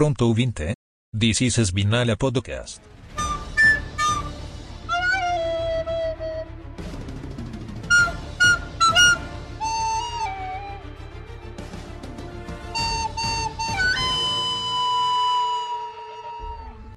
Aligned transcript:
pronto 0.00 0.24
ouvinte? 0.24 0.72
This 1.12 1.42
is 1.42 1.58
Spinala 1.58 2.16
Podcast. 2.16 2.80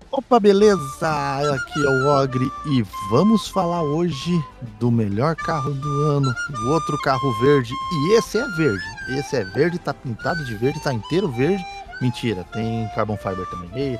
Opa, 0.09 0.39
beleza? 0.39 0.79
Aqui 1.01 1.85
é 1.85 1.89
o 1.89 2.07
Ogre 2.07 2.49
e 2.67 2.85
vamos 3.09 3.49
falar 3.49 3.83
hoje 3.83 4.41
do 4.79 4.89
melhor 4.89 5.35
carro 5.35 5.73
do 5.73 6.01
ano, 6.03 6.33
o 6.57 6.69
outro 6.69 6.97
carro 7.03 7.37
verde. 7.41 7.73
E 7.91 8.13
esse 8.13 8.37
é 8.37 8.47
verde. 8.55 8.85
Esse 9.09 9.35
é 9.35 9.43
verde, 9.43 9.77
tá 9.77 9.93
pintado 9.93 10.45
de 10.45 10.55
verde, 10.55 10.79
tá 10.79 10.93
inteiro 10.93 11.27
verde. 11.27 11.65
Mentira, 12.03 12.43
tem 12.51 12.85
carbon 12.93 13.15
fiber 13.15 13.45
também. 13.49 13.97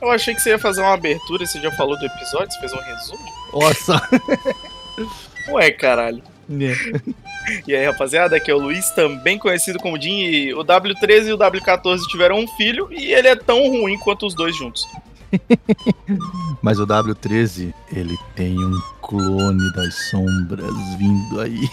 Eu 0.00 0.10
achei 0.10 0.34
que 0.34 0.40
você 0.40 0.50
ia 0.50 0.58
fazer 0.58 0.80
uma 0.80 0.94
abertura, 0.94 1.46
você 1.46 1.60
já 1.60 1.70
falou 1.70 1.96
do 1.96 2.04
episódio, 2.04 2.50
você 2.50 2.58
fez 2.58 2.72
um 2.72 2.80
resumo? 2.80 3.24
Nossa! 3.52 4.02
Ué, 5.48 5.70
caralho. 5.70 6.20
Né? 6.48 6.74
E 7.66 7.74
aí, 7.74 7.84
rapaziada, 7.84 8.36
aqui 8.36 8.52
é 8.52 8.54
o 8.54 8.58
Luiz, 8.58 8.90
também 8.90 9.36
conhecido 9.36 9.76
como 9.80 10.00
Jim, 10.00 10.20
e 10.20 10.54
o 10.54 10.64
W13 10.64 11.26
e 11.26 11.32
o 11.32 11.38
W14 11.38 12.02
tiveram 12.06 12.38
um 12.38 12.46
filho, 12.46 12.88
e 12.92 13.12
ele 13.12 13.26
é 13.26 13.34
tão 13.34 13.68
ruim 13.68 13.98
quanto 13.98 14.26
os 14.26 14.32
dois 14.32 14.56
juntos. 14.56 14.86
Mas 16.62 16.78
o 16.78 16.86
W13, 16.86 17.74
ele 17.92 18.16
tem 18.36 18.56
um 18.56 18.80
clone 19.00 19.72
das 19.72 19.92
sombras 20.08 20.72
vindo 20.96 21.40
aí. 21.40 21.68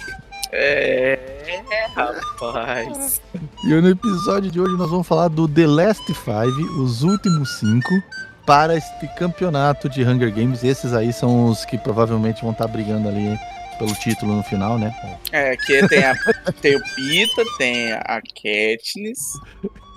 É, 0.52 1.62
rapaz. 1.96 3.22
E 3.64 3.68
no 3.68 3.90
episódio 3.90 4.50
de 4.50 4.60
hoje 4.60 4.76
nós 4.78 4.90
vamos 4.90 5.08
falar 5.08 5.28
do 5.28 5.48
The 5.48 5.68
Last 5.68 6.14
Five, 6.14 6.64
os 6.80 7.04
últimos 7.04 7.60
cinco, 7.60 8.02
para 8.46 8.76
este 8.76 9.08
campeonato 9.16 9.88
de 9.88 10.04
Hunger 10.04 10.34
Games. 10.34 10.64
Esses 10.64 10.94
aí 10.94 11.14
são 11.14 11.46
os 11.46 11.66
que 11.66 11.78
provavelmente 11.78 12.42
vão 12.42 12.52
estar 12.52 12.68
brigando 12.68 13.08
ali 13.08 13.38
pelo 13.78 13.94
título 13.94 14.36
no 14.36 14.44
final, 14.44 14.78
né? 14.78 14.94
É, 15.32 15.52
aqui 15.52 15.88
tem, 15.88 16.04
a, 16.04 16.14
tem 16.62 16.76
o 16.76 16.82
Pita, 16.96 17.44
tem 17.58 17.94
a 17.94 18.22
Katniss. 18.22 19.40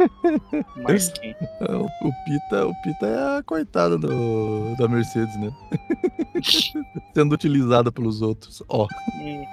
Mas 0.82 1.08
quem? 1.10 1.34
O, 1.60 1.84
o 2.08 2.12
Pita, 2.24 2.66
o 2.66 2.74
Pita 2.82 3.06
é 3.06 3.38
a 3.38 3.42
coitada 3.42 3.98
do, 3.98 4.74
da 4.76 4.88
Mercedes, 4.88 5.36
né? 5.38 5.52
Sendo 7.14 7.34
utilizada 7.34 7.92
pelos 7.92 8.22
outros. 8.22 8.62
Ó, 8.68 8.86
Uhum. 9.20 9.46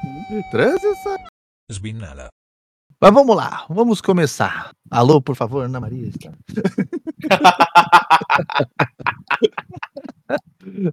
Spinala. 1.71 2.29
Mas 3.01 3.13
vamos 3.13 3.35
lá, 3.35 3.65
vamos 3.69 4.01
começar. 4.01 4.71
Alô, 4.91 5.21
por 5.21 5.35
favor, 5.35 5.63
Ana 5.65 5.79
Maria. 5.79 6.07
está. 6.07 6.31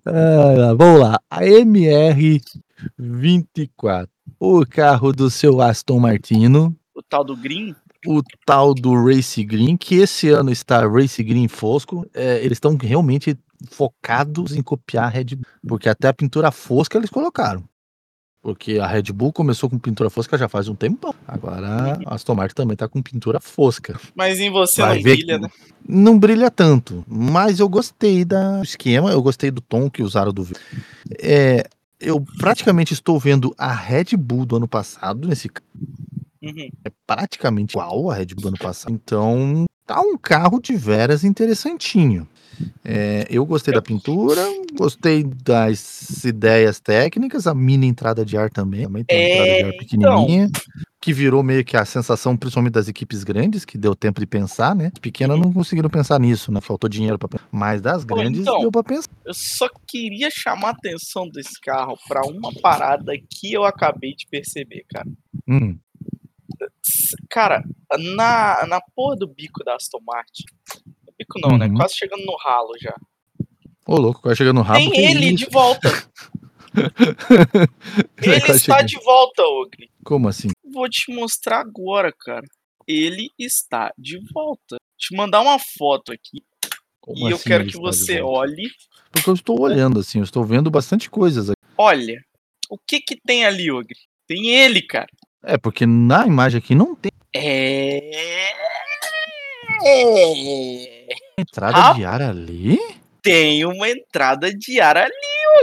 Ah, 0.07 0.75
vamos 0.77 1.01
lá. 1.01 1.19
A 1.31 1.41
MR24. 1.43 4.09
O 4.39 4.65
carro 4.67 5.13
do 5.13 5.31
seu 5.31 5.61
Aston 5.61 5.99
Martino. 6.01 6.75
O 6.95 7.03
tal 7.03 7.25
do 7.25 7.37
Green? 7.37 7.75
O 8.07 8.23
tal 8.45 8.75
do 8.75 8.95
Race 8.95 9.43
Green, 9.45 9.77
que 9.77 9.97
esse 9.97 10.29
ano 10.29 10.51
está 10.51 10.87
Race 10.87 11.23
Green 11.23 11.49
Fosco. 11.49 12.07
É, 12.13 12.39
eles 12.39 12.57
estão 12.57 12.77
realmente 12.77 13.39
focados 13.71 14.55
em 14.55 14.63
copiar 14.63 15.05
a 15.05 15.09
Red 15.09 15.37
Bull. 15.37 15.47
Porque 15.67 15.89
até 15.89 16.09
a 16.09 16.15
pintura 16.15 16.51
fosca 16.51 16.99
eles 16.99 17.11
colocaram. 17.11 17.65
Porque 18.43 18.79
a 18.79 18.87
Red 18.87 19.13
Bull 19.13 19.33
começou 19.33 19.69
com 19.69 19.77
pintura 19.77 20.09
fosca 20.09 20.39
já 20.39 20.49
faz 20.49 20.69
um 20.69 20.75
tempão. 20.77 21.13
Agora 21.27 21.99
a 22.07 22.15
Aston 22.15 22.37
Martin 22.37 22.55
também 22.55 22.77
tá 22.77 22.87
com 22.87 23.03
pintura 23.03 23.41
fosca. 23.41 23.99
Mas 24.15 24.39
em 24.39 24.51
você 24.51 24.83
Vai 24.83 24.97
não 24.97 25.03
brilha, 25.03 25.39
né? 25.39 25.49
Não 25.89 26.19
brilha 26.19 26.51
tanto, 26.51 27.05
mas 27.09 27.59
eu 27.59 27.69
gostei 27.69 28.25
do 28.25 28.63
esquema, 28.63 29.11
eu 29.11 29.21
gostei 29.21 29.51
do 29.51 29.61
tom 29.61 29.91
que 29.91 30.01
usaram 30.01 30.33
do 30.33 30.45
vídeo. 30.45 30.61
É, 31.21 31.69
eu 31.99 32.25
praticamente 32.39 32.93
estou 32.93 33.19
vendo 33.19 33.55
a 33.59 33.73
Red 33.73 34.17
Bull 34.17 34.47
do 34.47 34.57
ano 34.57 34.69
passado 34.69 35.27
nesse. 35.27 35.51
Uhum. 36.47 36.71
É 36.85 36.91
praticamente 37.07 37.73
igual 37.73 38.11
a 38.11 38.15
Red 38.15 38.27
Bull 38.27 38.43
do 38.43 38.49
ano 38.49 38.59
passado. 38.59 38.93
Então, 38.93 39.65
tá 39.87 40.01
um 40.01 40.17
carro 40.17 40.61
de 40.61 40.77
veras 40.77 41.25
interessantinho. 41.25 42.29
É, 42.85 43.27
eu 43.29 43.45
gostei 43.45 43.75
da 43.75 43.83
pintura, 43.83 44.43
gostei 44.75 45.25
das 45.25 46.25
ideias 46.25 46.81
técnicas, 46.81 47.47
a 47.47 47.55
mini 47.55 47.87
entrada 47.87 48.25
de 48.25 48.37
ar 48.37 48.49
também, 48.49 48.85
também 48.85 49.05
tem 49.05 49.19
uma 49.19 49.25
É, 49.25 49.29
entrada 49.29 49.55
de 49.55 49.65
ar 49.65 49.73
pequenininha, 49.73 50.51
que 51.03 51.13
virou 51.13 51.43
meio 51.43 51.65
que 51.65 51.77
a 51.77 51.85
sensação, 51.85 52.37
principalmente 52.37 52.73
das 52.73 52.89
equipes 52.89 53.25
grandes, 53.25 53.65
que 53.65 53.77
deu 53.77 53.95
tempo 53.95 54.21
de 54.21 54.27
pensar, 54.27 54.75
né? 54.75 54.91
As 54.95 54.99
pequenas 54.99 55.39
não 55.39 55.53
conseguiram 55.53 55.91
pensar 55.91 56.19
nisso, 56.19 56.51
né? 56.51 56.61
Faltou 56.61 56.89
dinheiro 56.89 57.19
para 57.19 57.41
mas 57.53 57.81
das 57.81 58.05
grandes 58.05 58.43
então. 58.43 58.61
deu 58.61 58.71
para 58.73 58.85
pensar. 58.85 59.09
Eu 59.25 59.35
só 59.35 59.69
queria 59.87 60.29
chamar 60.31 60.69
a 60.69 60.73
atenção 60.73 61.29
desse 61.29 61.61
carro 61.61 61.97
pra 62.09 62.23
uma 62.23 62.53
parada 62.63 63.13
que 63.29 63.53
eu 63.53 63.65
acabei 63.65 64.15
de 64.15 64.27
perceber, 64.31 64.85
cara. 64.89 65.07
Hum, 65.49 65.79
Cara, 67.29 67.63
na, 68.15 68.67
na 68.67 68.81
porra 68.95 69.17
do 69.17 69.27
bico 69.27 69.65
da 69.65 69.75
Aston 69.75 70.01
Martin. 70.05 70.45
Bico 71.19 71.41
não, 71.41 71.57
né? 71.57 71.67
Uhum. 71.67 71.75
Quase 71.75 71.95
chegando 71.95 72.25
no 72.25 72.37
ralo 72.37 72.73
já. 72.81 72.95
ô 73.87 73.97
louco, 73.97 74.21
vai 74.23 74.37
chegando 74.37 74.57
no 74.57 74.63
rabo. 74.63 74.79
Tem 74.79 75.07
ele 75.07 75.27
isso? 75.27 75.45
de 75.45 75.51
volta. 75.51 75.89
ele 78.23 78.41
Quase 78.41 78.57
está 78.57 78.59
chegando. 78.59 78.87
de 78.87 79.05
volta, 79.05 79.43
Ogre. 79.43 79.91
Como 80.05 80.29
assim? 80.29 80.49
Vou 80.73 80.89
te 80.89 81.13
mostrar 81.13 81.61
agora, 81.61 82.13
cara. 82.13 82.47
Ele 82.87 83.31
está 83.39 83.93
de 83.97 84.19
volta. 84.33 84.77
Te 84.99 85.15
mandar 85.17 85.41
uma 85.41 85.59
foto 85.59 86.13
aqui. 86.13 86.43
Como 87.01 87.29
e 87.29 87.31
eu 87.31 87.37
assim 87.37 87.49
quero 87.49 87.65
ele 87.65 87.73
que 87.73 87.79
você 87.79 88.21
olhe. 88.21 88.71
Porque 89.11 89.31
eu 89.31 89.35
estou 89.35 89.61
olhando 89.61 90.01
assim, 90.01 90.19
eu 90.19 90.25
estou 90.25 90.45
vendo 90.45 90.71
bastante 90.71 91.09
coisas 91.09 91.51
aqui. 91.51 91.61
Olha. 91.79 92.23
O 92.69 92.77
que 92.77 93.01
que 93.01 93.17
tem 93.17 93.47
ali, 93.47 93.71
Ogre? 93.71 93.97
Tem 94.27 94.49
ele, 94.49 94.83
cara. 94.83 95.07
É, 95.47 95.57
porque 95.57 95.87
na 95.87 96.27
imagem 96.27 96.59
aqui 96.59 96.75
não 96.75 96.95
tem 96.95 97.11
É. 97.33 98.11
É. 99.85 101.17
entrada 101.39 101.95
de 101.95 102.05
ar 102.05 102.21
ali. 102.23 102.79
Tem 103.23 103.65
uma 103.65 103.89
entrada 103.89 104.53
de 104.53 104.81
ar 104.81 104.97
ali, 104.97 105.13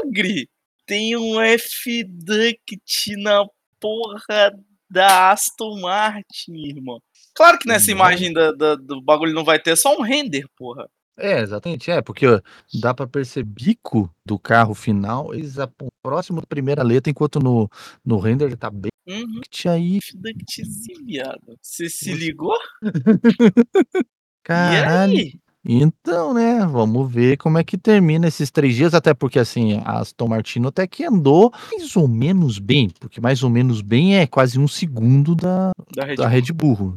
Ogre. 0.06 0.48
Tem 0.86 1.16
um 1.18 1.40
F-Duct 1.42 3.16
na 3.18 3.46
porra 3.80 4.52
da 4.90 5.32
Aston 5.32 5.80
Martin, 5.82 6.54
irmão. 6.68 7.00
Claro 7.34 7.58
que 7.58 7.68
nessa 7.68 7.88
Não. 7.88 7.94
imagem 7.98 8.32
da- 8.32 8.52
da- 8.52 8.76
do 8.76 9.02
bagulho 9.02 9.34
não 9.34 9.44
vai 9.44 9.60
ter 9.60 9.76
só 9.76 9.98
um 9.98 10.02
render, 10.02 10.46
porra. 10.58 10.88
É, 11.18 11.42
exatamente, 11.42 11.92
é, 11.92 12.02
porque 12.02 12.26
ó, 12.26 12.42
dá 12.82 12.94
pra 12.94 13.06
perceber 13.06 13.48
bico 13.48 14.10
do 14.26 14.40
carro 14.40 14.74
final, 14.74 15.34
eles 15.34 15.60
apontam 15.60 15.90
próximo 16.02 16.42
da 16.42 16.48
primeira 16.48 16.82
letra, 16.82 17.12
enquanto 17.12 17.40
no, 17.40 17.70
no 18.04 18.18
render 18.18 18.46
ele 18.46 18.56
tá 18.56 18.70
bem 18.70 18.90
Uhum. 19.06 19.42
aí. 19.68 19.98
F-Ductzinho, 19.98 21.04
viado. 21.06 21.58
Você 21.62 21.90
se 21.90 22.14
ligou? 22.14 22.56
Caralho. 24.44 25.14
E 25.14 25.18
aí? 25.18 25.34
Então, 25.66 26.34
né, 26.34 26.66
vamos 26.66 27.10
ver 27.10 27.38
como 27.38 27.58
é 27.58 27.64
que 27.64 27.78
termina 27.78 28.28
esses 28.28 28.52
três 28.52 28.76
dias, 28.76 28.94
até 28.94 29.14
porque 29.14 29.40
assim, 29.40 29.78
a 29.86 30.00
Aston 30.00 30.28
Martin 30.28 30.66
até 30.66 30.86
que 30.86 31.06
andou 31.06 31.54
mais 31.72 31.96
ou 31.96 32.06
menos 32.06 32.60
bem, 32.60 32.90
porque 33.00 33.22
mais 33.22 33.44
ou 33.44 33.50
menos 33.50 33.80
bem 33.82 34.18
é 34.18 34.28
quase 34.28 34.60
um 34.60 34.68
segundo 34.68 35.34
da, 35.34 35.72
Da 35.96 36.04
Red 36.04 36.16
da 36.18 36.24
Bull. 36.24 36.32
Red 36.34 36.52
Bull. 36.52 36.96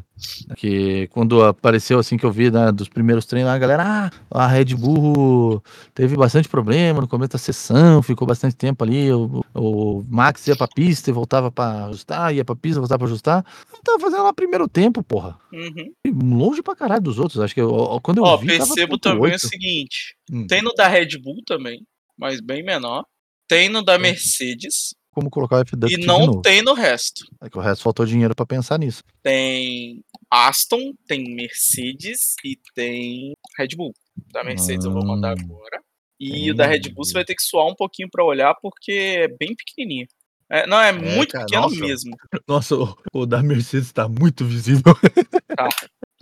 Que 0.57 1.09
quando 1.09 1.43
apareceu 1.45 1.99
assim 1.99 2.17
que 2.17 2.25
eu 2.25 2.31
vi 2.33 2.51
né, 2.51 2.73
dos 2.73 2.89
primeiros 2.89 3.27
treinos, 3.27 3.51
a 3.51 3.59
galera, 3.59 3.83
ah, 3.87 4.11
a 4.31 4.47
Red 4.47 4.75
Bull 4.75 5.63
teve 5.95 6.17
bastante 6.17 6.49
problema 6.49 7.01
no 7.03 7.09
começo 7.09 7.33
da 7.33 7.39
sessão, 7.39 8.03
ficou 8.03 8.27
bastante 8.27 8.57
tempo 8.57 8.83
ali. 8.83 9.13
O, 9.13 9.45
o 9.55 10.05
Max 10.09 10.47
ia 10.47 10.57
pra 10.57 10.67
pista 10.69 11.11
e 11.11 11.13
voltava 11.13 11.51
pra 11.53 11.87
ajustar, 11.87 12.35
ia 12.35 12.45
pra 12.45 12.57
pista, 12.57 12.81
voltava 12.81 13.01
pra 13.01 13.07
ajustar. 13.09 13.45
Não 13.73 13.81
tava 13.83 14.01
fazendo 14.01 14.23
lá 14.23 14.33
primeiro 14.33 14.67
tempo, 14.69 15.03
porra. 15.03 15.39
Uhum. 15.53 15.93
Longe 16.39 16.63
pra 16.63 16.75
caralho 16.75 17.03
dos 17.03 17.19
outros. 17.19 17.41
Acho 17.41 17.55
que 17.55 17.61
eu- 17.61 18.01
quando 18.03 18.19
eu 18.19 18.25
Ó, 18.25 18.37
vi. 18.39 18.47
percebo 18.47 18.99
também 18.99 19.23
oito. 19.33 19.45
o 19.45 19.49
seguinte. 19.49 20.17
Hum. 20.33 20.47
Tem 20.47 20.63
no 20.63 20.73
da 20.73 20.89
Red 20.89 21.19
Bull 21.23 21.43
também, 21.47 21.83
mas 22.19 22.41
bem 22.41 22.65
menor. 22.65 23.05
Tem 23.49 23.69
no 23.69 23.83
da 23.83 23.99
Mercedes 23.99 24.95
Como 25.17 25.31
colocar 25.31 25.57
o 25.57 25.61
F-Duct 25.61 25.95
e 25.99 26.05
não 26.07 26.43
tem 26.43 26.61
no 26.61 26.75
resto. 26.75 27.25
É 27.43 27.49
que 27.49 27.57
o 27.57 27.61
resto 27.63 27.83
faltou 27.83 28.05
dinheiro 28.05 28.35
pra 28.35 28.45
pensar 28.45 28.79
nisso. 28.79 29.03
Tem 29.23 30.05
Aston, 30.31 30.93
tem 31.09 31.35
Mercedes 31.35 32.35
e 32.45 32.59
tem 32.75 33.33
Red 33.59 33.69
Bull. 33.75 33.95
Da 34.31 34.45
Mercedes 34.45 34.85
eu 34.85 34.93
vou 34.93 35.03
mandar 35.03 35.35
Hum. 35.39 35.41
agora. 35.41 35.81
E 36.21 36.51
o 36.51 36.55
da 36.55 36.67
Red 36.67 36.91
Bull 36.93 37.03
você 37.07 37.15
vai 37.15 37.25
ter 37.25 37.35
que 37.35 37.43
suar 37.43 37.65
um 37.67 37.75
pouquinho 37.75 38.11
pra 38.11 38.23
olhar 38.23 38.55
porque 38.61 38.93
é 38.93 39.29
bem 39.29 39.55
pequenininho. 39.57 40.07
É, 40.51 40.67
não, 40.67 40.79
é, 40.79 40.93
muito 40.93 41.33
cara, 41.33 41.47
pequeno 41.47 41.63
nossa. 41.63 41.81
mesmo. 41.81 42.15
Nossa, 42.47 42.77
o, 42.77 42.95
o 43.15 43.25
da 43.27 43.43
Mercedes 43.43 43.91
tá 43.93 44.07
muito 44.07 44.45
visível. 44.45 44.95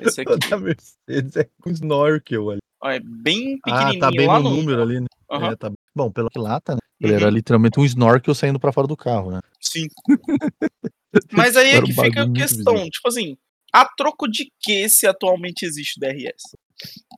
Esse 0.00 0.20
aqui 0.22 0.32
O 0.32 0.36
da 0.38 0.56
Mercedes 0.56 1.36
é 1.36 1.48
com 1.60 1.70
snorkel 1.70 2.50
ali. 2.50 2.60
é 2.84 3.00
bem 3.00 3.58
Ah, 3.64 3.70
pequenininho 3.70 4.00
tá 4.00 4.10
bem 4.10 4.26
no 4.28 4.38
no 4.40 4.50
número 4.50 4.80
ali, 4.82 5.00
né? 5.00 5.06
Aham. 5.30 5.50
É, 5.50 5.56
tá... 5.56 5.70
Bom, 5.94 6.10
que 6.12 6.38
lata, 6.38 6.74
né? 6.74 6.78
Ele 7.04 7.12
Uhum. 7.14 7.20
era 7.20 7.30
literalmente 7.30 7.78
um 7.78 7.84
snorkel 7.84 8.34
saindo 8.34 8.58
pra 8.58 8.72
fora 8.72 8.86
do 8.86 8.96
carro, 8.96 9.30
né? 9.30 9.40
Sim. 9.60 9.86
Mas 11.32 11.56
aí 11.56 11.70
é 11.70 11.82
que 11.82 11.92
fica 11.92 12.22
a 12.24 12.30
questão, 12.32 12.72
visível. 12.74 12.90
tipo 12.90 13.08
assim, 13.08 13.36
a 13.72 13.84
troco 13.96 14.28
de 14.28 14.50
que 14.60 14.88
se 14.88 15.06
atualmente 15.06 15.64
existe 15.64 15.96
o 15.98 16.00
DRS? 16.00 16.56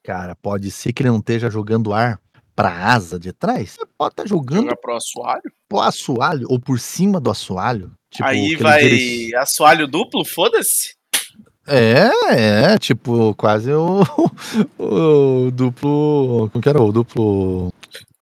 Cara, 0.04 0.34
pode 0.36 0.70
ser 0.70 0.92
que 0.92 1.02
ele 1.02 1.10
não 1.10 1.18
esteja 1.18 1.48
jogando 1.50 1.92
ar 1.92 2.20
pra 2.54 2.70
asa 2.92 3.18
de 3.18 3.32
trás. 3.32 3.76
Pode 3.98 4.12
estar 4.12 4.26
jogando 4.28 4.62
Jogar 4.64 4.76
pro 4.76 4.96
assoalho? 4.96 5.42
pro 5.68 5.80
assoalho 5.80 6.46
ou 6.50 6.60
por 6.60 6.78
cima 6.78 7.18
do 7.20 7.30
assoalho. 7.30 7.92
Tipo, 8.10 8.28
Aí 8.28 8.54
vai 8.56 8.82
dire- 8.88 9.34
assoalho 9.36 9.86
duplo? 9.86 10.24
Foda-se. 10.24 10.94
É, 11.68 12.72
é, 12.72 12.78
tipo, 12.78 13.34
quase 13.34 13.72
o, 13.72 14.02
o 14.78 15.50
duplo. 15.50 16.48
Como 16.52 16.62
que 16.62 16.68
era? 16.68 16.80
O 16.80 16.92
duplo. 16.92 17.72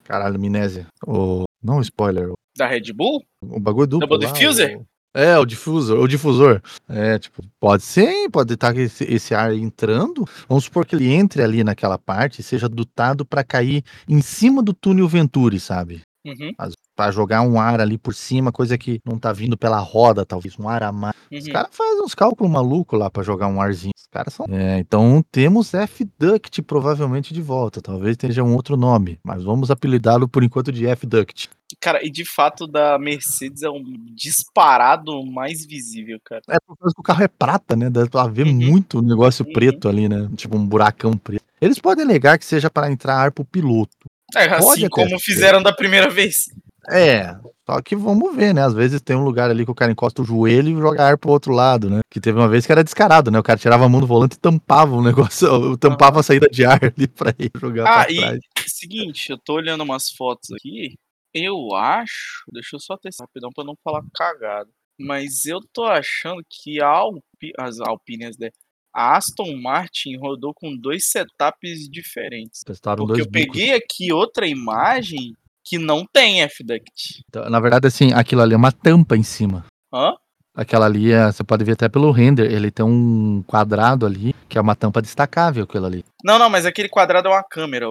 Caralho, 0.04 0.36
amnésia. 0.36 0.86
O. 1.06 1.44
Não, 1.62 1.80
spoiler. 1.80 2.30
Da 2.56 2.66
Red 2.66 2.92
Bull? 2.92 3.24
O 3.42 3.58
bagulho 3.58 3.86
duplo. 3.86 4.06
Double 4.06 4.26
lá, 4.26 4.32
diffuser? 4.32 4.78
o- 4.78 4.86
É, 5.16 5.38
o 5.38 5.44
difusor, 5.44 5.98
o 6.00 6.08
difusor. 6.08 6.60
É, 6.88 7.18
tipo, 7.20 7.42
pode 7.60 7.84
ser, 7.84 8.08
hein, 8.08 8.28
pode 8.30 8.52
estar 8.52 8.76
esse, 8.76 9.04
esse 9.04 9.32
ar 9.34 9.54
entrando. 9.54 10.28
Vamos 10.48 10.64
supor 10.64 10.84
que 10.84 10.96
ele 10.96 11.12
entre 11.12 11.40
ali 11.42 11.62
naquela 11.62 11.96
parte 11.96 12.40
e 12.40 12.42
seja 12.42 12.68
dotado 12.68 13.24
para 13.24 13.44
cair 13.44 13.84
em 14.08 14.20
cima 14.20 14.60
do 14.62 14.74
túnel 14.74 15.06
Venturi, 15.08 15.60
sabe? 15.60 16.00
Uhum, 16.24 16.52
Pra 16.96 17.10
jogar 17.10 17.42
um 17.42 17.58
ar 17.60 17.80
ali 17.80 17.98
por 17.98 18.14
cima, 18.14 18.52
coisa 18.52 18.78
que 18.78 19.00
não 19.04 19.18
tá 19.18 19.32
vindo 19.32 19.58
pela 19.58 19.78
roda, 19.80 20.24
talvez, 20.24 20.56
um 20.58 20.68
ar 20.68 20.84
a 20.84 20.92
mais. 20.92 21.14
Os 21.32 21.46
uhum. 21.46 21.52
caras 21.52 21.70
fazem 21.72 22.02
uns 22.02 22.14
cálculos 22.14 22.52
malucos 22.52 22.96
lá 22.98 23.10
pra 23.10 23.22
jogar 23.24 23.48
um 23.48 23.60
arzinho. 23.60 23.92
Os 23.98 24.06
caras 24.06 24.32
são. 24.32 24.46
É, 24.48 24.78
então 24.78 25.24
temos 25.32 25.74
F-Duct 25.74 26.62
provavelmente 26.62 27.34
de 27.34 27.42
volta. 27.42 27.82
Talvez 27.82 28.16
tenha 28.16 28.44
um 28.44 28.54
outro 28.54 28.76
nome, 28.76 29.18
mas 29.24 29.42
vamos 29.42 29.72
apelidá-lo 29.72 30.28
por 30.28 30.44
enquanto 30.44 30.70
de 30.70 30.86
F-Duct. 30.86 31.50
Cara, 31.80 32.04
e 32.06 32.08
de 32.10 32.24
fato 32.24 32.68
da 32.68 32.96
Mercedes 32.96 33.62
é 33.64 33.68
um 33.70 33.82
disparado 34.14 35.24
mais 35.26 35.66
visível, 35.66 36.18
cara. 36.24 36.42
É 36.48 36.58
por 36.64 36.76
causa 36.76 36.94
que 36.94 37.00
o 37.00 37.04
carro 37.04 37.24
é 37.24 37.28
prata, 37.28 37.74
né? 37.74 37.90
Deve 37.90 38.08
haver 38.14 38.46
Uhum. 38.46 38.52
muito 38.54 39.02
negócio 39.02 39.44
Uhum. 39.44 39.52
preto 39.52 39.88
ali, 39.88 40.08
né? 40.08 40.28
Tipo 40.36 40.56
um 40.56 40.64
buracão 40.64 41.16
preto. 41.16 41.44
Eles 41.60 41.78
podem 41.80 42.04
alegar 42.04 42.38
que 42.38 42.44
seja 42.44 42.70
para 42.70 42.90
entrar 42.90 43.16
ar 43.16 43.32
pro 43.32 43.44
piloto. 43.44 43.96
É, 44.36 44.48
Pode 44.48 44.64
assim 44.84 44.88
como 44.88 45.18
fizeram 45.20 45.62
da 45.62 45.72
primeira 45.72 46.08
vez. 46.10 46.44
É, 46.90 47.34
só 47.66 47.80
que 47.80 47.96
vamos 47.96 48.36
ver, 48.36 48.52
né? 48.54 48.62
Às 48.62 48.74
vezes 48.74 49.00
tem 49.00 49.16
um 49.16 49.24
lugar 49.24 49.50
ali 49.50 49.64
que 49.64 49.70
o 49.70 49.74
cara 49.74 49.90
encosta 49.90 50.20
o 50.20 50.24
joelho 50.24 50.68
e 50.68 50.80
joga 50.80 51.02
ar 51.08 51.16
pro 51.18 51.30
outro 51.30 51.52
lado, 51.52 51.88
né? 51.88 52.00
Que 52.10 52.20
teve 52.20 52.38
uma 52.38 52.48
vez 52.48 52.66
que 52.66 52.72
era 52.72 52.84
descarado, 52.84 53.30
né? 53.30 53.38
O 53.38 53.42
cara 53.42 53.58
tirava 53.58 53.86
a 53.86 53.88
mão 53.88 54.00
do 54.00 54.06
volante 54.06 54.36
e 54.36 54.38
tampava 54.40 54.94
o 54.94 55.02
negócio, 55.02 55.48
tampava 55.78 56.20
a 56.20 56.22
saída 56.22 56.46
de 56.48 56.64
ar 56.64 56.78
ali 56.84 57.08
pra 57.08 57.30
ir 57.38 57.50
jogar 57.58 57.84
Ah, 57.86 58.04
pra 58.04 58.12
e 58.12 58.16
trás. 58.16 58.38
seguinte, 58.66 59.30
eu 59.30 59.38
tô 59.38 59.54
olhando 59.54 59.82
umas 59.82 60.10
fotos 60.10 60.50
aqui. 60.52 60.94
Eu 61.32 61.74
acho. 61.74 62.44
Deixa 62.52 62.76
eu 62.76 62.80
só 62.80 62.96
testar 62.98 63.24
rapidão 63.24 63.50
pra 63.54 63.64
não 63.64 63.74
falar 63.82 64.02
cagada. 64.14 64.68
Mas 65.00 65.46
eu 65.46 65.60
tô 65.72 65.84
achando 65.84 66.40
que 66.48 66.80
a 66.80 66.86
Alpi, 66.86 67.52
as 67.58 67.80
Alpines, 67.80 68.36
né? 68.38 68.50
A 68.94 69.16
Aston 69.16 69.56
Martin 69.60 70.16
rodou 70.16 70.54
com 70.54 70.76
dois 70.76 71.06
setups 71.10 71.88
diferentes. 71.90 72.60
Testaram 72.64 73.04
Porque 73.06 73.22
eu 73.22 73.26
bicos. 73.28 73.52
peguei 73.58 73.74
aqui 73.74 74.12
outra 74.12 74.46
imagem 74.46 75.34
que 75.64 75.78
não 75.78 76.06
tem 76.12 76.42
F-Duct. 76.42 77.22
Então, 77.28 77.50
Na 77.50 77.58
verdade, 77.58 77.86
assim, 77.88 78.12
aquilo 78.12 78.42
ali 78.42 78.54
é 78.54 78.56
uma 78.56 78.70
tampa 78.70 79.16
em 79.16 79.22
cima. 79.22 79.64
Hã? 79.92 80.12
Aquela 80.56 80.86
ali, 80.86 81.10
é- 81.10 81.32
você 81.32 81.42
pode 81.42 81.64
ver 81.64 81.72
até 81.72 81.88
pelo 81.88 82.12
render, 82.12 82.52
ele 82.52 82.70
tem 82.70 82.86
um 82.86 83.42
quadrado 83.44 84.06
ali, 84.06 84.32
que 84.48 84.56
é 84.56 84.60
uma 84.60 84.76
tampa 84.76 85.02
destacável, 85.02 85.64
aquilo 85.64 85.86
ali. 85.86 86.04
Não, 86.22 86.38
não, 86.38 86.48
mas 86.48 86.64
aquele 86.64 86.88
quadrado 86.88 87.26
é 87.26 87.30
uma 87.32 87.42
câmera. 87.42 87.86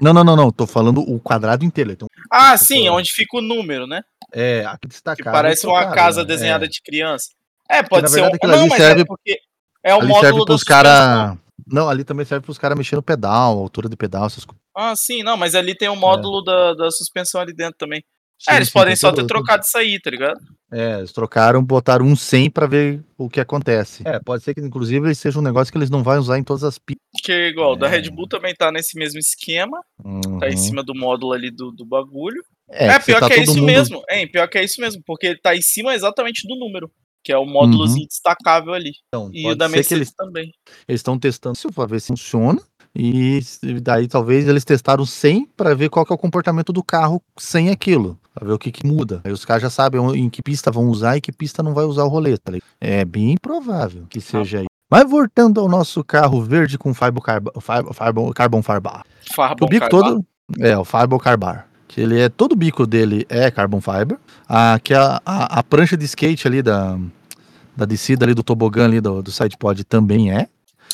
Não, 0.00 0.12
não, 0.12 0.22
não, 0.22 0.36
não, 0.36 0.52
tô 0.52 0.64
falando 0.64 1.00
o 1.00 1.18
quadrado 1.18 1.64
inteiro. 1.64 1.90
Então, 1.90 2.06
Ah, 2.30 2.56
sim, 2.56 2.84
falando. 2.84 2.98
onde 2.98 3.10
fica 3.10 3.36
o 3.38 3.40
número, 3.40 3.86
né? 3.88 4.02
é, 4.32 4.64
aqui 4.66 4.80
Que 4.82 4.88
destacável. 4.88 5.32
parece 5.32 5.66
uma 5.66 5.74
trocaram, 5.80 5.94
casa 5.96 6.20
né? 6.22 6.26
desenhada 6.28 6.64
É. 6.66 6.68
de 6.68 6.80
criança. 6.82 7.26
É, 7.68 7.82
pode 7.82 8.02
na 8.02 8.08
ser 8.08 8.20
verdade 8.20 8.38
um. 8.44 8.48
Não, 8.48 8.66
mas 8.68 8.78
serve- 8.78 9.02
é 9.02 9.04
porque 9.04 9.38
é 9.84 9.94
o 9.94 9.98
ali 9.98 10.08
módulo 10.08 10.20
serve 10.24 10.38
da 10.40 10.44
pros 10.46 10.62
caras. 10.64 11.38
Não, 11.66 11.88
ali 11.88 12.02
também 12.04 12.26
serve 12.26 12.44
pros 12.44 12.58
caras 12.58 12.76
mexendo 12.76 12.98
no 12.98 13.02
pedal, 13.02 13.56
altura 13.58 13.88
de 13.88 13.96
pedal, 13.96 14.26
essas 14.26 14.44
coisas. 14.44 14.60
Ah, 14.76 14.92
sim, 14.96 15.22
não, 15.22 15.36
mas 15.36 15.54
ali 15.54 15.74
tem 15.74 15.88
o 15.88 15.94
módulo 15.96 16.42
da, 16.42 16.74
da 16.74 16.90
suspensão 16.90 17.40
ali 17.40 17.54
dentro 17.54 17.76
também. 17.78 18.02
Sim, 18.36 18.50
é, 18.50 18.56
eles 18.56 18.68
sim, 18.68 18.72
podem 18.74 18.96
só 18.96 19.10
todo- 19.12 19.22
ter 19.22 19.28
trocado 19.28 19.62
isso 19.64 19.78
aí, 19.78 19.98
tá 20.00 20.10
ligado? 20.10 20.38
É, 20.72 20.98
eles 20.98 21.12
trocaram, 21.12 21.62
botaram 21.64 22.04
um 22.04 22.16
100 22.16 22.50
pra 22.50 22.66
ver 22.66 23.00
o 23.16 23.30
que 23.30 23.40
acontece. 23.40 24.02
É, 24.04 24.18
pode 24.18 24.42
ser 24.42 24.52
que 24.54 24.60
inclusive 24.60 25.14
seja 25.14 25.38
um 25.38 25.42
negócio 25.42 25.70
que 25.72 25.78
eles 25.78 25.88
não 25.88 26.02
vão 26.02 26.18
usar 26.18 26.36
em 26.36 26.42
todas 26.42 26.64
as 26.64 26.76
pistas. 26.76 27.00
Que 27.22 27.30
é 27.30 27.48
igual, 27.48 27.76
da 27.76 27.86
É. 27.86 27.90
Red 27.90 28.10
Bull 28.10 28.26
também 28.28 28.52
tá 28.54 28.72
nesse 28.72 28.98
mesmo 28.98 29.20
esquema, 29.20 29.78
tá 30.40 30.48
em 30.50 30.56
cima 30.56 30.82
do 30.82 30.94
módulo 30.94 31.32
ali 31.32 31.50
do, 31.52 31.70
do 31.70 31.86
bagulho. 31.86 32.42
Uhum. 32.68 32.76
É, 32.76 32.94
que 32.98 33.04
você 33.04 33.12
pior 33.12 33.20
tá 33.20 33.28
que 33.28 33.34
é 33.34 33.42
isso 33.44 33.54
mundo- 33.54 33.64
mesmo. 33.66 34.02
É, 34.10 34.26
pior 34.26 34.48
que 34.48 34.58
é 34.58 34.64
isso 34.64 34.80
mesmo, 34.80 35.00
porque 35.06 35.28
ele 35.28 35.38
tá 35.40 35.54
em 35.54 35.62
cima 35.62 35.94
exatamente 35.94 36.46
do 36.48 36.56
número, 36.58 36.90
que 37.24 37.32
é 37.32 37.38
o 37.38 37.46
módulozinho 37.46 38.06
destacável 38.06 38.74
ali. 38.74 38.92
Então, 39.08 39.30
E 39.32 39.46
o 39.50 39.56
da 39.56 39.66
Mercedes 39.68 39.92
eles 39.92 40.12
também. 40.12 40.52
eles 40.86 41.00
estão 41.00 41.18
testando 41.18 41.56
isso 41.56 41.72
pra 41.72 41.86
ver 41.86 42.00
se 42.00 42.08
funciona. 42.08 42.60
E 42.96 43.40
daí 43.82 44.06
talvez 44.06 44.46
eles 44.46 44.64
testaram 44.64 45.04
sem 45.04 45.46
pra 45.56 45.74
ver 45.74 45.88
qual 45.90 46.06
é 46.08 46.12
o 46.12 46.18
comportamento 46.18 46.72
do 46.72 46.84
carro 46.84 47.20
sem 47.36 47.70
aquilo. 47.70 48.16
Pra 48.32 48.46
ver 48.46 48.52
o 48.52 48.58
que, 48.58 48.70
que 48.70 48.86
muda. 48.86 49.20
Aí 49.24 49.32
os 49.32 49.44
caras 49.44 49.62
já 49.62 49.70
sabem 49.70 50.00
em 50.16 50.30
que 50.30 50.42
pista 50.42 50.70
vão 50.70 50.88
usar 50.88 51.16
e 51.16 51.20
que 51.20 51.32
pista 51.32 51.60
não 51.62 51.74
vai 51.74 51.84
usar 51.84 52.04
o 52.04 52.08
rolê. 52.08 52.36
Tá? 52.36 52.52
É 52.80 53.04
bem 53.04 53.36
provável 53.36 54.06
que 54.08 54.20
seja 54.20 54.60
aí. 54.60 54.66
Mas 54.90 55.10
voltando 55.10 55.60
ao 55.60 55.68
nosso 55.68 56.04
carro 56.04 56.40
verde 56.42 56.78
com 56.78 56.94
Fiber, 56.94 57.20
Carbon. 57.20 57.50
Farbon 57.60 58.30
o 59.60 59.66
bico 59.66 59.88
todo 59.88 60.24
é 60.60 60.76
o 60.78 60.84
Fiber 60.84 61.18
Carbar. 61.18 61.68
Que 61.88 62.00
ele 62.00 62.20
é 62.20 62.28
todo 62.28 62.52
o 62.52 62.56
bico 62.56 62.86
dele 62.86 63.26
é 63.28 63.50
carbon 63.50 63.80
fiber. 63.80 64.18
Ah, 64.48 64.78
que 64.82 64.92
a, 64.94 65.20
a, 65.24 65.58
a 65.58 65.62
prancha 65.62 65.96
de 65.96 66.04
skate 66.04 66.46
ali 66.46 66.62
da 66.62 66.98
da 67.76 67.84
descida 67.84 68.24
ali 68.24 68.34
do 68.34 68.42
tobogã 68.42 68.84
ali 68.84 69.00
do, 69.00 69.22
do 69.22 69.32
sidepod 69.32 69.82
também 69.84 70.32
é. 70.32 70.46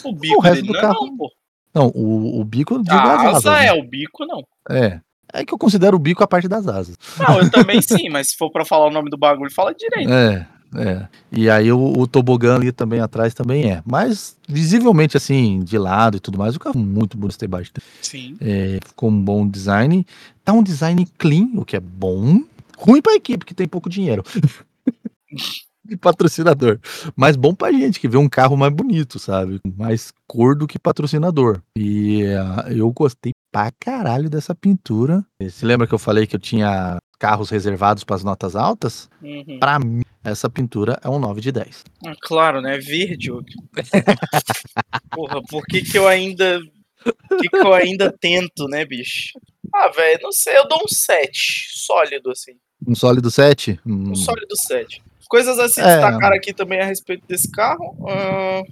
O 0.04 0.14
bico 0.14 0.40
resto 0.40 0.62
dele 0.62 0.66
do 0.68 0.72
não 0.72 0.78
é 0.78 0.82
carro- 0.82 1.06
não, 1.06 1.16
pô. 1.16 1.30
Não, 1.74 1.86
o, 1.94 2.40
o 2.40 2.44
bico 2.44 2.82
digo 2.82 2.96
A 2.96 3.14
as 3.14 3.20
asas, 3.20 3.46
asa 3.46 3.50
né? 3.60 3.66
é, 3.66 3.72
o 3.74 3.82
bico 3.88 4.24
não. 4.26 4.42
É. 4.68 5.00
É 5.32 5.44
que 5.44 5.54
eu 5.54 5.58
considero 5.58 5.96
o 5.96 6.00
bico 6.00 6.24
a 6.24 6.26
parte 6.26 6.48
das 6.48 6.66
asas. 6.66 6.96
Não, 7.18 7.38
eu 7.38 7.50
também 7.50 7.80
sim, 7.80 8.08
mas 8.10 8.30
se 8.30 8.36
for 8.36 8.50
pra 8.50 8.64
falar 8.64 8.86
o 8.86 8.90
nome 8.90 9.08
do 9.10 9.16
bagulho, 9.16 9.52
fala 9.54 9.72
direito. 9.74 10.10
É, 10.12 10.44
é. 10.74 11.08
E 11.32 11.50
aí 11.50 11.72
o, 11.72 11.98
o 11.98 12.06
tobogã 12.06 12.56
ali 12.56 12.72
também 12.72 13.00
atrás 13.00 13.34
também 13.34 13.70
é. 13.70 13.82
Mas 13.84 14.36
visivelmente 14.48 15.16
assim, 15.16 15.60
de 15.60 15.78
lado 15.78 16.16
e 16.16 16.20
tudo 16.20 16.38
mais, 16.38 16.54
o 16.54 16.60
carro 16.60 16.78
é 16.78 16.82
muito 16.82 17.16
bonito 17.16 17.38
de 17.38 17.46
baixo. 17.46 17.72
Sim. 18.02 18.36
É, 18.40 18.78
ficou 18.86 19.10
um 19.10 19.22
bom 19.22 19.46
design. 19.48 20.06
Tá 20.44 20.52
um 20.52 20.62
design 20.62 21.06
clean, 21.18 21.50
o 21.54 21.64
que 21.64 21.76
é 21.76 21.80
bom. 21.80 22.42
Ruim 22.78 23.02
pra 23.02 23.14
equipe, 23.14 23.44
que 23.44 23.54
tem 23.54 23.68
pouco 23.68 23.90
dinheiro. 23.90 24.22
de 25.84 25.96
patrocinador. 25.96 26.78
Mas 27.16 27.36
bom 27.36 27.52
pra 27.54 27.72
gente, 27.72 27.98
que 27.98 28.08
vê 28.08 28.16
um 28.16 28.28
carro 28.28 28.56
mais 28.56 28.72
bonito, 28.72 29.18
sabe? 29.18 29.60
Mais 29.76 30.12
cor 30.26 30.54
do 30.54 30.66
que 30.66 30.78
patrocinador. 30.78 31.60
E 31.76 32.24
ah, 32.26 32.66
eu 32.70 32.90
gostei 32.92 33.32
pra 33.50 33.72
caralho 33.72 34.30
dessa 34.30 34.54
pintura. 34.54 35.24
Você 35.42 35.66
lembra 35.66 35.86
que 35.86 35.94
eu 35.94 35.98
falei 35.98 36.26
que 36.26 36.36
eu 36.36 36.40
tinha 36.40 36.98
carros 37.18 37.50
reservados 37.50 38.04
para 38.04 38.16
as 38.16 38.24
notas 38.24 38.54
altas? 38.54 39.10
Uhum. 39.20 39.58
Pra 39.58 39.78
mim, 39.78 40.02
essa 40.24 40.48
pintura 40.50 40.98
é 41.02 41.08
um 41.08 41.18
9 41.18 41.40
de 41.40 41.52
10. 41.52 41.84
Ah, 42.06 42.12
claro, 42.20 42.60
né? 42.60 42.78
Verde. 42.78 43.30
Porra, 45.10 45.42
por 45.42 45.64
que 45.66 45.82
que 45.82 45.98
eu 45.98 46.06
ainda. 46.06 46.60
Por 47.28 47.38
que 47.40 47.48
que 47.48 47.56
eu 47.56 47.72
ainda 47.72 48.12
tento, 48.12 48.66
né, 48.68 48.84
bicho? 48.84 49.30
Ah, 49.74 49.88
velho, 49.88 50.20
não 50.22 50.32
sei, 50.32 50.56
eu 50.56 50.68
dou 50.68 50.78
um 50.84 50.88
7. 50.88 51.68
Sólido, 51.72 52.30
assim. 52.30 52.52
Um 52.86 52.94
sólido 52.94 53.30
7? 53.30 53.80
Um 53.86 54.14
sólido 54.14 54.56
7. 54.56 55.02
Coisas 55.28 55.58
a 55.58 55.68
se 55.68 55.80
É. 55.80 55.84
destacar 55.84 56.32
aqui 56.32 56.52
também 56.52 56.80
a 56.80 56.84
respeito 56.84 57.26
desse 57.26 57.50
carro. 57.50 57.96
Ahn, 58.08 58.62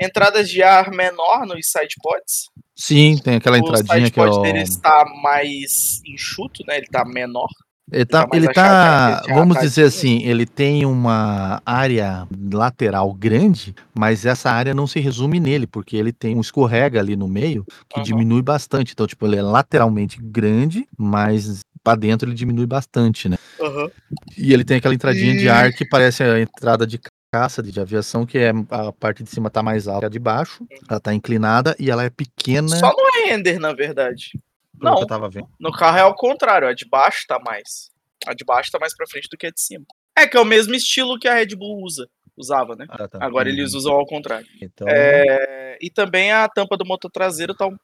entradas 0.00 0.48
de 0.50 0.62
ar 0.62 0.90
menor 0.90 1.46
nos 1.46 1.66
sidepods. 1.70 2.50
Sim, 2.74 3.16
tem 3.16 3.36
aquela 3.36 3.56
O 3.56 3.60
entradinha 3.60 4.10
que 4.10 4.20
é 4.20 4.22
sidepod 4.24 4.38
o... 4.38 4.42
dele 4.42 4.60
está 4.62 5.04
mais 5.22 6.02
enxuto, 6.04 6.62
né? 6.66 6.76
Ele 6.76 6.86
tá 6.86 7.04
menor. 7.04 7.48
Ele 7.92 8.04
tá, 8.04 8.26
ele 8.32 8.48
tá 8.48 9.22
ele 9.26 9.34
vamos 9.34 9.58
dizer 9.58 9.84
assim. 9.84 10.16
assim, 10.18 10.26
ele 10.28 10.44
tem 10.44 10.84
uma 10.84 11.62
área 11.64 12.26
lateral 12.52 13.12
grande, 13.14 13.74
mas 13.94 14.26
essa 14.26 14.50
área 14.50 14.74
não 14.74 14.88
se 14.88 14.98
resume 14.98 15.38
nele, 15.38 15.68
porque 15.68 15.96
ele 15.96 16.12
tem 16.12 16.36
um 16.36 16.40
escorrega 16.40 16.98
ali 16.98 17.14
no 17.14 17.28
meio 17.28 17.64
que 17.88 17.96
Aham. 17.96 18.02
diminui 18.02 18.42
bastante. 18.42 18.92
Então, 18.92 19.06
tipo, 19.06 19.24
ele 19.24 19.36
é 19.36 19.42
lateralmente 19.42 20.18
grande, 20.20 20.86
mas 20.98 21.60
para 21.84 21.96
dentro 21.96 22.28
ele 22.28 22.34
diminui 22.34 22.66
bastante, 22.66 23.28
né? 23.28 23.36
Aham. 23.60 23.88
E 24.36 24.52
ele 24.52 24.64
tem 24.64 24.78
aquela 24.78 24.94
entradinha 24.94 25.36
de 25.36 25.46
E- 25.46 25.48
ar 25.48 25.72
que 25.72 25.84
parece 25.84 26.24
a 26.24 26.40
entrada 26.40 26.84
de 26.84 26.98
caça 27.32 27.62
de 27.62 27.78
aviação, 27.80 28.26
que 28.26 28.38
é 28.38 28.52
a 28.70 28.92
parte 28.92 29.22
de 29.22 29.30
cima 29.30 29.48
tá 29.48 29.62
mais 29.62 29.86
alta 29.86 30.00
que 30.00 30.06
a 30.06 30.08
de 30.08 30.18
baixo, 30.18 30.66
ela 30.88 30.98
tá 30.98 31.14
inclinada 31.14 31.76
e 31.78 31.90
ela 31.90 32.02
é 32.04 32.10
pequena. 32.10 32.68
Só 32.68 32.90
no 32.90 33.28
render, 33.28 33.58
na 33.60 33.72
verdade. 33.72 34.30
Não, 34.80 35.00
eu 35.00 35.06
tava 35.06 35.28
vendo. 35.28 35.48
no 35.58 35.72
carro 35.72 35.98
é 35.98 36.02
ao 36.02 36.14
contrário. 36.14 36.68
A 36.68 36.72
de 36.74 36.86
baixo 36.88 37.24
tá 37.26 37.38
mais. 37.38 37.90
A 38.26 38.34
de 38.34 38.44
baixo 38.44 38.70
tá 38.70 38.78
mais 38.78 38.94
pra 38.94 39.06
frente 39.06 39.28
do 39.30 39.36
que 39.36 39.46
a 39.46 39.50
de 39.50 39.60
cima. 39.60 39.84
É 40.16 40.26
que 40.26 40.36
é 40.36 40.40
o 40.40 40.44
mesmo 40.44 40.74
estilo 40.74 41.18
que 41.18 41.28
a 41.28 41.34
Red 41.34 41.54
Bull 41.56 41.82
usa. 41.84 42.08
Usava, 42.36 42.74
né? 42.76 42.86
Ah, 42.90 43.08
tá. 43.08 43.18
Agora 43.22 43.48
eles 43.48 43.72
Uhum. 43.72 43.78
usam 43.78 43.92
ao 43.94 44.06
contrário. 44.06 44.46
Então, 44.60 44.86
É, 44.88 45.78
e 45.80 45.90
também 45.90 46.32
a 46.32 46.46
tampa 46.48 46.76
do 46.76 46.84
motor 46.84 47.10
traseiro 47.10 47.54
tá 47.54 47.66
um 47.66 47.76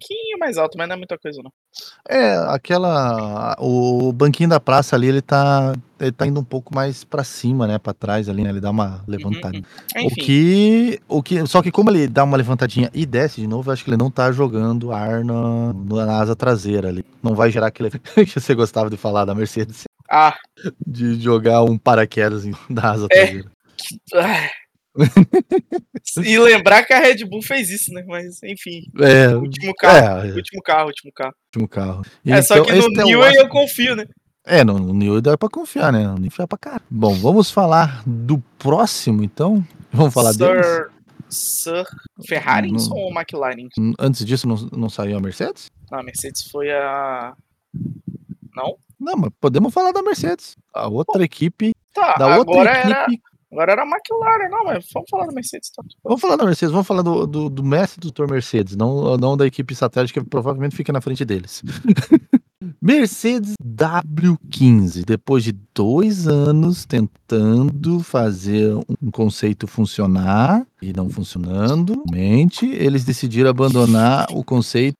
pouquinho 0.00 0.38
mais 0.38 0.56
alto, 0.56 0.76
mas 0.78 0.88
não 0.88 0.94
é 0.94 0.96
muita 0.98 1.18
coisa, 1.18 1.40
não. 1.42 1.50
É, 2.08 2.36
aquela. 2.54 3.56
O 3.58 4.12
banquinho 4.12 4.48
da 4.48 4.60
praça 4.60 4.96
ali, 4.96 5.08
ele 5.08 5.20
tá. 5.22 5.72
Ele 6.00 6.12
tá 6.12 6.26
indo 6.26 6.38
um 6.40 6.44
pouco 6.44 6.74
mais 6.74 7.02
pra 7.04 7.24
cima, 7.24 7.66
né? 7.66 7.78
Pra 7.78 7.92
trás 7.92 8.28
ali, 8.28 8.42
né? 8.44 8.50
Ele 8.50 8.60
dá 8.60 8.70
uma 8.70 9.02
levantadinha. 9.06 9.64
O 9.96 9.98
Enfim, 10.00 10.20
que, 10.22 11.00
o 11.08 11.22
que. 11.22 11.44
Só 11.46 11.60
que 11.62 11.70
como 11.72 11.90
ele 11.90 12.06
dá 12.06 12.22
uma 12.24 12.36
levantadinha 12.36 12.90
e 12.94 13.04
desce 13.04 13.40
de 13.40 13.46
novo, 13.46 13.68
eu 13.68 13.72
acho 13.72 13.84
que 13.84 13.90
ele 13.90 13.96
não 13.96 14.10
tá 14.10 14.30
jogando 14.30 14.92
ar 14.92 15.24
na, 15.24 15.72
na 15.74 16.18
asa 16.20 16.36
traseira 16.36 16.88
ali. 16.88 17.04
Não 17.22 17.34
vai 17.34 17.50
gerar 17.50 17.66
aquele 17.66 17.90
que 18.14 18.40
você 18.40 18.54
gostava 18.54 18.88
de 18.88 18.96
falar 18.96 19.24
da 19.24 19.34
Mercedes, 19.34 19.84
ah, 20.08 20.36
de 20.86 21.20
jogar 21.20 21.62
um 21.64 21.76
paraquedas 21.76 22.46
em- 22.46 22.54
da 22.70 22.92
asa 22.92 23.06
É. 23.10 23.14
traseira. 23.24 23.50
E 26.24 26.38
lembrar 26.38 26.84
que 26.84 26.92
a 26.92 26.98
Red 27.00 27.24
Bull 27.24 27.42
fez 27.42 27.70
isso, 27.70 27.92
né? 27.92 28.04
Mas, 28.06 28.42
enfim. 28.42 28.82
É, 29.00 29.34
Último 29.36 29.74
carro, 29.74 30.26
é, 30.26 30.32
último 30.34 30.62
carro, 30.62 30.86
último 30.88 31.12
carro. 31.12 31.34
último 31.54 31.68
carro. 31.68 32.02
É, 32.26 32.42
só 32.42 32.54
Então, 32.56 32.66
que 32.66 32.72
no 32.72 33.00
é 33.00 33.04
New 33.04 33.22
Aston- 33.22 33.40
eu 33.40 33.48
confio, 33.48 33.96
né? 33.96 34.06
É, 34.46 34.64
no, 34.64 34.78
no 34.78 34.94
New 34.94 35.20
dá 35.20 35.36
pra 35.36 35.48
confiar, 35.48 35.92
né? 35.92 36.06
No 36.06 36.14
New 36.14 36.30
é 36.38 36.46
pra 36.46 36.56
caralho. 36.58 36.82
Bom, 36.90 37.14
vamos 37.14 37.50
falar 37.50 38.02
do 38.06 38.38
próximo, 38.58 39.22
então. 39.22 39.64
Vamos 39.92 40.14
falar 40.14 40.32
deles? 40.32 40.66
Sir, 40.66 40.90
Sir 41.28 41.86
Ferrari 42.26 42.72
Não. 42.72 42.90
ou 42.92 43.10
McLaren? 43.12 43.68
Antes 43.98 44.24
disso, 44.24 44.48
não, 44.48 44.56
não 44.72 44.88
saiu 44.88 45.18
a 45.18 45.20
Mercedes? 45.20 45.70
Não, 45.90 45.98
a 45.98 46.02
Mercedes 46.02 46.42
foi 46.50 46.70
a. 46.70 47.34
Não? 48.56 48.76
Não, 48.98 49.16
mas 49.16 49.30
podemos 49.40 49.72
falar 49.72 49.92
da 49.92 50.02
Mercedes. 50.02 50.56
A 50.74 50.88
outra 50.88 51.22
equipe. 51.22 51.72
Tá, 51.94 52.14
Da 52.14 52.38
outra 52.38 52.52
agora 52.54 52.70
era, 52.70 53.02
equipe. 53.04 53.22
Agora 53.50 53.72
era 53.72 53.82
a 53.82 53.86
McLaren, 53.86 54.48
não, 54.50 54.64
mas 54.64 54.86
vamos 54.92 55.08
falar 55.10 55.26
da 55.26 55.32
Mercedes. 55.32 55.70
Tá? 55.70 55.82
Vamos 56.04 56.20
falar 56.20 56.36
da 56.36 56.44
Mercedes, 56.44 56.72
vamos 56.72 56.86
falar 56.86 57.02
do, 57.02 57.26
do, 57.26 57.50
do 57.50 57.64
mestre 57.64 58.00
do 58.00 58.10
Dr. 58.10 58.30
Mercedes, 58.30 58.76
não, 58.76 59.16
não 59.16 59.36
da 59.36 59.46
equipe 59.46 59.74
satélite 59.74 60.12
que 60.12 60.22
provavelmente 60.22 60.76
fica 60.76 60.92
na 60.92 61.00
frente 61.00 61.24
deles. 61.24 61.62
Mercedes 62.82 63.54
W15, 63.64 65.04
depois 65.04 65.44
de 65.44 65.52
dois 65.74 66.26
anos 66.26 66.84
tentando 66.84 68.00
fazer 68.00 68.74
um 69.00 69.10
conceito 69.10 69.66
funcionar 69.66 70.66
e 70.82 70.92
não 70.92 71.08
funcionando, 71.08 72.04
realmente, 72.12 72.66
eles 72.66 73.04
decidiram 73.04 73.50
abandonar 73.50 74.26
o 74.30 74.44
conceito 74.44 74.96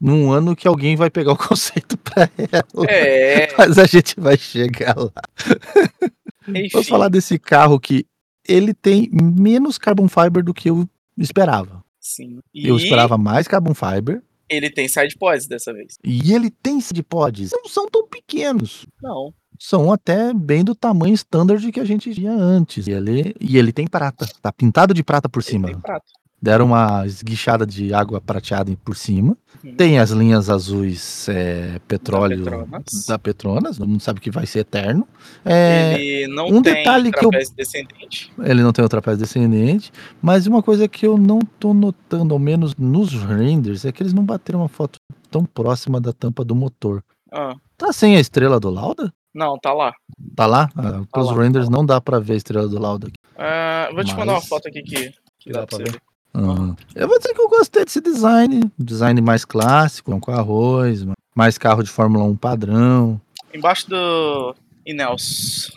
num 0.00 0.30
ano 0.30 0.54
que 0.54 0.68
alguém 0.68 0.96
vai 0.96 1.08
pegar 1.08 1.32
o 1.32 1.36
conceito 1.38 1.96
para 1.96 2.28
ela. 2.36 2.90
É, 2.90 3.54
Mas 3.56 3.78
a 3.78 3.86
gente 3.86 4.20
vai 4.20 4.36
chegar 4.36 4.94
lá. 4.96 5.10
enfim. 6.48 6.68
Vamos 6.72 6.88
falar 6.88 7.08
desse 7.08 7.38
carro 7.38 7.78
que 7.80 8.06
ele 8.46 8.74
tem 8.74 9.08
menos 9.12 9.78
carbon 9.78 10.08
fiber 10.08 10.42
do 10.44 10.52
que 10.54 10.68
eu 10.70 10.88
esperava. 11.16 11.82
Sim. 12.00 12.38
E 12.52 12.66
Eu 12.68 12.76
esperava 12.76 13.16
mais 13.16 13.48
carbon 13.48 13.72
fiber. 13.74 14.22
ele 14.48 14.68
tem 14.70 14.86
side 14.88 15.16
pods 15.16 15.46
dessa 15.46 15.72
vez. 15.72 15.96
E 16.04 16.32
ele 16.34 16.50
tem 16.50 16.78
pods. 17.08 17.50
Não 17.52 17.66
são 17.66 17.88
tão 17.88 18.06
pequenos. 18.06 18.86
Não. 19.02 19.32
São 19.58 19.90
até 19.92 20.34
bem 20.34 20.62
do 20.64 20.74
tamanho 20.74 21.14
standard 21.14 21.70
que 21.72 21.80
a 21.80 21.84
gente 21.84 22.10
via 22.10 22.32
antes. 22.32 22.86
E 22.86 22.90
ele, 22.90 23.34
e 23.40 23.56
ele 23.56 23.72
tem 23.72 23.86
prata. 23.86 24.26
Tá 24.42 24.52
pintado 24.52 24.92
de 24.92 25.02
prata 25.02 25.28
por 25.28 25.40
Ele 25.40 25.50
cima. 25.50 25.68
tem 25.68 25.80
prato. 25.80 26.04
Deram 26.40 26.66
uma 26.66 27.06
esguichada 27.06 27.64
de 27.66 27.94
água 27.94 28.20
prateada 28.20 28.70
por 28.84 28.94
cima. 28.94 29.34
Uhum. 29.64 29.74
Tem 29.76 29.98
as 29.98 30.10
linhas 30.10 30.50
azuis 30.50 31.26
é, 31.30 31.78
petróleo 31.88 32.44
Petronas. 32.44 33.06
da 33.08 33.18
Petronas. 33.18 33.78
Todo 33.78 33.88
mundo 33.88 34.02
sabe 34.02 34.20
que 34.20 34.30
vai 34.30 34.44
ser 34.46 34.58
eterno. 34.58 35.08
É, 35.42 35.94
Ele 35.98 36.26
não 36.34 36.46
um 36.48 36.60
tem 36.60 36.74
detalhe 36.74 37.10
que 37.10 37.24
eu- 37.24 37.30
descendente. 37.56 38.30
Ele 38.42 38.62
não 38.62 38.72
tem 38.72 38.84
o 38.84 38.88
trapézio 38.90 39.20
descendente, 39.20 39.90
mas 40.20 40.46
uma 40.46 40.62
coisa 40.62 40.86
que 40.86 41.06
eu 41.06 41.16
não 41.16 41.38
tô 41.58 41.72
notando, 41.72 42.34
ao 42.34 42.38
menos 42.38 42.74
nos 42.76 43.14
renders, 43.14 43.86
é 43.86 43.92
que 43.92 44.02
eles 44.02 44.12
não 44.12 44.22
bateram 44.24 44.60
uma 44.60 44.68
foto 44.68 44.98
tão 45.30 45.46
próxima 45.46 45.98
da 45.98 46.12
tampa 46.12 46.44
do 46.44 46.54
motor. 46.54 47.02
Ah, 47.32 47.54
Tá 47.78 47.90
sem 47.92 48.16
a 48.16 48.20
estrela 48.20 48.60
do 48.60 48.68
Lauda? 48.70 49.10
não, 49.34 49.58
tá 49.58 49.72
lá. 49.72 49.92
Tá 50.36 50.46
lá? 50.46 50.68
Ah, 50.76 51.02
Tá 51.10 51.20
os 51.22 51.30
lá, 51.30 51.42
renders 51.42 51.68
não 51.70 51.84
dá 51.86 52.00
pra 52.02 52.20
ver 52.20 52.34
a 52.34 52.36
estrela 52.36 52.68
do 52.68 52.78
Lauda 52.78 53.08
aqui. 53.08 53.16
Ah, 53.38 53.88
vou 53.94 54.04
te 54.04 54.12
mandar 54.14 54.32
uma 54.34 54.38
Mas- 54.40 54.46
foto 54.48 54.68
aqui 54.68 54.82
que, 54.82 55.12
que 55.40 55.50
dá, 55.50 55.66
pra 55.66 55.78
você 55.78 55.84
ver. 55.84 56.00
Ah, 56.34 56.74
Eu 56.94 57.06
vou 57.06 57.18
dizer 57.18 57.32
que 57.32 57.40
eu 57.40 57.48
gostei 57.48 57.84
desse 57.84 58.00
design, 58.00 58.70
design 58.78 59.20
mais 59.20 59.44
clássico, 59.44 60.18
com 60.20 60.32
arroz, 60.32 61.06
mais 61.34 61.56
carro 61.56 61.82
de 61.82 61.90
Fórmula 61.90 62.24
1 62.24 62.36
padrão. 62.36 63.20
Embaixo 63.54 63.88
do 63.88 64.54
Ineos. 64.84 65.70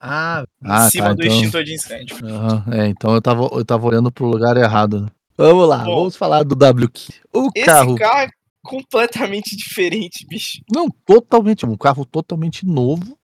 Ah, 0.00 0.44
em 0.62 0.90
cima 0.90 1.14
do 1.14 1.24
então, 1.24 1.36
extintor 1.36 1.64
de 1.64 1.74
incêndio. 1.74 2.16
Aham, 2.24 2.64
é, 2.72 2.86
então 2.88 3.14
eu 3.14 3.22
tava, 3.22 3.48
eu 3.52 3.64
tava 3.64 3.86
olhando 3.86 4.10
pro 4.10 4.26
lugar 4.26 4.56
errado. 4.56 5.02
né? 5.02 5.08
Vamos 5.38 5.68
lá, 5.68 5.78
Bom, 5.84 5.96
vamos 5.96 6.16
falar 6.16 6.42
do 6.42 6.54
WQ. 6.54 7.12
O 7.32 7.48
Esse 7.54 7.66
carro 7.66 7.94
carro 7.94 8.20
é 8.20 8.30
completamente 8.62 9.56
diferente, 9.56 10.26
bicho. 10.26 10.60
Não, 10.72 10.88
totalmente, 11.06 11.64
um 11.64 11.76
carro 11.76 12.04
totalmente 12.04 12.66
novo, 12.66 13.16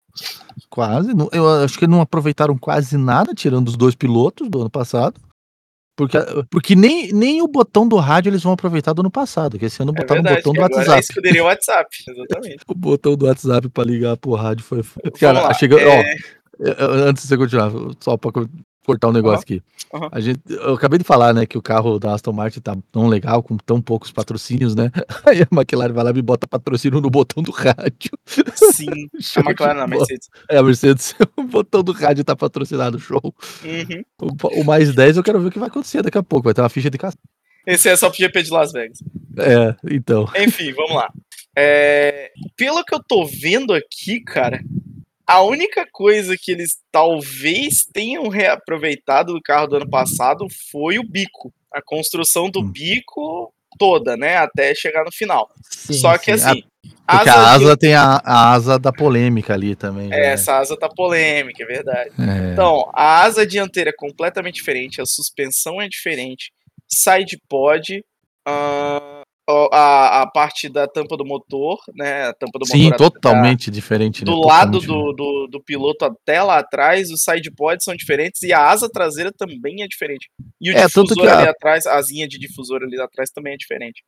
quase. 0.70 1.12
Eu 1.32 1.64
acho 1.64 1.78
que 1.80 1.88
não 1.88 2.02
aproveitaram 2.02 2.58
quase 2.58 2.98
nada, 2.98 3.34
tirando 3.34 3.68
os 3.70 3.78
dois 3.78 3.96
pilotos 3.96 4.48
do 4.50 4.62
ano 4.62 4.70
passado. 4.70 5.20
Porque, 5.96 6.18
porque 6.50 6.76
nem, 6.76 7.12
nem 7.12 7.42
o 7.42 7.48
botão 7.48 7.88
do 7.88 7.98
rádio 7.98 8.30
eles 8.30 8.42
vão 8.42 8.54
aproveitar 8.54 8.94
do 8.94 9.02
ano 9.02 9.12
passado, 9.12 9.60
que 9.60 9.66
esse 9.66 9.82
ano 9.82 9.92
É 9.96 10.02
botaram 10.02 10.24
verdade. 10.24 10.40
o 10.48 10.52
botão 10.52 10.54
do 10.54 10.60
é 10.76 10.78
WhatsApp. 10.78 11.00
escuderia 11.02 11.44
WhatsApp. 11.44 11.90
Exatamente. 12.08 12.58
O 12.68 12.74
botão 12.76 13.16
do 13.16 13.26
WhatsApp 13.26 13.70
pra 13.70 13.84
ligar 13.84 14.18
pro 14.18 14.34
rádio 14.34 14.64
foi. 14.64 14.82
Cara, 15.20 15.54
chega. 15.54 15.80
é, 15.80 15.88
Ó, 15.88 16.66
eu- 16.68 16.92
antes 17.08 17.24
de 17.24 17.30
você 17.30 17.38
continuar, 17.38 17.72
só 18.00 18.16
pra 18.18 18.32
co- 18.32 18.50
cortar 18.86 19.10
um 19.10 19.12
negócio 19.12 19.42
aqui. 19.42 19.62
aham. 19.94 20.10
A 20.12 20.20
gente, 20.20 20.42
eu 20.48 20.74
acabei 20.74 21.00
de 21.00 21.06
falar, 21.06 21.34
né, 21.34 21.46
que 21.46 21.58
o 21.58 21.62
carro 21.62 22.00
da 22.00 22.14
Aston 22.14 22.32
Martin 22.32 22.60
tá 22.60 22.76
tão 22.92 23.08
legal, 23.08 23.42
com 23.44 23.58
tão 23.58 23.82
poucos 23.82 24.12
patrocínios, 24.12 24.76
né? 24.76 24.92
Aí 25.26 25.42
a 25.42 25.48
McLaren 25.52 25.94
vai 25.94 26.04
lá 26.04 26.12
e 26.12 26.22
bota 26.22 26.48
patrocínio 26.48 27.02
no 27.02 27.10
botão 27.10 27.44
do 27.44 27.52
rádio. 27.52 28.12
Sim. 28.26 29.10
A 29.38 29.40
McLaren 29.42 29.76
não, 29.76 29.84
a 29.84 29.88
bola. 29.88 30.00
Mercedes. 30.00 30.30
É, 30.50 30.58
a 30.58 30.64
Mercedes, 30.64 31.16
o 31.38 31.44
botão 31.44 31.84
do 31.84 31.92
rádio 31.92 32.24
tá 32.24 32.36
patrocinado, 32.36 33.00
show. 33.00 33.22
Uhum. 33.24 34.04
O, 34.22 34.62
o 34.62 34.64
mais 34.64 34.94
10 34.94 35.18
eu 35.18 35.24
quero 35.24 35.40
ver 35.40 35.48
o 35.48 35.52
que 35.52 35.60
vai 35.60 35.68
acontecer 35.68 36.02
daqui 36.02 36.18
a 36.18 36.24
pouco, 36.24 36.46
vai 36.46 36.54
ter 36.54 36.62
uma 36.62 36.70
ficha 36.70 36.90
de 36.90 36.98
caça. 36.98 37.18
Esse 37.66 37.90
é 37.90 37.96
só 37.96 38.10
pro 38.10 38.18
GP 38.18 38.44
de 38.44 38.52
Las 38.52 38.72
Vegas. 38.72 38.98
É, 39.38 39.76
então. 39.92 40.28
Enfim, 40.36 40.74
vamos 40.74 40.96
lá. 40.96 41.12
É, 41.56 42.32
pelo 42.56 42.84
que 42.84 42.96
eu 42.96 43.04
tô 43.04 43.26
vendo 43.26 43.74
aqui, 43.74 44.22
cara, 44.22 44.62
a 45.32 45.42
única 45.44 45.88
coisa 45.92 46.36
que 46.40 46.52
eles 46.52 46.78
talvez 46.92 47.86
tenham 47.86 48.28
reaproveitado 48.28 49.34
do 49.34 49.42
carro 49.42 49.68
do 49.68 49.78
ano 49.78 49.90
passado 49.90 50.46
foi 50.72 51.00
o 51.00 51.04
bico. 51.04 51.54
A 51.74 51.82
construção 51.82 52.50
do 52.50 52.60
Hum. 52.60 52.72
bico 52.72 53.54
toda, 53.80 54.18
né? 54.18 54.36
Até 54.36 54.76
chegar 54.76 55.06
no 55.06 55.12
final. 55.12 55.50
Sim, 55.70 55.94
Só 55.94 56.18
que 56.18 56.38
sim. 56.38 56.50
assim. 56.50 56.64
A, 57.08 57.18
porque 57.18 57.30
asa 57.30 57.50
a 57.50 57.56
essa 57.56 57.78
tem 57.78 57.94
a, 57.94 58.22
a 58.24 58.52
asa 58.52 58.78
da 58.78 58.92
polêmica 58.92 59.54
ali 59.54 59.76
também. 59.76 60.08
É, 60.08 60.10
né? 60.10 60.26
essa 60.34 60.58
asa 60.58 60.78
tá 60.78 60.90
polêmica, 60.90 61.64
é 61.64 61.66
verdade. 61.66 62.10
É. 62.20 62.52
Então, 62.52 62.90
a 62.94 63.22
asa 63.22 63.46
dianteira 63.46 63.90
é 63.90 63.94
completamente 63.96 64.56
diferente, 64.56 65.02
a 65.02 65.06
suspensão 65.06 65.82
é 65.82 65.88
diferente, 65.88 66.52
side 66.90 67.40
pod, 67.48 68.04
a, 69.72 70.22
a 70.22 70.28
parte 70.28 70.68
da 70.70 70.88
tampa 70.88 71.16
do 71.18 71.26
motor, 71.26 71.80
né? 71.96 72.28
A 72.28 72.34
tampa 72.34 72.60
do 72.60 72.66
Sim, 72.68 72.90
motor 72.90 73.08
a- 73.08 73.10
totalmente 73.12 73.70
diferente. 73.72 74.24
do 74.24 74.32
né? 74.40 74.46
lado 74.46 74.80
do, 74.80 75.14
do, 75.14 75.48
do 75.48 75.64
piloto 75.64 76.06
até 76.06 76.42
lá 76.42 76.60
atrás, 76.60 77.10
os 77.12 77.22
side 77.24 77.52
pods 77.52 77.84
são 77.84 77.96
diferentes 77.96 78.42
e 78.44 78.54
a 78.54 78.70
asa 78.70 78.90
traseira 78.90 79.32
também 79.32 79.82
é 79.82 79.88
diferente. 79.88 80.30
E 80.60 80.70
o 80.72 80.78
É, 80.78 80.82
tanto 80.82 81.04
difusor 81.10 81.24
que 81.24 81.30
a- 81.30 81.40
ali 81.40 81.48
atrás, 81.48 81.86
a 81.86 81.96
asinha 81.98 82.28
de 82.28 82.38
difusor 82.38 82.82
ali 82.84 83.00
atrás 83.00 83.30
também 83.32 83.54
é 83.54 83.58
diferente. 83.58 84.04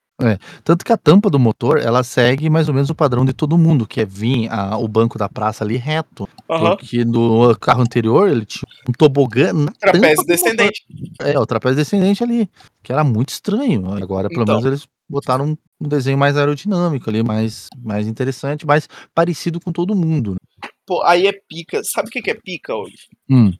Tanto 0.64 0.86
que 0.86 0.94
a 0.94 0.98
tampa 0.98 1.30
do 1.30 1.38
motor, 1.40 1.80
ela 1.80 2.02
segue 2.04 2.50
mais 2.50 2.70
ou 2.70 2.74
menos 2.74 2.90
o 2.90 2.96
padrão 2.96 3.26
de 3.26 3.34
todo 3.34 3.58
mundo, 3.58 3.86
que 3.86 4.00
é 4.00 4.06
vir 4.06 4.48
a- 4.50 4.78
o 4.78 4.88
banco 4.88 5.18
da 5.18 5.28
praça 5.28 5.64
ali 5.66 5.76
reto. 5.76 6.30
Aham. 6.50 6.70
Porque 6.78 7.04
no 7.04 7.54
carro 7.58 7.82
anterior 7.82 8.30
ele 8.30 8.46
tinha 8.46 8.64
um 8.88 8.92
tobogã 8.94 9.52
na 9.52 9.72
Trapézio 9.72 10.26
descendente. 10.26 10.84
É, 11.20 11.38
o 11.38 11.46
trapézio 11.46 11.78
descendente 11.78 12.24
ali, 12.24 12.50
que 12.82 12.94
era 12.94 13.04
muito 13.04 13.30
estranho. 13.30 13.92
Agora, 14.02 14.30
pelo 14.30 14.44
Então. 14.44 14.56
menos, 14.56 14.66
eles 14.66 14.88
botaram 15.14 15.58
um 15.80 15.88
desenho 15.88 16.18
mais 16.18 16.36
aerodinâmico 16.36 17.10
ali, 17.10 17.24
mais, 17.24 17.68
mais 17.82 18.08
interessante, 18.08 18.66
mais 18.66 18.88
parecido 19.14 19.60
com 19.60 19.72
todo 19.72 19.96
mundo. 19.96 20.32
né? 20.32 20.70
Pô, 20.86 21.02
aí 21.04 21.28
é 21.28 21.34
pica. 21.48 21.82
Sabe 21.84 22.10
o 22.10 22.12
que 22.12 22.22
que 22.22 22.32
é 22.32 22.36
pica 22.36 22.76
hoje? 22.76 23.08
Hum. 23.30 23.52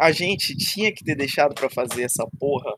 A 0.00 0.10
gente 0.12 0.56
tinha 0.56 0.92
que 0.92 1.04
ter 1.04 1.14
deixado 1.14 1.54
pra 1.54 1.70
fazer 1.70 2.02
essa 2.02 2.26
porra, 2.38 2.72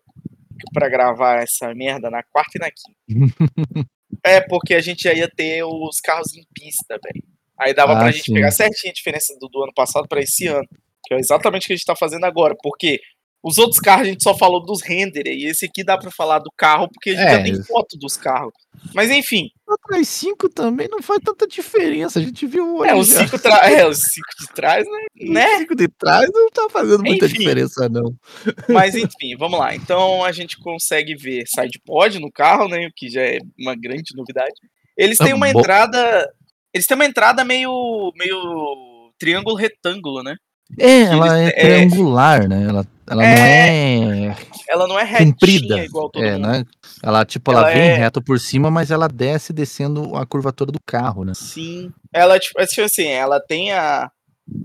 pra 0.73 0.89
gravar 0.89 1.43
essa 1.43 1.75
merda 1.75 2.11
na 2.11 2.23
quarta 2.23 2.53
e 2.57 2.61
na 2.61 2.71
quinta. 2.71 2.95
é, 4.25 4.41
porque 4.43 4.75
a 4.75 4.81
gente 4.81 5.03
já 5.05 5.13
ia 5.15 5.29
ter 5.29 5.65
os 5.65 6.01
carros 6.01 6.35
em 6.37 6.45
pista, 6.55 6.99
velho. 7.03 7.25
Aí 7.59 7.73
dava 7.73 7.95
Ah, 7.95 7.99
pra 7.99 8.11
gente 8.11 8.25
sim. 8.27 8.35
pegar 8.35 8.51
certinho 8.51 8.91
a 8.91 8.95
diferença 8.95 9.35
do, 9.41 9.49
do 9.49 9.63
ano 9.63 9.73
passado 9.75 10.07
pra 10.09 10.21
esse 10.21 10.47
ano. 10.47 10.67
Que 11.07 11.15
é 11.15 11.19
exatamente 11.19 11.65
o 11.65 11.67
que 11.69 11.73
a 11.73 11.77
gente 11.77 11.85
tá 11.87 11.95
fazendo 11.97 12.25
agora. 12.25 12.55
Porque 12.63 13.01
os 13.45 13.59
outros 13.59 13.79
carros 13.79 14.07
a 14.07 14.11
gente 14.11 14.23
só 14.23 14.35
falou 14.37 14.65
dos 14.65 14.81
render, 14.83 15.27
e 15.27 15.45
esse 15.45 15.67
aqui 15.67 15.85
dá 15.85 15.99
pra 15.99 16.11
falar 16.11 16.39
do 16.39 16.51
carro, 16.57 16.89
porque 16.91 17.11
a 17.11 17.13
gente 17.13 17.23
É, 17.27 17.31
já 17.37 17.43
tem 17.43 17.63
foto 17.63 17.99
dos 17.99 18.17
carros. 18.17 18.55
Mas 18.95 19.11
enfim, 19.11 19.51
atrás 19.69 20.09
5 20.09 20.49
também 20.49 20.89
não 20.91 21.03
faz 21.03 21.21
tanta 21.23 21.47
diferença. 21.47 22.19
A 22.19 22.23
gente 22.23 22.47
viu 22.47 22.77
hoje. 22.79 22.91
É, 22.91 22.95
os 22.95 23.09
cinco, 23.09 23.39
tra... 23.39 23.71
é, 23.71 23.87
os 23.87 23.99
cinco 23.99 24.29
de 24.41 24.47
trás, 24.55 24.85
né? 24.87 24.99
né? 25.29 25.57
O 25.57 25.59
5 25.59 25.77
de 25.77 25.89
trás 25.89 26.29
não 26.33 26.49
tá 26.51 26.67
fazendo 26.71 27.05
muita 27.05 27.27
Enfim. 27.27 27.39
diferença, 27.39 27.89
não. 27.89 28.15
Mas 28.69 28.95
enfim, 28.95 29.37
vamos 29.39 29.59
lá. 29.59 29.75
Então 29.75 30.25
a 30.25 30.33
gente 30.33 30.59
consegue 30.59 31.15
ver 31.15 31.45
sidepod 31.47 32.19
no 32.19 32.33
carro, 32.33 32.67
né? 32.69 32.87
O 32.87 32.91
que 32.97 33.09
já 33.11 33.23
é 33.23 33.39
uma 33.59 33.75
grande 33.77 34.17
novidade. 34.17 34.55
Eles 34.97 35.19
têm 35.19 35.33
Ah, 35.33 35.37
uma 35.37 35.49
entrada. 35.51 36.31
Eles 36.73 36.87
têm 36.87 36.95
uma 36.95 37.07
entrada 37.07 37.45
meio. 37.45 38.13
meio 38.17 39.13
triângulo 39.19 39.55
retângulo, 39.55 40.23
né? 40.23 40.35
É, 40.79 41.03
ela 41.03 41.39
é 41.41 41.47
é- 41.49 41.51
triangular, 41.61 42.49
né? 42.49 42.65
Ela, 42.69 42.87
ela 43.09 43.23
não 43.23 43.29
é 43.31 44.37
Ela 44.69 44.87
não 44.89 44.99
é 44.99 45.05
retinha 45.05 45.33
comprida. 45.33 45.85
igual 45.85 46.11
todo 46.11 46.25
É, 46.25 46.33
mundo. 46.33 46.49
né? 46.49 46.65
Ela, 47.03 47.25
tipo, 47.25 47.51
ela, 47.53 47.61
Ela 47.63 47.71
vem 47.73 47.83
é- 47.91 47.97
reto 47.97 48.23
por 48.23 48.39
cima, 48.41 48.71
mas 48.71 48.91
ela 48.91 49.09
desce 49.09 49.53
descendo 49.53 50.17
a 50.17 50.25
curvatura 50.27 50.73
do 50.73 50.81
carro, 50.85 51.25
né? 51.25 51.33
Sim. 51.35 51.93
Ela, 52.13 52.39
tipo, 52.39 52.61
é 52.61 52.67
tipo 52.67 52.83
assim, 52.83 53.07
ela 53.09 53.41
tem 53.41 53.73
a, 53.73 54.11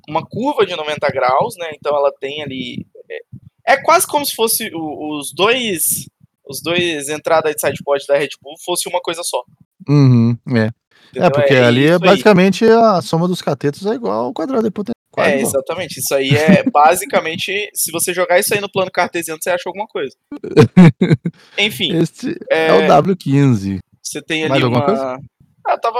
uma 0.08 0.25
curva 0.25 0.65
de 0.65 0.75
90 0.75 1.08
graus, 1.12 1.55
né? 1.58 1.72
Então 1.75 1.96
ela 1.96 2.12
tem 2.19 2.41
ali. 2.43 2.86
É, 3.67 3.74
é 3.74 3.77
quase 3.81 4.08
como 4.08 4.25
se 4.25 4.36
fosse 4.36 4.69
o- 4.74 5.17
os 5.19 5.34
dois. 5.34 6.08
Os 6.48 6.62
dois 6.63 7.10
entradas 7.10 7.53
de 7.53 7.62
sidepod 7.62 8.03
da 8.08 8.17
Red 8.17 8.29
Bull 8.41 8.55
fosse 8.65 8.89
uma 8.89 9.00
coisa 9.01 9.22
só. 9.24 9.43
Uhum, 9.88 10.36
é. 10.48 10.60
É, 10.62 10.72
entendeu? 11.12 11.31
porque 11.31 11.53
ali 11.55 11.81
é 11.84 11.86
isso 11.86 11.93
aí. 11.93 12.00
basicamente 12.10 12.65
a 12.65 13.01
soma 13.03 13.27
dos 13.27 13.41
catetos 13.41 13.86
é 13.86 13.93
igual 13.93 14.25
ao 14.25 14.34
quadrado 14.34 14.63
de 14.63 14.72
potência. 14.72 14.96
Quase 15.19 15.31
É, 15.31 15.41
exatamente. 15.41 15.99
Isso 15.99 16.13
aí 16.15 16.29
é 16.35 16.63
basicamente. 16.71 17.69
se 17.73 17.91
você 17.91 18.13
jogar 18.13 18.39
isso 18.39 18.53
aí 18.53 18.61
no 18.61 18.71
plano 18.71 18.91
cartesiano, 18.91 19.39
você 19.41 19.49
acha 19.49 19.63
alguma 19.67 19.88
coisa. 19.88 20.15
Enfim, 21.57 21.95
Este 21.97 22.35
é, 22.49 22.67
é, 22.67 22.73
o 22.73 22.81
W15. 22.88 23.79
você 24.01 24.21
tem 24.21 24.41
mais 24.47 24.53
ali 24.53 24.63
alguma 24.63 24.85
uma. 24.85 25.19
Ah, 25.67 25.71
eu 25.73 25.81
tava. 25.81 25.99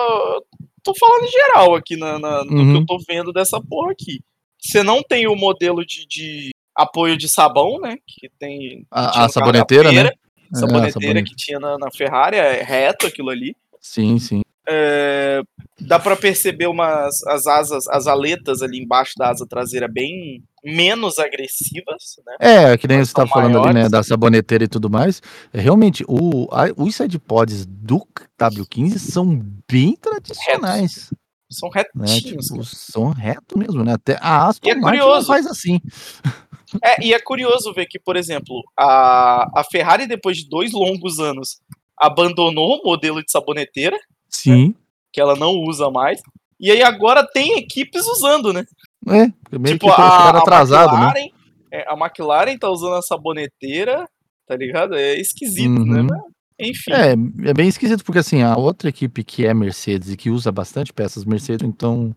Tô 0.84 0.94
falando 0.98 1.26
em 1.26 1.32
geral 1.32 1.76
aqui 1.76 1.96
na, 1.98 2.18
na- 2.18 2.44
no 2.44 2.50
que 2.50 2.56
Uhum. 2.56 2.76
eu 2.78 2.86
tô 2.86 2.98
vendo 3.08 3.34
dessa 3.34 3.60
porra 3.62 3.92
aqui. 3.92 4.20
Você 4.62 4.82
não 4.84 5.02
tem 5.04 5.28
o 5.28 5.36
modelo 5.36 5.86
de, 5.86 6.06
de 6.08 6.50
apoio 6.76 7.18
de 7.18 7.28
sabão, 7.30 7.80
né? 7.80 7.98
Que 8.08 8.30
tem. 8.40 8.60
que 8.60 8.86
A- 8.90 9.02
a 9.02 9.06
no 9.08 9.12
carro 9.14 9.28
da 9.28 9.30
saboneteira, 9.34 9.92
né? 9.92 9.94
Feira, 9.94 10.10
É, 10.10 10.56
a 10.56 10.58
Saboneteira 10.60 10.92
sabonete- 10.92 11.30
que 11.30 11.36
tinha 11.36 11.60
na, 11.60 11.78
na 11.78 11.92
Ferrari, 11.92 12.38
é 12.38 12.64
reto 12.64 13.06
aquilo 13.06 13.30
ali. 13.30 13.56
Sim, 13.82 14.18
sim. 14.18 14.42
É, 14.68 15.42
dá 15.80 16.00
pra 16.00 16.16
perceber 16.16 16.68
umas 16.68 17.24
as 17.28 17.48
asas, 17.48 17.88
as 17.88 18.08
aletas 18.08 18.62
ali 18.62 18.80
embaixo 18.80 19.14
da 19.18 19.30
asa 19.30 19.46
traseira 19.48 19.88
bem 19.88 20.44
menos 20.64 21.18
agressivas, 21.20 22.20
né? 22.26 22.36
É, 22.40 22.78
que 22.78 22.88
nem 22.88 22.98
Mas 22.98 23.10
você 23.10 23.14
tá 23.14 23.28
falando 23.28 23.58
ali, 23.58 23.68
né, 23.68 23.74
maiores. 23.74 23.92
da 23.92 24.04
saboneteira 24.04 24.66
e 24.66 24.68
tudo 24.68 24.90
mais. 24.90 25.22
É, 25.54 25.60
realmente, 25.60 26.04
o, 26.08 26.48
a, 26.52 26.66
os 26.76 26.96
sidepods 26.96 27.66
do 27.66 28.06
W15 28.38 28.98
são 28.98 29.42
bem 29.70 29.96
tradicionais, 29.96 31.10
São 31.50 31.70
né? 31.70 31.84
retinhos. 32.08 32.48
Tipo, 32.48 32.58
cara. 32.60 32.70
são 32.74 33.10
reto 33.10 33.58
mesmo, 33.58 33.84
né? 33.84 33.94
Até 33.94 34.18
a 34.22 34.48
Aston 34.48 34.70
é 34.70 34.76
Martin 34.76 35.26
faz 35.26 35.46
assim. 35.46 35.80
É, 36.84 37.04
e 37.04 37.16
é 37.16 37.20
curioso 37.20 37.74
ver 37.74 37.88
que, 37.88 37.98
por 37.98 38.16
exemplo, 38.16 38.62
a, 38.78 39.60
a 39.60 39.64
Ferrari, 39.64 40.06
depois 40.06 40.38
de 40.38 40.48
dois 40.48 40.72
longos 40.72 41.20
anos, 41.20 41.60
abandonou 41.98 42.80
o 42.80 42.84
modelo 42.86 43.24
de 43.24 43.32
saboneteira, 43.32 43.98
Sim. 44.30 44.76
Que 45.12 45.20
ela 45.20 45.36
não 45.36 45.52
usa 45.52 45.90
mais. 45.90 46.22
E 46.60 46.72
aí 46.72 46.84
agora 46.84 47.26
tem 47.26 47.58
equipes 47.58 48.06
usando, 48.06 48.52
né? 48.52 48.66
É, 49.08 49.58
meio 49.58 49.78
tipo, 49.78 49.86
que 49.86 49.92
a, 49.92 50.12
chegaram 50.12 50.40
a 50.40 50.42
atrasado, 50.42 50.98
né? 50.98 51.06
McLaren, 51.06 51.30
é, 51.72 51.86
a 51.88 51.94
McLaren 51.94 52.58
tá 52.58 52.70
usando 52.70 52.96
a 52.96 53.02
saboneteira, 53.02 54.08
tá 54.46 54.56
ligado? 54.56 54.96
É 54.96 55.16
esquisito, 55.16 55.86
né? 55.86 56.02
Uhum. 56.02 56.08
Mas, 56.08 56.22
enfim. 56.60 56.92
É, 56.92 57.12
é 57.50 57.54
bem 57.54 57.70
esquisito, 57.70 58.04
porque 58.04 58.20
assim, 58.20 58.42
a 58.42 58.58
outra 58.58 58.90
equipe 58.90 59.24
que 59.24 59.46
é 59.46 59.54
Mercedes 59.54 60.12
e 60.12 60.18
que 60.18 60.30
usa 60.30 60.52
bastante 60.52 60.92
peças 60.92 61.24
Mercedes, 61.24 61.68
então. 61.68 62.14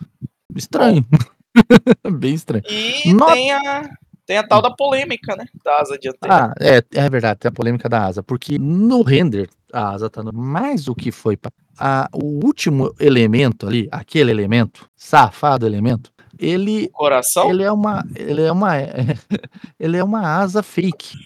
Estranho. 0.56 1.06
bem 2.18 2.34
estranho. 2.34 2.64
E 2.68 3.12
Not- 3.14 3.32
tem 3.32 3.52
a, 3.52 3.88
tem 4.26 4.38
a 4.38 4.46
tal 4.46 4.62
da 4.62 4.70
polêmica, 4.70 5.34
né? 5.36 5.44
Da 5.64 5.80
asa 5.80 5.98
dianteira. 5.98 6.46
Ah, 6.46 6.54
é, 6.60 6.82
é 6.94 7.10
verdade, 7.10 7.40
tem 7.40 7.48
a 7.48 7.52
polêmica 7.52 7.88
da 7.88 8.04
asa, 8.06 8.22
porque 8.22 8.58
no 8.58 9.02
render 9.02 9.48
a 9.72 9.90
asa 9.90 10.08
tá 10.10 10.22
no- 10.22 10.32
mais 10.32 10.84
do 10.84 10.94
que 10.94 11.10
foi. 11.10 11.36
pra- 11.36 11.50
A, 11.78 12.08
o 12.12 12.44
último 12.44 12.94
elemento 13.00 13.66
ali, 13.66 13.88
aquele 13.90 14.30
elemento, 14.30 14.86
safado 14.94 15.66
elemento, 15.66 16.12
ele, 16.38 16.88
Coração? 16.92 17.50
ele 17.50 17.62
é 17.62 17.72
uma. 17.72 18.04
Ele 18.14 18.42
é 18.42 18.52
uma. 18.52 18.72
ele 19.80 19.96
é 19.96 20.04
uma 20.04 20.20
asa 20.38 20.62
fake. 20.62 21.16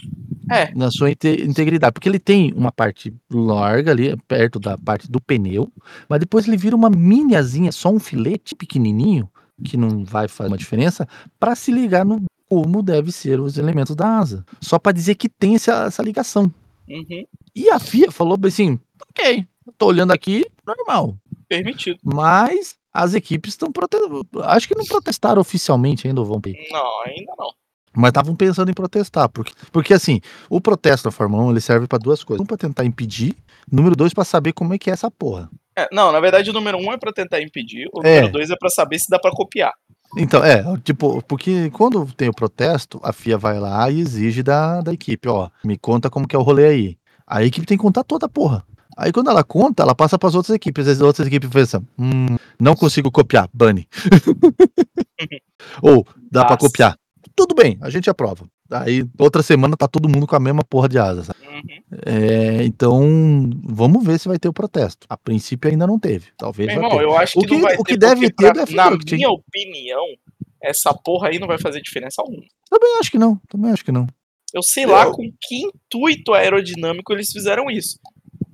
É. 0.50 0.73
Na 0.75 0.91
sua 0.91 1.11
inte- 1.11 1.43
integridade. 1.43 1.93
Porque 1.93 2.09
ele 2.09 2.21
tem 2.21 2.53
uma 2.55 2.71
parte 2.71 3.12
larga 3.31 3.91
ali, 3.91 4.17
perto 4.29 4.61
da 4.61 4.79
parte 4.79 5.11
do 5.11 5.21
pneu, 5.21 5.69
mas 6.09 6.21
depois 6.21 6.47
ele 6.47 6.57
vira 6.57 6.76
uma 6.76 6.88
miniazinha, 6.88 7.73
só 7.73 7.91
um 7.91 7.99
filete 7.99 8.54
pequenininho, 8.54 9.28
que 9.65 9.76
não 9.76 10.04
vai 10.04 10.28
fazer 10.28 10.49
uma 10.49 10.56
diferença, 10.59 11.09
para 11.41 11.56
se 11.56 11.73
ligar 11.73 12.04
no 12.04 12.23
como 12.49 12.82
deve 12.82 13.11
ser 13.13 13.41
os 13.41 13.59
elementos 13.59 13.95
da 13.97 14.19
asa. 14.19 14.45
Só 14.61 14.78
para 14.78 14.93
dizer 14.93 15.15
que 15.17 15.28
tem 15.28 15.54
essa, 15.56 15.85
essa 15.85 16.02
ligação. 16.02 16.52
Uhum, 16.89 17.25
E 17.54 17.69
a 17.71 17.78
FIA 17.78 18.11
falou 18.13 18.37
bem 18.37 18.49
assim: 18.49 18.80
ok, 19.11 19.47
tô 19.76 19.87
olhando 19.87 20.13
aqui, 20.13 20.45
normal. 20.67 21.17
permitido. 21.49 21.99
Mas 22.04 22.76
as 22.93 23.15
equipes 23.15 23.52
estão 23.54 23.71
protestando. 23.73 24.26
Acho 24.45 24.69
que 24.69 24.75
não 24.76 24.85
protestaram 24.85 25.41
oficialmente 25.41 26.06
ainda, 26.06 26.23
vão. 26.23 26.41
Não, 26.71 27.02
ainda 27.04 27.32
não. 27.39 27.50
Mas 27.99 28.11
estavam 28.11 28.37
pensando 28.37 28.71
em 28.71 28.75
protestar, 28.75 29.26
porque, 29.30 29.52
porque 29.73 29.95
assim, 29.95 30.21
o 30.50 30.61
protesto 30.61 31.09
da 31.09 31.11
Fórmula 31.11 31.45
1 31.45 31.50
ele 31.52 31.61
serve 31.63 31.87
para 31.87 31.99
duas 31.99 32.23
coisas. 32.23 32.43
Um, 32.43 32.47
para 32.47 32.59
tentar 32.59 32.85
impedir, 32.85 33.35
número 33.73 33.97
dois, 33.97 34.13
para 34.13 34.23
saber 34.25 34.52
como 34.52 34.75
é 34.75 34.78
que 34.78 34.91
é 34.91 34.93
essa 34.93 35.11
porra. 35.11 35.49
É, 35.75 35.89
não, 35.93 36.13
na 36.13 36.21
verdade 36.21 36.49
o 36.50 36.52
número 36.52 36.76
um 36.78 36.93
é 36.93 36.99
pra 36.99 37.11
tentar 37.13 37.41
impedir, 37.41 37.89
o 37.95 38.00
É. 38.06 38.17
número 38.17 38.32
dois 38.32 38.50
é 38.50 38.56
pra 38.56 38.69
saber 38.69 38.99
se 38.99 39.09
dá 39.09 39.19
pra 39.19 39.30
copiar. 39.30 39.73
Então, 40.17 40.43
é, 40.43 40.65
tipo, 40.79 41.23
porque 41.23 41.71
quando 41.71 42.07
tem 42.15 42.29
o 42.29 42.35
protesto, 42.35 42.99
a 43.02 43.13
FIA 43.13 43.37
vai 43.37 43.61
lá 43.61 43.91
e 43.91 44.00
exige 44.00 44.43
da, 44.43 44.81
da 44.81 44.93
equipe, 44.93 45.29
ó, 45.29 45.50
me 45.65 45.76
conta 45.76 46.09
como 46.09 46.26
que 46.26 46.35
é 46.35 46.39
o 46.39 46.43
rolê 46.43 46.67
aí. 46.67 46.99
A 47.26 47.45
equipe 47.45 47.67
tem 47.67 47.76
que 47.76 47.83
contar 47.83 48.02
toda 48.02 48.26
a 48.26 48.29
porra. 48.29 48.65
Aí 48.97 49.13
quando 49.13 49.29
ela 49.29 49.45
conta, 49.45 49.83
ela 49.83 49.95
passa 49.95 50.19
para 50.19 50.29
as 50.29 50.35
outras 50.35 50.55
equipes. 50.55 50.89
As 50.89 51.00
outras 51.00 51.26
equipes 51.26 51.50
pensam, 51.50 51.87
hum, 51.99 52.37
não 52.59 52.75
consigo 52.75 53.11
copiar, 53.11 53.49
bane. 53.52 53.87
Ou, 55.83 56.07
dá 56.31 56.47
para 56.47 56.57
copiar. 56.57 56.97
Tudo 57.35 57.55
bem, 57.55 57.76
a 57.83 57.91
gente 57.91 58.09
aprova. 58.09 58.47
Aí, 58.71 59.07
outra 59.19 59.43
semana 59.43 59.76
tá 59.76 59.87
todo 59.87 60.09
mundo 60.09 60.26
com 60.26 60.35
a 60.35 60.41
mesma 60.41 60.65
porra 60.65 60.89
de 60.89 60.99
asa. 60.99 61.25
sabe? 61.25 61.46
É, 62.05 62.63
então, 62.65 63.00
vamos 63.65 64.05
ver 64.05 64.19
se 64.19 64.29
vai 64.29 64.39
ter 64.39 64.49
o 64.49 64.52
protesto. 64.52 65.07
A 65.09 65.17
princípio 65.17 65.71
ainda 65.71 65.87
não 65.87 65.99
teve. 65.99 66.26
Talvez 66.37 66.69
Meu 66.69 66.83
irmão, 66.83 67.00
eu 67.00 67.17
acho 67.17 67.39
O 67.39 67.43
que, 67.43 67.49
que- 67.49 67.55
não 67.55 67.63
vai 67.63 67.76
o 67.76 67.85
que 67.85 67.97
deve 67.97 68.31
ter, 68.31 68.52
pra- 68.52 68.67
Na 68.71 68.97
que 68.99 69.15
minha 69.17 69.31
opinião, 69.31 70.05
essa 70.63 70.93
porra 70.95 71.29
aí 71.29 71.39
não 71.39 71.47
vai 71.47 71.59
fazer 71.59 71.81
diferença 71.81 72.23
alguma. 72.23 72.43
Também 72.71 72.97
acho 72.99 73.11
que 73.11 73.19
não. 73.19 73.41
Também 73.49 73.71
acho 73.73 73.85
que 73.85 73.93
não. 73.93 74.07
Eu 74.55 74.63
sei 74.63 74.87
lá 74.87 75.05
Eu- 75.05 75.13
com 75.13 75.23
que 75.41 75.57
intuito 75.67 76.33
aerodinâmico 76.33 77.13
eles 77.13 77.31
fizeram 77.33 77.71
isso. 77.71 77.99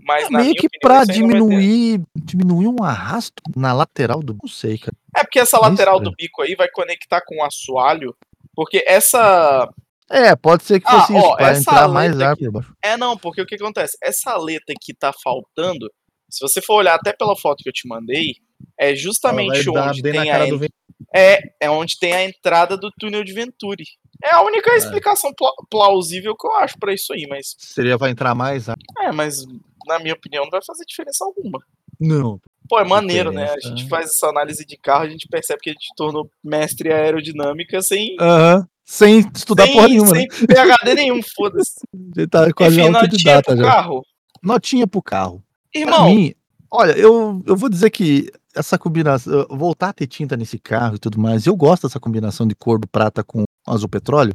Mas 0.04 0.26
É 0.26 0.30
meio 0.30 0.54
que 0.54 0.66
isso 0.66 1.06
ter. 1.06 1.12
diminuir, 1.12 2.02
diminuir 2.16 2.66
um 2.66 2.82
arrasto 2.82 3.40
na 3.54 3.72
lateral 3.72 4.20
do. 4.20 4.36
Não 4.42 4.48
sei, 4.48 4.76
cara. 4.76 4.96
É 5.16 5.22
porque 5.22 5.38
essa 5.38 5.56
Isso, 5.58 5.64
lateral 5.64 5.98
velho. 6.00 6.10
do 6.10 6.16
bico 6.16 6.42
aí 6.42 6.56
vai 6.56 6.68
conectar 6.68 7.20
com 7.24 7.36
o 7.36 7.44
assoalho. 7.44 8.14
Porque 8.54 8.84
essa. 8.86 9.68
É, 10.12 10.36
pode 10.36 10.62
ser 10.64 10.78
que 10.80 10.86
Ah, 10.88 11.00
fosse 11.00 11.16
isso, 11.16 11.26
ó, 11.26 11.36
pra 11.36 11.48
essa 11.50 11.60
entrar 11.60 11.88
mais 11.88 12.20
ar 12.20 12.32
aqui- 12.32 12.44
por 12.44 12.52
baixo. 12.52 12.74
É, 12.84 12.96
não, 12.96 13.16
porque 13.16 13.40
o 13.40 13.46
que 13.46 13.54
acontece? 13.54 13.96
Essa 14.02 14.32
aleta 14.32 14.72
que 14.80 14.92
tá 14.92 15.10
faltando, 15.24 15.90
se 16.28 16.40
você 16.40 16.60
for 16.60 16.74
olhar 16.74 16.94
até 16.94 17.12
pela 17.14 17.34
foto 17.36 17.62
que 17.62 17.68
eu 17.68 17.72
te 17.72 17.88
mandei, 17.88 18.34
é 18.78 18.94
justamente 18.94 19.68
onde 19.70 20.02
tem 20.02 20.30
a 20.30 20.46
en- 20.46 20.68
é, 21.14 21.38
é 21.60 21.70
onde 21.70 21.98
tem 21.98 22.12
a 22.12 22.24
entrada 22.24 22.76
do 22.76 22.90
túnel 22.98 23.24
de 23.24 23.32
Venturi. 23.32 23.84
É 24.22 24.32
a 24.32 24.42
única 24.42 24.70
explicação 24.76 25.32
pla- 25.34 25.50
plausível 25.70 26.36
que 26.36 26.46
eu 26.46 26.52
acho 26.56 26.78
pra 26.78 26.92
isso 26.94 27.12
aí, 27.12 27.26
mas 27.28 27.54
Seria 27.58 27.96
vai 27.96 28.10
entrar 28.10 28.34
mais 28.34 28.68
ar. 28.68 28.76
é, 29.00 29.10
mas 29.10 29.44
na 29.86 29.98
minha 29.98 30.14
opinião 30.14 30.44
não 30.44 30.50
vai 30.50 30.60
fazer 30.64 30.84
diferença 30.84 31.24
alguma. 31.24 31.58
Não. 31.98 32.38
Pô, 32.68 32.78
é 32.78 32.84
maneiro, 32.84 33.32
né? 33.32 33.50
A 33.50 33.58
gente 33.60 33.88
faz 33.88 34.10
essa 34.10 34.28
análise 34.28 34.64
de 34.64 34.76
carro, 34.76 35.04
a 35.04 35.08
gente 35.08 35.26
percebe 35.28 35.60
que 35.60 35.70
a 35.70 35.72
gente 35.72 35.88
tornou 35.96 36.30
mestre 36.42 36.92
aerodinâmica 36.92 37.82
sem 37.82 38.14
Aham. 38.20 38.66
Sem 38.84 39.20
estudar 39.34 39.64
sem, 39.66 39.74
porra 39.74 39.88
nenhuma, 39.88 40.12
né? 40.12 40.26
sem 40.30 40.46
PHD 40.46 40.94
nenhum, 40.94 41.20
foda-se. 41.22 41.80
Ele 42.16 42.26
tá 42.26 42.52
quase 42.52 42.80
Enfim, 42.80 42.90
notinha 42.90 43.00
autodidata 43.04 43.54
pro 43.54 43.64
já. 43.64 43.70
carro. 43.70 44.02
Notinha 44.42 44.86
pro 44.86 45.02
carro. 45.02 45.42
Irmão, 45.74 46.06
mim, 46.14 46.34
olha, 46.70 46.92
eu, 46.92 47.42
eu 47.46 47.56
vou 47.56 47.68
dizer 47.68 47.90
que 47.90 48.30
essa 48.54 48.78
combinação, 48.78 49.46
voltar 49.48 49.90
a 49.90 49.92
ter 49.94 50.06
tinta 50.06 50.36
nesse 50.36 50.58
carro 50.58 50.96
e 50.96 50.98
tudo 50.98 51.18
mais, 51.18 51.46
eu 51.46 51.56
gosto 51.56 51.86
dessa 51.86 51.98
combinação 52.00 52.46
de 52.46 52.54
cor 52.54 52.78
do 52.78 52.86
prata 52.86 53.24
com 53.24 53.44
azul 53.66 53.88
petróleo, 53.88 54.32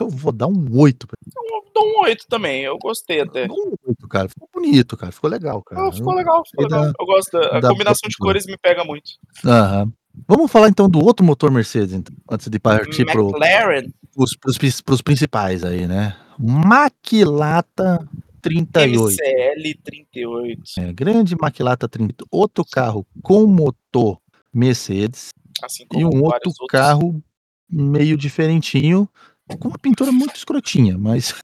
eu 0.00 0.08
vou 0.08 0.32
dar 0.32 0.46
um 0.48 0.66
8. 0.76 1.06
pra- 1.06 1.16
eu 1.24 1.72
dou 1.72 1.84
um 1.86 2.02
8 2.04 2.26
também, 2.28 2.62
eu 2.64 2.76
gostei 2.78 3.20
até. 3.20 3.46
Um 3.46 3.74
8, 3.86 4.08
cara. 4.08 4.28
Ficou 4.28 4.48
bonito, 4.52 4.96
cara. 4.96 5.12
Ficou 5.12 5.30
legal, 5.30 5.62
cara. 5.62 5.86
Ah, 5.88 5.92
ficou 5.92 6.14
legal, 6.14 6.42
ficou 6.44 6.64
legal. 6.64 6.92
Eu 6.98 7.06
gosto 7.06 7.30
da 7.32 7.56
a 7.58 7.60
dá 7.60 7.68
combinação 7.68 8.08
de 8.08 8.16
cores 8.16 8.46
me 8.46 8.56
pega 8.56 8.82
muito. 8.84 9.10
Aham. 9.44 9.92
Vamos 10.28 10.50
falar 10.50 10.68
então 10.68 10.88
do 10.88 11.02
outro 11.04 11.24
motor 11.24 11.50
Mercedes, 11.50 11.94
então, 11.94 12.14
antes 12.30 12.48
de 12.48 12.58
partir 12.58 13.04
pris- 14.36 14.80
pros 14.80 15.00
principais 15.02 15.64
aí, 15.64 15.86
né? 15.86 16.16
Maquilata 16.38 18.06
38. 18.40 19.12
MCL 19.14 19.74
38. 19.84 20.62
É, 20.78 20.92
grande 20.92 21.36
Maquilata 21.36 21.88
38. 21.88 22.26
Outro 22.30 22.64
carro 22.64 23.06
com 23.22 23.46
motor 23.46 24.18
Mercedes 24.52 25.30
Assim 25.62 25.84
e 25.94 26.04
um 26.04 26.22
outro 26.22 26.48
outros. 26.48 26.66
carro 26.68 27.22
meio 27.70 28.16
diferentinho, 28.18 29.08
com 29.60 29.68
uma 29.68 29.78
pintura 29.78 30.10
muito 30.10 30.36
escrotinha, 30.36 30.96
mas 30.96 31.34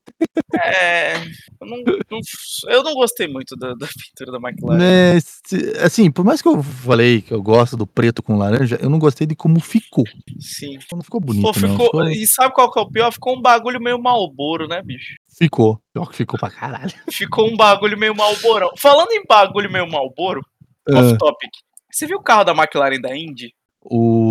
É, 0.65 1.17
eu 1.61 1.67
não, 1.67 1.77
não- 2.11 2.21
eu 2.69 2.83
não 2.83 2.95
gostei 2.95 3.27
muito 3.29 3.55
da, 3.57 3.75
da 3.75 3.87
pintura 3.87 4.33
da 4.33 4.49
McLaren. 4.49 4.81
se- 5.21 5.77
assim, 5.81 6.11
por 6.11 6.25
mais 6.25 6.41
que 6.41 6.49
eu 6.49 6.63
falei 6.63 7.21
que 7.21 7.33
eu 7.33 7.43
gosto 7.43 7.77
do 7.77 7.87
preto 7.87 8.23
com 8.23 8.37
laranja, 8.39 8.79
eu 8.81 8.89
não 8.89 8.99
gostei 8.99 9.27
de 9.27 9.35
como 9.37 9.61
ficou. 9.61 10.05
Sim. 10.41 10.79
Não 10.93 11.03
ficou 11.03 11.21
bonito, 11.21 11.43
Pô, 11.43 11.49
não. 11.61 11.71
ficou, 11.73 11.87
Ficou, 11.87 12.09
E 12.09 12.27
sabe 12.27 12.55
qual 12.55 12.71
que 12.73 12.79
é 12.79 12.83
o 12.83 12.91
pior? 12.91 13.13
Ficou 13.13 13.37
um 13.37 13.43
bagulho 13.43 13.81
meio 13.81 14.01
malboro, 14.01 14.67
né, 14.69 14.81
bicho? 14.83 15.15
ficou. 15.39 15.81
Pior 15.93 16.09
que 16.11 16.17
ficou 16.17 16.39
pra 16.39 16.51
caralho. 16.51 16.93
Ficou 17.11 17.47
um 17.49 17.57
bagulho 17.57 17.97
meio 17.99 18.15
malborão. 18.15 18.71
Falando 18.77 19.13
em 19.13 19.23
bagulho 19.25 19.71
meio 19.71 19.89
malboro, 19.89 20.41
Ah. 20.89 20.99
off 21.01 21.17
topic. 21.19 21.51
Você 21.93 22.07
viu 22.07 22.19
o 22.19 22.23
carro 22.23 22.43
da 22.45 22.53
McLaren 22.53 23.01
da 23.01 23.17
Indy? 23.17 23.53
O, 23.81 24.28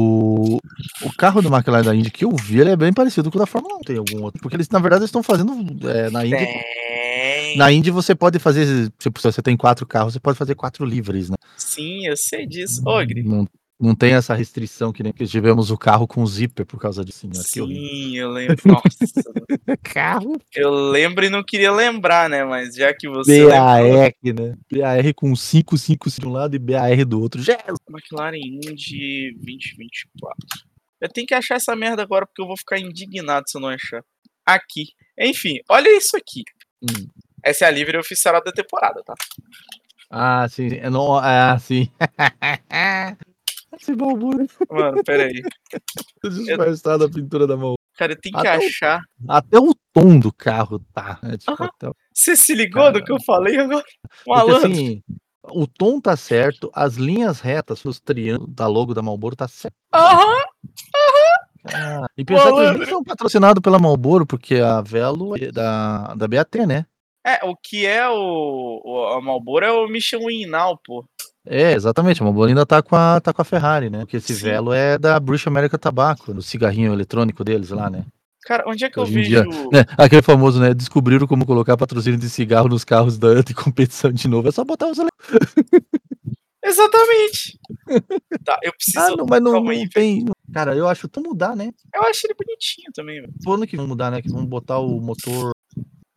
o 0.56 1.14
carro 1.18 1.42
do 1.42 1.54
McLaren 1.54 1.84
da 1.84 1.96
Indy 1.96 2.10
que 2.10 2.26
eu 2.26 2.36
vi, 2.36 2.60
ele 2.60 2.72
é 2.72 2.76
bem 2.76 2.94
parecido 2.94 3.30
com 3.30 3.38
o 3.38 3.40
da 3.40 3.46
Fórmula 3.46 3.76
1. 3.78 3.80
Tem 3.82 3.98
algum 3.98 4.24
outro. 4.24 4.42
Porque 4.42 4.56
eles, 4.56 4.70
na 4.70 4.80
verdade, 4.80 5.06
estão 5.06 5.22
fazendo 5.22 5.54
é, 5.90 6.10
na 6.10 6.26
Indy. 6.26 6.38
Tem. 6.38 7.58
Na 7.58 7.72
Indy 7.72 7.92
você 7.92 8.14
pode 8.14 8.40
fazer. 8.40 8.92
Tipo, 9.00 9.20
se 9.20 9.32
você 9.32 9.42
tem 9.42 9.58
quatro 9.58 9.86
carros, 9.86 10.14
você 10.14 10.20
pode 10.20 10.38
fazer 10.38 10.56
quatro 10.56 10.86
livres, 10.86 11.30
né? 11.30 11.36
Sim, 11.58 12.06
eu 12.06 12.16
sei 12.16 12.46
disso. 12.46 12.82
Ô, 12.86 12.98
Gri. 13.06 13.24
Não, 13.24 13.48
não 13.80 13.94
tem 13.94 14.14
essa 14.14 14.34
restrição 14.34 14.92
que 14.92 15.04
nem 15.04 15.14
que 15.14 15.26
tivemos 15.26 15.70
o 15.70 15.78
carro 15.78 16.08
com 16.08 16.26
zíper 16.26 16.66
por 16.66 16.80
causa 16.80 17.06
disso. 17.06 17.28
Horrível. 17.28 17.44
Sim, 17.44 18.18
eu 18.18 18.30
lembro. 18.32 18.58
Nossa. 18.66 18.84
carro 19.84 20.42
eu 20.56 20.72
lembro 20.72 21.26
e 21.26 21.30
não 21.30 21.44
queria 21.44 21.72
lembrar, 21.72 22.28
né? 22.28 22.44
Mas 22.44 22.76
já 22.76 22.94
que 22.94 23.08
você 23.08 23.46
lembrou, 23.46 23.52
BAR, 23.52 23.84
né? 23.84 24.58
BAR 24.72 25.14
com 25.16 25.36
5, 25.36 25.78
5 25.78 26.10
de 26.10 26.28
um 26.28 26.32
lado 26.32 26.56
e 26.56 26.60
BAR 26.60 27.06
do 27.06 27.22
outro. 27.22 27.42
Jesus! 27.42 27.80
McLaren 27.88 28.38
Indy 28.38 29.34
2024. 29.36 30.36
Eu 31.00 31.10
tenho 31.10 31.28
que 31.28 31.36
achar 31.36 31.56
essa 31.56 31.76
merda 31.76 32.02
agora 32.02 32.26
porque 32.26 32.42
eu 32.42 32.48
vou 32.48 32.58
ficar 32.58 32.80
indignado 32.80 33.46
se 33.48 33.58
eu 33.58 33.62
não 33.62 33.70
achar. 33.70 34.04
Aqui. 34.44 34.88
Enfim, 35.20 35.60
olha 35.70 35.96
isso 35.96 36.18
aqui. 36.18 36.44
Hum. 36.82 37.08
Essa 37.44 37.66
é 37.66 37.68
a 37.68 37.72
livre 37.72 37.98
oficial 37.98 38.44
da 38.44 38.52
temporada, 38.52 39.04
tá? 39.06 39.14
Ah, 40.10 40.48
sim. 40.50 40.70
É, 40.74 40.90
não, 40.90 41.16
ah, 41.18 41.58
sim. 41.60 41.90
Esse 43.80 43.96
bagulho 43.96 44.48
Mano, 44.70 45.04
pera 45.04 45.26
aí. 45.26 45.42
disfarçado 46.24 47.04
a 47.06 47.10
pintura 47.10 47.46
da 47.48 47.56
mão. 47.58 47.76
Cara, 47.98 48.14
eu 48.14 48.20
tenho 48.22 48.36
que 48.36 48.48
Até 48.48 48.58
o- 48.58 48.68
achar. 48.68 49.02
Até 49.28 49.60
o 49.60 49.74
tom 49.94 50.20
do 50.20 50.32
carro 50.32 50.80
tá. 50.94 51.20
É, 51.24 51.38
tipo, 51.38 51.52
até 51.64 51.90
Você 52.14 52.36
se 52.36 52.54
ligou 52.54 52.92
do 52.92 53.04
que 53.04 53.12
eu 53.12 53.22
falei 53.24 53.58
agora? 53.58 53.84
Porque 54.24 54.30
Malandro. 54.30 54.72
assim, 54.72 55.02
o 55.46 55.66
tom 55.66 56.00
tá 56.00 56.16
certo, 56.16 56.70
as 56.76 56.96
linhas 56.96 57.40
retas, 57.40 57.84
os 57.86 58.00
triângulos 58.00 58.54
da 58.54 58.68
logo 58.68 58.94
da 58.94 59.02
Marlboro 59.02 59.36
tá 59.36 59.48
certo. 59.48 59.74
Aham. 59.94 60.44
Ah, 61.74 62.06
e 62.18 62.24
pensar 62.24 62.54
que 62.54 62.60
eles 62.60 62.88
são 62.90 63.04
patrocinados 63.04 63.62
pela 63.62 63.80
Marlboro, 63.80 64.26
porque 64.26 64.56
a 64.56 64.80
Velo 64.82 65.36
é 65.36 65.52
da, 65.52 66.14
da 66.16 66.28
BAT, 66.28 66.56
né? 66.66 66.86
É, 67.26 67.44
o 67.46 67.56
que 67.58 67.86
é 67.86 68.08
o, 68.08 68.82
o 68.86 69.04
a 69.18 69.22
Marlboro 69.22 69.66
é 69.66 69.72
o 69.72 69.88
Michelin 69.88 70.46
Now, 70.46 70.80
pô. 70.86 71.04
É, 71.50 71.74
exatamente. 71.74 72.22
A 72.22 72.24
Marlboro 72.24 72.50
ainda 72.50 72.66
tá 72.66 72.82
com 72.82 72.96
a, 72.96 73.20
tá 73.20 73.34
com 73.34 73.42
a 73.42 73.46
Ferrari, 73.46 73.90
né? 73.90 74.00
Porque 74.00 74.18
esse 74.18 74.36
Sim. 74.36 74.46
Velo 74.46 74.74
é 74.74 74.98
da 74.98 75.20
British 75.20 75.48
American 75.48 75.80
Tobacco, 75.80 76.34
no 76.34 76.42
cigarrinho 76.42 76.94
eletrônico 76.94 77.44
deles 77.44 77.70
lá, 77.70 77.90
né? 77.90 78.06
Cara, 78.44 78.64
onde 78.66 78.86
é 78.86 78.90
que 78.90 78.98
eu 78.98 79.04
Hoje 79.04 79.20
em 79.20 79.24
vejo. 79.24 79.44
Né? 79.72 79.84
Aquele 79.98 80.22
famoso, 80.22 80.60
né? 80.60 80.74
Descobriram 80.74 81.28
como 81.28 81.46
colocar 81.46 81.76
patrocínio 81.76 82.18
de 82.18 82.30
cigarro 82.30 82.70
nos 82.70 82.86
carros 82.86 83.18
da 83.18 83.30
competição 83.54 84.12
de 84.12 84.28
novo. 84.28 84.48
É 84.48 84.52
só 84.52 84.64
botar 84.64 84.88
os 84.88 84.98
Exatamente. 86.64 87.60
tá, 88.44 88.60
eu 88.64 88.74
preciso. 88.74 89.00
Ah, 89.00 89.16
não, 89.16 89.26
mas 89.26 89.42
não, 89.42 89.64
não 89.64 89.70
aí, 89.70 89.88
tem. 89.90 90.26
Cara, 90.54 90.76
eu 90.76 90.88
acho 90.88 91.08
tão 91.08 91.24
mudar, 91.24 91.56
né? 91.56 91.72
Eu 91.94 92.04
acho 92.04 92.26
ele 92.26 92.34
bonitinho 92.34 92.92
também, 92.94 93.22
velho. 93.22 93.34
Falando 93.44 93.68
que 93.68 93.78
vão 93.78 93.88
mudar, 93.88 94.12
né? 94.12 94.22
Que 94.22 94.30
vão 94.30 94.46
botar 94.46 94.80
o 94.80 95.00
motor. 95.00 95.52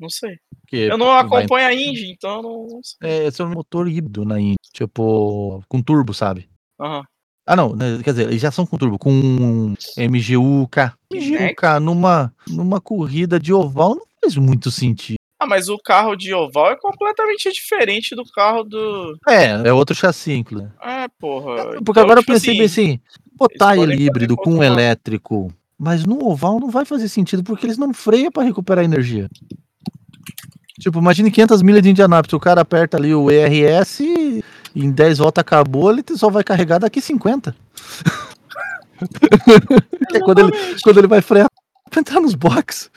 Não 0.01 0.09
sei. 0.09 0.37
Que 0.67 0.77
Eu 0.89 0.97
não 0.97 1.07
vai- 1.07 1.21
acompanho 1.45 1.69
a 1.69 1.75
Indy, 1.75 2.11
então 2.13 2.37
eu 2.37 2.43
não, 2.43 2.67
não 2.69 2.81
sei. 2.83 2.97
É, 3.09 3.27
esse 3.27 3.43
é 3.43 3.45
um 3.45 3.51
motor 3.51 3.87
híbrido 3.87 4.25
na 4.25 4.41
Indy. 4.41 4.57
Tipo, 4.73 5.63
com 5.69 5.83
turbo, 5.83 6.15
sabe? 6.15 6.49
Aham. 6.81 7.03
Ah, 7.47 7.57
não, 7.57 7.75
né, 7.75 8.01
quer 8.05 8.11
dizer, 8.13 8.29
eles 8.29 8.41
já 8.41 8.51
são 8.51 8.65
com 8.65 8.79
turbo, 8.79 8.99
com 8.99 9.75
MGU-K. 9.97 10.93
MGU-K 11.13 11.81
numa, 11.81 12.33
numa 12.49 12.81
corrida 12.81 13.41
de 13.41 13.53
oval 13.53 13.97
não 13.97 14.07
faz 14.23 14.37
muito 14.37 14.71
sentido. 14.71 15.17
Ah, 15.43 15.47
mas 15.47 15.69
o 15.69 15.79
carro 15.79 16.15
de 16.15 16.33
oval 16.35 16.71
é 16.71 16.77
completamente 16.77 17.51
diferente 17.51 18.15
do 18.15 18.25
carro 18.25 18.63
do. 18.63 19.17
É, 19.27 19.69
é 19.69 19.73
outro 19.73 19.97
chassi, 19.97 20.33
inclusive. 20.35 20.71
Ah, 20.79 21.09
porra. 21.19 21.65
Porque 21.65 21.81
Então, 21.91 22.03
agora 22.05 22.21
eu 22.21 22.23
tipo 22.23 22.33
pensei 22.35 22.55
bem 22.57 22.67
assim, 22.67 23.01
botar 23.35 23.77
ele 23.77 23.95
híbrido 24.05 24.37
com 24.37 24.51
um 24.57 24.63
elétrico, 24.63 25.53
mas 25.79 26.05
no 26.05 26.23
oval 26.29 26.61
não 26.61 26.71
vai 26.71 26.85
fazer 26.85 27.09
sentido, 27.09 27.43
porque 27.43 27.67
eles 27.67 27.79
não 27.79 27.93
freiam 27.95 28.31
pra 28.31 28.43
recuperar 28.45 28.85
energia. 28.85 29.29
Tipo, 30.81 30.99
imagine 30.99 31.31
500 31.31 31.63
milhas 31.63 31.83
de 31.83 31.91
Indianápolis, 31.91 32.33
o 32.33 32.41
cara 32.41 32.63
aperta 32.63 32.97
ali 32.97 33.15
o 33.15 33.31
ERS 33.31 34.01
e 34.01 34.43
em 34.75 34.91
10 34.91 35.19
voltas 35.19 35.43
acabou, 35.43 35.91
ele 35.91 36.03
só 36.17 36.31
vai 36.31 36.43
carregar 36.43 36.79
daqui 36.79 37.01
50. 37.01 37.55
é 40.15 40.21
quando 40.25 40.39
ele, 40.41 40.53
quando 40.83 40.99
ele 40.99 41.07
vai 41.07 41.21
frear, 41.21 41.49
pra 41.91 42.01
entrar 42.01 42.21
nos 42.21 42.35
boxes. 42.35 42.91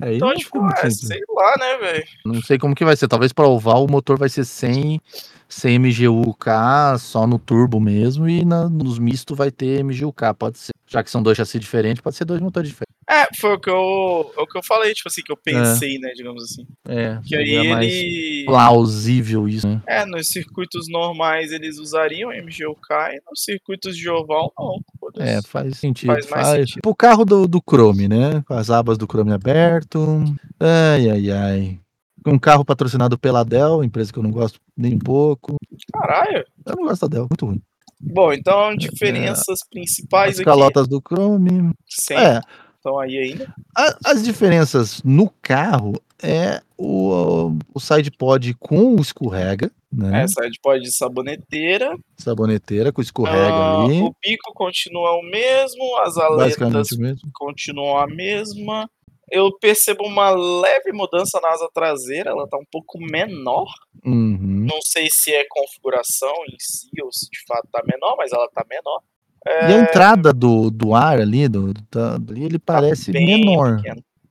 Aí 0.00 0.16
Então, 0.16 0.34
tipo, 0.34 0.58
é, 0.82 0.90
sei 0.90 1.20
lá, 1.34 1.54
né, 1.58 1.78
velho? 1.78 2.04
Não 2.26 2.42
sei 2.42 2.58
como 2.58 2.74
que 2.74 2.84
vai 2.84 2.96
ser. 2.96 3.08
Talvez 3.08 3.32
para 3.32 3.46
oval 3.48 3.84
o 3.84 3.90
motor 3.90 4.18
vai 4.18 4.28
ser 4.28 4.44
100, 4.44 5.00
100 5.48 5.78
MGU-K, 5.78 6.98
só 6.98 7.26
no 7.26 7.38
turbo 7.38 7.80
mesmo, 7.80 8.28
e 8.28 8.44
na- 8.44 8.68
nos 8.68 8.98
mistos 8.98 9.36
vai 9.36 9.50
ter 9.50 9.82
MGU-K, 9.84 10.34
pode 10.34 10.58
ser. 10.58 10.72
Já 10.94 11.02
que 11.02 11.10
são 11.10 11.20
dois 11.20 11.36
chassis 11.36 11.60
diferentes, 11.60 12.00
pode 12.00 12.14
ser 12.14 12.24
dois 12.24 12.40
motores 12.40 12.68
diferentes. 12.68 12.94
É, 13.10 13.26
foi 13.38 13.54
o 13.54 13.58
que 13.58 13.68
eu, 13.68 14.32
é 14.38 14.40
o 14.40 14.46
que 14.46 14.56
eu 14.56 14.62
falei, 14.62 14.94
tipo 14.94 15.08
assim, 15.08 15.22
que 15.22 15.32
eu 15.32 15.36
pensei, 15.36 15.98
né, 15.98 16.12
digamos 16.14 16.44
assim. 16.44 16.64
É, 16.88 17.18
Que 17.26 17.34
aí 17.34 17.68
mais 17.68 17.92
ele. 17.92 18.44
plausível 18.46 19.48
isso, 19.48 19.66
né? 19.66 19.82
É, 19.88 20.06
nos 20.06 20.28
circuitos 20.28 20.86
normais 20.88 21.50
eles 21.50 21.80
usariam 21.80 22.30
MGUK 22.30 22.94
e 23.12 23.20
nos 23.28 23.42
circuitos 23.42 23.96
de 23.96 24.08
oval 24.08 24.52
não. 24.56 24.80
É, 25.18 25.42
faz 25.42 25.78
sentido. 25.78 26.12
Faz 26.14 26.30
mais 26.30 26.46
Faz. 26.46 26.58
sentido. 26.60 26.74
Tipo 26.76 26.90
o 26.90 26.94
carro 26.94 27.24
do, 27.24 27.48
do 27.48 27.60
Chrome, 27.68 28.06
né? 28.06 28.42
Com 28.46 28.54
as 28.54 28.70
abas 28.70 28.96
do 28.96 29.06
Chrome 29.06 29.32
aberto. 29.32 30.22
Ai, 30.60 31.10
ai, 31.10 31.30
ai. 31.30 31.80
Um 32.24 32.38
carro 32.38 32.64
patrocinado 32.64 33.18
pela 33.18 33.44
Dell, 33.44 33.82
empresa 33.82 34.12
que 34.12 34.18
eu 34.18 34.22
não 34.22 34.30
gosto 34.30 34.60
nem 34.76 34.94
um 34.94 34.98
pouco. 34.98 35.56
Caralho. 35.92 36.44
Eu 36.64 36.76
não 36.76 36.84
gosto 36.86 37.02
da 37.02 37.16
Dell, 37.16 37.26
muito 37.28 37.44
ruim. 37.46 37.60
Bom, 38.00 38.32
então 38.32 38.74
diferenças 38.76 39.60
principais 39.70 40.32
As 40.34 40.36
aqui. 40.36 40.44
calotas 40.44 40.86
do 40.88 41.00
Chrome. 41.00 41.72
Sim, 41.88 42.14
É, 42.14 42.40
estão 42.76 42.98
aí 42.98 43.18
ainda. 43.18 43.54
A- 43.76 43.96
as 44.06 44.22
diferenças 44.24 45.02
no 45.02 45.30
carro 45.42 45.94
é 46.22 46.60
o, 46.78 47.56
o 47.74 47.80
side 47.80 48.10
pod 48.10 48.54
com 48.54 48.94
o 48.96 49.00
escorrega, 49.00 49.70
né? 49.92 50.22
É, 50.22 50.26
side 50.28 50.58
pod 50.62 50.80
de 50.82 50.90
saboneteira. 50.92 51.96
Saboneteira 52.16 52.92
com 52.92 53.00
escorrega 53.02 53.36
Ah, 53.56 53.84
ali. 53.84 54.00
O 54.00 54.14
bico 54.22 54.52
continua 54.54 55.12
o 55.18 55.22
mesmo, 55.22 55.96
as 55.98 56.16
aletas 56.16 56.88
continuam 57.32 57.98
a 57.98 58.06
mesma. 58.06 58.88
Eu 59.34 59.50
percebo 59.58 60.04
uma 60.06 60.30
leve 60.30 60.92
mudança 60.92 61.40
na 61.40 61.48
asa 61.48 61.68
traseira, 61.74 62.30
ela 62.30 62.46
tá 62.46 62.56
um 62.56 62.64
pouco 62.70 63.00
menor. 63.00 63.66
Uhum. 64.06 64.64
Não 64.64 64.80
sei 64.80 65.08
se 65.10 65.34
é 65.34 65.44
configuração 65.48 66.32
em 66.52 66.56
si 66.60 66.88
ou 67.02 67.12
se 67.12 67.28
de 67.28 67.42
fato 67.48 67.66
tá 67.72 67.82
menor, 67.84 68.14
mas 68.16 68.32
ela 68.32 68.48
tá 68.54 68.64
menor. 68.70 69.00
E 69.46 69.72
a 69.72 69.78
entrada 69.80 70.32
do, 70.32 70.70
do 70.70 70.94
ar 70.94 71.20
ali, 71.20 71.48
do, 71.48 71.74
da- 71.90 72.14
ali, 72.14 72.44
ele 72.44 72.58
parece 72.60 73.12
Tá 73.12 73.18
menor. 73.18 73.82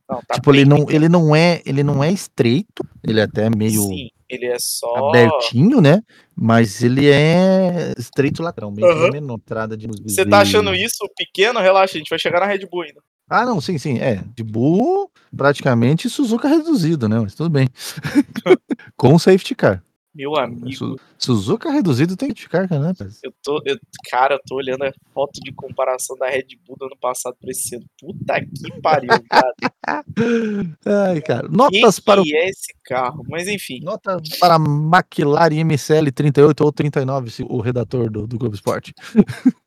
Não, 0.09 0.21
tá 0.21 0.35
tipo, 0.35 0.51
ele 0.53 0.63
não, 0.63 0.89
ele 0.89 1.09
não 1.09 1.35
é, 1.35 1.61
ele 1.65 1.83
não 1.83 2.01
é 2.03 2.09
estreito, 2.09 2.83
ele 3.03 3.19
é 3.19 3.23
até 3.23 3.49
meio 3.49 3.81
Sim, 3.81 4.09
ele 4.29 4.45
é 4.45 4.57
só. 4.57 5.09
abertinho, 5.09 5.81
né? 5.81 6.01
Mas 6.35 6.81
ele 6.81 7.09
é 7.11 7.93
estreito 7.97 8.41
lateralmente, 8.41 8.85
ele 8.89 8.99
é 8.99 9.01
Aham. 9.01 9.11
menor. 9.11 9.35
Entrada 9.35 9.75
de 9.75 9.87
Você 9.87 10.25
tá 10.25 10.39
achando 10.39 10.73
isso 10.73 11.05
pequeno? 11.15 11.59
Relaxa, 11.59 11.95
a 11.95 11.99
gente 11.99 12.09
vai 12.09 12.19
chegar 12.19 12.39
na 12.39 12.45
Red 12.47 12.65
Bull 12.67 12.83
ainda. 12.83 13.01
Ah, 13.29 13.45
não, 13.45 13.59
sim, 13.61 13.77
sim, 13.77 13.99
é. 13.99 14.23
De 14.35 14.43
Bull, 14.43 15.09
praticamente 15.35 16.09
Suzuka 16.09 16.47
reduzido, 16.47 17.07
né? 17.09 17.19
Mas 17.19 17.33
tudo 17.33 17.49
bem. 17.49 17.67
Com 18.95 19.17
safety 19.17 19.55
car. 19.55 19.83
Meu 20.15 20.35
amigo, 20.35 20.71
Su- 20.71 20.99
Suzuka 21.17 21.71
reduzido 21.71 22.15
tem 22.15 22.29
safety 22.29 22.47
car, 22.47 22.69
né? 22.69 22.93
eu 23.23 23.33
tô. 23.41 23.59
Eu, 23.65 23.79
cara, 24.11 24.35
eu 24.35 24.39
tô 24.45 24.57
olhando 24.57 24.83
a 24.83 24.93
foto 25.11 25.41
de 25.41 25.51
comparação 25.51 26.15
da 26.15 26.27
Red 26.29 26.45
Bull 26.67 26.77
do 26.77 26.85
ano 26.85 26.97
passado 27.01 27.35
pra 27.41 27.49
esse 27.49 27.75
ano. 27.75 27.85
Puta 27.99 28.39
que 28.39 28.79
pariu, 28.81 29.09
cara. 29.27 29.53
Ai, 30.85 31.21
cara. 31.21 31.47
Que 31.49 31.55
Notas 31.57 31.99
para 31.99 32.21
o 32.21 32.23
que 32.23 32.35
é 32.35 32.47
esse 32.49 32.71
carro? 32.83 33.23
Mas 33.27 33.47
enfim. 33.47 33.79
Nota 33.81 34.17
para 34.39 34.57
McLaren 34.57 35.63
MCL 35.63 36.11
38 36.13 36.63
ou 36.63 36.71
39, 36.71 37.31
se 37.31 37.43
o 37.49 37.59
redator 37.59 38.11
do, 38.11 38.27
do 38.27 38.37
Globo 38.37 38.53
Esporte. 38.53 38.93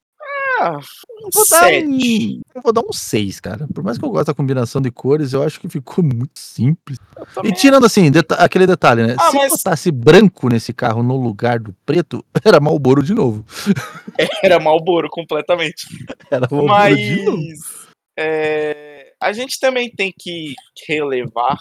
Ah, 0.58 0.78
Vou 1.32 1.44
dar, 1.50 1.70
um, 1.72 2.40
eu 2.54 2.62
vou 2.62 2.72
dar 2.72 2.80
um 2.82 2.92
6, 2.92 3.40
cara. 3.40 3.66
Por 3.74 3.82
mais 3.84 3.98
que 3.98 4.04
eu 4.04 4.10
goste 4.10 4.26
da 4.26 4.34
combinação 4.34 4.80
de 4.80 4.90
cores, 4.90 5.32
eu 5.32 5.42
acho 5.42 5.60
que 5.60 5.68
ficou 5.68 6.02
muito 6.04 6.38
simples. 6.38 6.98
E 7.44 7.52
tirando 7.52 7.84
assim, 7.84 8.10
deta- 8.10 8.36
aquele 8.36 8.66
detalhe, 8.66 9.06
né? 9.06 9.16
Ah, 9.18 9.30
Se 9.30 9.36
mas- 9.36 9.52
botasse 9.52 9.90
branco 9.90 10.48
nesse 10.48 10.72
carro 10.72 11.02
no 11.02 11.16
lugar 11.16 11.58
do 11.58 11.74
preto, 11.84 12.24
era 12.44 12.60
Malboro 12.60 13.02
de 13.02 13.12
novo. 13.12 13.44
era 14.42 14.58
Malboro 14.60 15.08
completamente. 15.10 15.86
Era 16.30 16.40
Marlboro 16.50 16.66
Mas 16.66 16.96
de 16.96 17.22
novo. 17.24 17.42
é, 18.18 19.12
a 19.20 19.32
gente 19.32 19.58
também 19.60 19.90
tem 19.90 20.12
que 20.16 20.54
relevar 20.88 21.56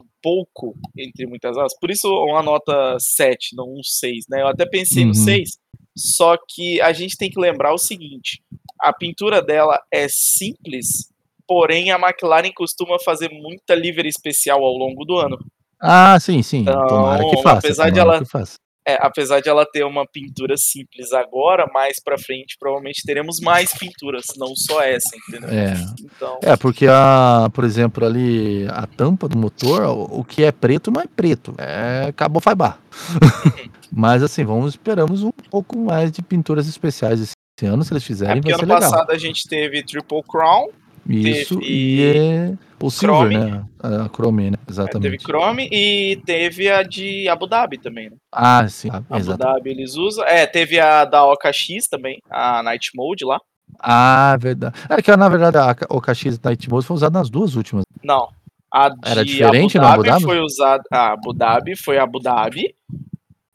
um 0.00 0.06
pouco, 0.22 0.74
entre 0.96 1.26
muitas 1.26 1.56
aspas. 1.56 1.78
Por 1.80 1.90
isso 1.90 2.08
uma 2.08 2.42
nota 2.42 2.96
7, 2.98 3.54
não 3.54 3.66
um 3.72 3.82
6, 3.82 4.24
né? 4.28 4.42
Eu 4.42 4.48
até 4.48 4.66
pensei 4.66 5.02
Uhum. 5.02 5.08
no 5.10 5.14
6, 5.14 5.50
só 5.96 6.36
que 6.48 6.80
a 6.80 6.92
gente 6.92 7.16
tem 7.16 7.30
que 7.30 7.40
lembrar 7.40 7.72
o 7.72 7.78
seguinte: 7.78 8.42
a 8.80 8.92
pintura 8.92 9.40
dela 9.42 9.80
é 9.90 10.06
simples, 10.08 11.10
porém 11.46 11.90
a 11.90 11.98
McLaren 11.98 12.52
costuma 12.54 12.98
fazer 12.98 13.30
muita 13.30 13.74
livery 13.74 14.08
especial 14.08 14.62
ao 14.62 14.72
longo 14.76 15.04
do 15.04 15.16
ano. 15.16 15.38
Ah, 15.80 16.18
sim, 16.20 16.42
sim. 16.42 16.60
Então, 16.60 16.86
tomara 16.86 17.24
que 17.28 17.42
faça. 17.42 17.58
apesar 17.58 17.90
de 17.90 17.98
ela- 17.98 18.18
que 18.18 18.24
faça. 18.24 18.56
É, 18.86 18.96
apesar 19.00 19.40
de 19.40 19.48
ela 19.48 19.66
ter 19.66 19.84
uma 19.84 20.06
pintura 20.06 20.54
simples 20.56 21.12
agora, 21.12 21.66
mais 21.72 22.00
pra 22.00 22.16
frente 22.16 22.56
provavelmente 22.58 23.02
teremos 23.04 23.40
mais 23.40 23.72
pinturas, 23.76 24.26
não 24.36 24.54
só 24.54 24.80
essa, 24.80 25.10
entendeu? 25.28 25.48
É. 25.50 25.74
Então, 26.00 26.38
É, 26.40 26.56
porque 26.56 26.86
a, 26.86 27.50
por 27.52 27.64
exemplo, 27.64 28.06
ali 28.06 28.64
a 28.68 28.86
tampa 28.86 29.28
do 29.28 29.36
motor, 29.36 29.82
o, 29.82 30.20
o 30.20 30.24
que 30.24 30.44
é 30.44 30.52
preto 30.52 30.90
não 30.90 31.00
é 31.00 31.06
preto, 31.06 31.52
é 31.58 32.12
cabo 32.12 32.38
faibar. 32.38 32.78
Mas 33.92 34.22
assim, 34.22 34.44
vamos 34.44 34.74
esperamos 34.74 35.22
um 35.22 35.32
pouco 35.50 35.76
mais 35.76 36.12
de 36.12 36.22
pinturas 36.22 36.68
especiais 36.68 37.20
esse 37.20 37.66
ano, 37.66 37.82
se 37.82 37.92
eles 37.92 38.02
é 38.02 38.06
fizerem, 38.06 38.36
porque 38.36 38.50
vai 38.52 38.58
ser 38.58 38.64
ano 38.66 38.74
legal. 38.74 38.90
passado 38.90 39.10
a 39.10 39.18
gente 39.18 39.48
teve 39.48 39.82
Triple 39.82 40.22
Crown, 40.28 40.68
Isso 41.08 41.58
teve 41.58 41.72
e 41.72 42.02
é 42.02 42.54
o 42.80 42.90
Silver, 42.90 43.18
Chrome. 43.30 43.36
né? 43.36 43.64
A 43.82 44.08
Chrome, 44.08 44.50
né? 44.50 44.58
é, 44.66 44.70
Exatamente. 44.70 45.02
teve 45.02 45.18
Chrome 45.22 45.68
e 45.72 46.20
teve 46.26 46.70
a 46.70 46.82
de 46.82 47.28
Abu 47.28 47.46
Dhabi 47.46 47.78
também, 47.78 48.10
né? 48.10 48.16
Ah, 48.32 48.66
sim, 48.68 48.88
Abu. 48.90 49.36
Dhabi 49.36 49.70
eles 49.70 49.94
usam. 49.96 50.24
É, 50.24 50.46
teve 50.46 50.78
a 50.78 51.04
da 51.04 51.24
OKX 51.26 51.88
também, 51.88 52.20
a 52.30 52.62
Night 52.62 52.90
Mode 52.94 53.24
lá. 53.24 53.40
Ah, 53.80 54.36
verdade. 54.38 54.76
É 54.88 55.02
que 55.02 55.14
na 55.16 55.28
verdade 55.28 55.58
a 55.58 55.76
o 55.90 56.00
KX 56.00 56.40
Night 56.40 56.70
Mode 56.70 56.86
foi 56.86 56.96
usado 56.96 57.12
nas 57.12 57.28
duas 57.28 57.54
últimas. 57.56 57.84
Não. 58.02 58.28
A 58.70 58.88
de 58.88 58.98
Era 59.04 59.24
diferente 59.24 59.78
Abu 59.78 59.86
Dhabi, 59.86 59.94
Abu 59.94 60.04
Dhabi? 60.04 60.24
foi 60.24 60.40
usada. 60.40 60.82
A 60.90 61.12
Abu 61.12 61.32
Dhabi 61.32 61.76
foi 61.76 61.98
Abu 61.98 62.20
Dhabi. 62.20 62.74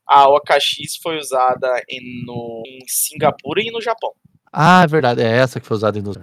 A 0.07 0.27
OKX 0.29 0.97
foi 1.01 1.17
usada 1.17 1.67
em, 1.89 2.25
no, 2.25 2.63
em 2.65 2.79
Singapura 2.87 3.61
e 3.61 3.71
no 3.71 3.81
Japão. 3.81 4.11
Ah, 4.53 4.83
é 4.83 4.87
verdade, 4.87 5.21
é 5.21 5.37
essa 5.37 5.59
que 5.59 5.65
foi 5.65 5.77
usada 5.77 5.97
em 5.97 6.01
duas. 6.01 6.17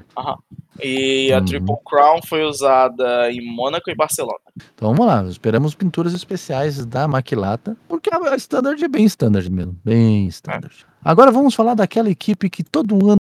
E 0.83 1.33
a 1.33 1.39
Uhum. 1.39 1.45
Triple 1.45 1.77
Crown 1.85 2.21
foi 2.27 2.45
usada 2.45 3.33
em 3.33 3.41
Mônaco 3.55 3.91
e 3.91 3.95
Barcelona. 3.95 4.39
Então 4.75 4.91
vamos 4.95 5.07
lá, 5.07 5.25
esperamos 5.25 5.75
pinturas 5.75 6.13
especiais 6.13 6.85
da 6.85 7.09
Maquilata, 7.09 7.77
porque 7.89 8.11
a 8.13 8.37
standard 8.37 8.83
é 8.85 8.89
bem 8.89 9.05
standard 9.07 9.51
mesmo, 9.51 9.77
bem 9.85 10.27
standard. 10.29 10.87
Agora 11.03 11.31
vamos 11.33 11.55
falar 11.55 11.75
daquela 11.75 12.11
equipe 12.11 12.51
que 12.51 12.63
todo 12.63 12.95
ano 13.09 13.19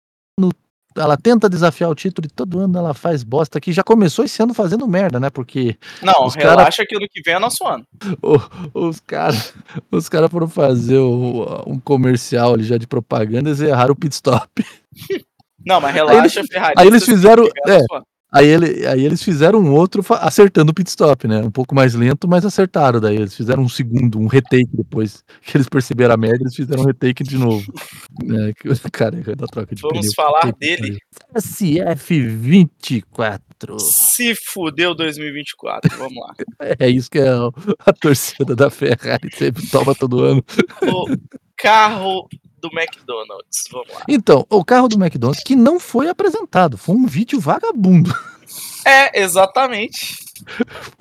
ela 0.96 1.16
tenta 1.16 1.48
desafiar 1.48 1.88
o 1.90 1.94
título 1.94 2.26
e 2.26 2.31
todo 2.31 2.59
ano 2.61 2.79
ela 2.79 2.92
faz 2.94 3.22
bosta, 3.22 3.61
que 3.61 3.72
já 3.72 3.83
começou 3.83 4.24
esse 4.24 4.42
ano 4.42 4.53
fazendo 4.53 4.87
merda, 4.88 5.20
né? 5.20 5.31
Porque 5.31 5.76
Não, 6.03 6.26
Os 6.26 6.35
cara- 6.35 6.50
relaxa 6.50 6.85
que 6.87 6.96
ano 6.96 7.07
que 7.11 7.22
vem 7.24 7.35
é 7.35 7.38
nosso 7.38 7.64
ano. 7.66 7.85
o- 8.22 8.88
os 8.88 9.00
caras 9.00 9.55
os 9.90 10.09
cara 10.09 10.29
foram 10.29 10.48
fazer 10.48 10.98
o- 10.98 11.62
um 11.66 11.79
comercial 11.79 12.55
ali 12.55 12.64
já 12.64 12.76
de 12.76 12.87
propaganda 12.87 13.50
e 13.50 13.64
erraram 13.64 13.92
o 13.92 13.96
pit 13.96 14.12
stop. 14.14 14.64
Não, 15.64 15.81
mas 15.81 15.94
eles- 15.94 16.11
relaxa, 16.11 16.42
Ferrari. 16.44 16.74
aí 16.76 16.87
eles 16.87 17.05
vocês 17.05 17.16
fizeram- 17.18 17.44
têm 17.44 17.53
que 17.53 17.61
ganhar 17.66 17.81
é. 17.81 17.85
Aí, 18.32 18.46
ele, 18.46 18.86
aí 18.86 19.04
eles 19.04 19.22
fizeram 19.22 19.58
um 19.60 19.72
outro 19.72 20.04
acertando 20.20 20.70
o 20.70 20.74
pit 20.74 20.88
stop, 20.88 21.26
né? 21.26 21.42
Um 21.42 21.50
pouco 21.50 21.74
mais 21.74 21.94
lento, 21.94 22.28
mas 22.28 22.44
acertaram. 22.44 23.00
Daí 23.00 23.16
eles 23.16 23.34
fizeram 23.34 23.64
um 23.64 23.68
segundo, 23.68 24.20
um 24.20 24.28
retake 24.28 24.68
depois 24.72 25.24
que 25.42 25.56
eles 25.56 25.68
perceberam 25.68 26.14
a 26.14 26.16
merda, 26.16 26.44
eles 26.44 26.54
fizeram 26.54 26.82
um 26.82 26.86
retake 26.86 27.24
de 27.24 27.36
novo. 27.36 27.72
É, 28.22 28.52
cara, 28.92 29.16
da 29.34 29.46
troca 29.46 29.74
de 29.74 29.80
Vamos 29.80 30.00
pneu. 30.00 30.12
falar 30.14 30.40
que 30.40 30.52
dele. 30.52 30.98
pariu. 31.32 31.36
SF24. 31.36 33.78
Se 33.78 34.34
fudeu 34.34 34.94
2024. 34.94 35.96
Vamos 35.96 36.16
lá. 36.16 36.34
É 36.78 36.88
isso 36.88 37.10
que 37.10 37.18
é 37.18 37.30
a, 37.30 37.48
a 37.86 37.92
torcida 37.92 38.54
da 38.54 38.70
Ferrari 38.70 39.30
sempre 39.34 39.66
toma 39.68 39.94
todo 39.94 40.22
ano. 40.22 40.44
O 40.82 41.06
carro 41.56 42.28
do 42.60 42.68
McDonald's. 42.68 43.64
Vamos 43.70 43.88
lá. 43.88 44.04
Então, 44.08 44.46
o 44.48 44.64
carro 44.64 44.88
do 44.88 45.02
McDonald's 45.02 45.42
que 45.42 45.56
não 45.56 45.80
foi 45.80 46.08
apresentado, 46.08 46.76
foi 46.76 46.94
um 46.94 47.06
vídeo 47.06 47.40
vagabundo. 47.40 48.14
É, 48.84 49.20
exatamente. 49.22 50.16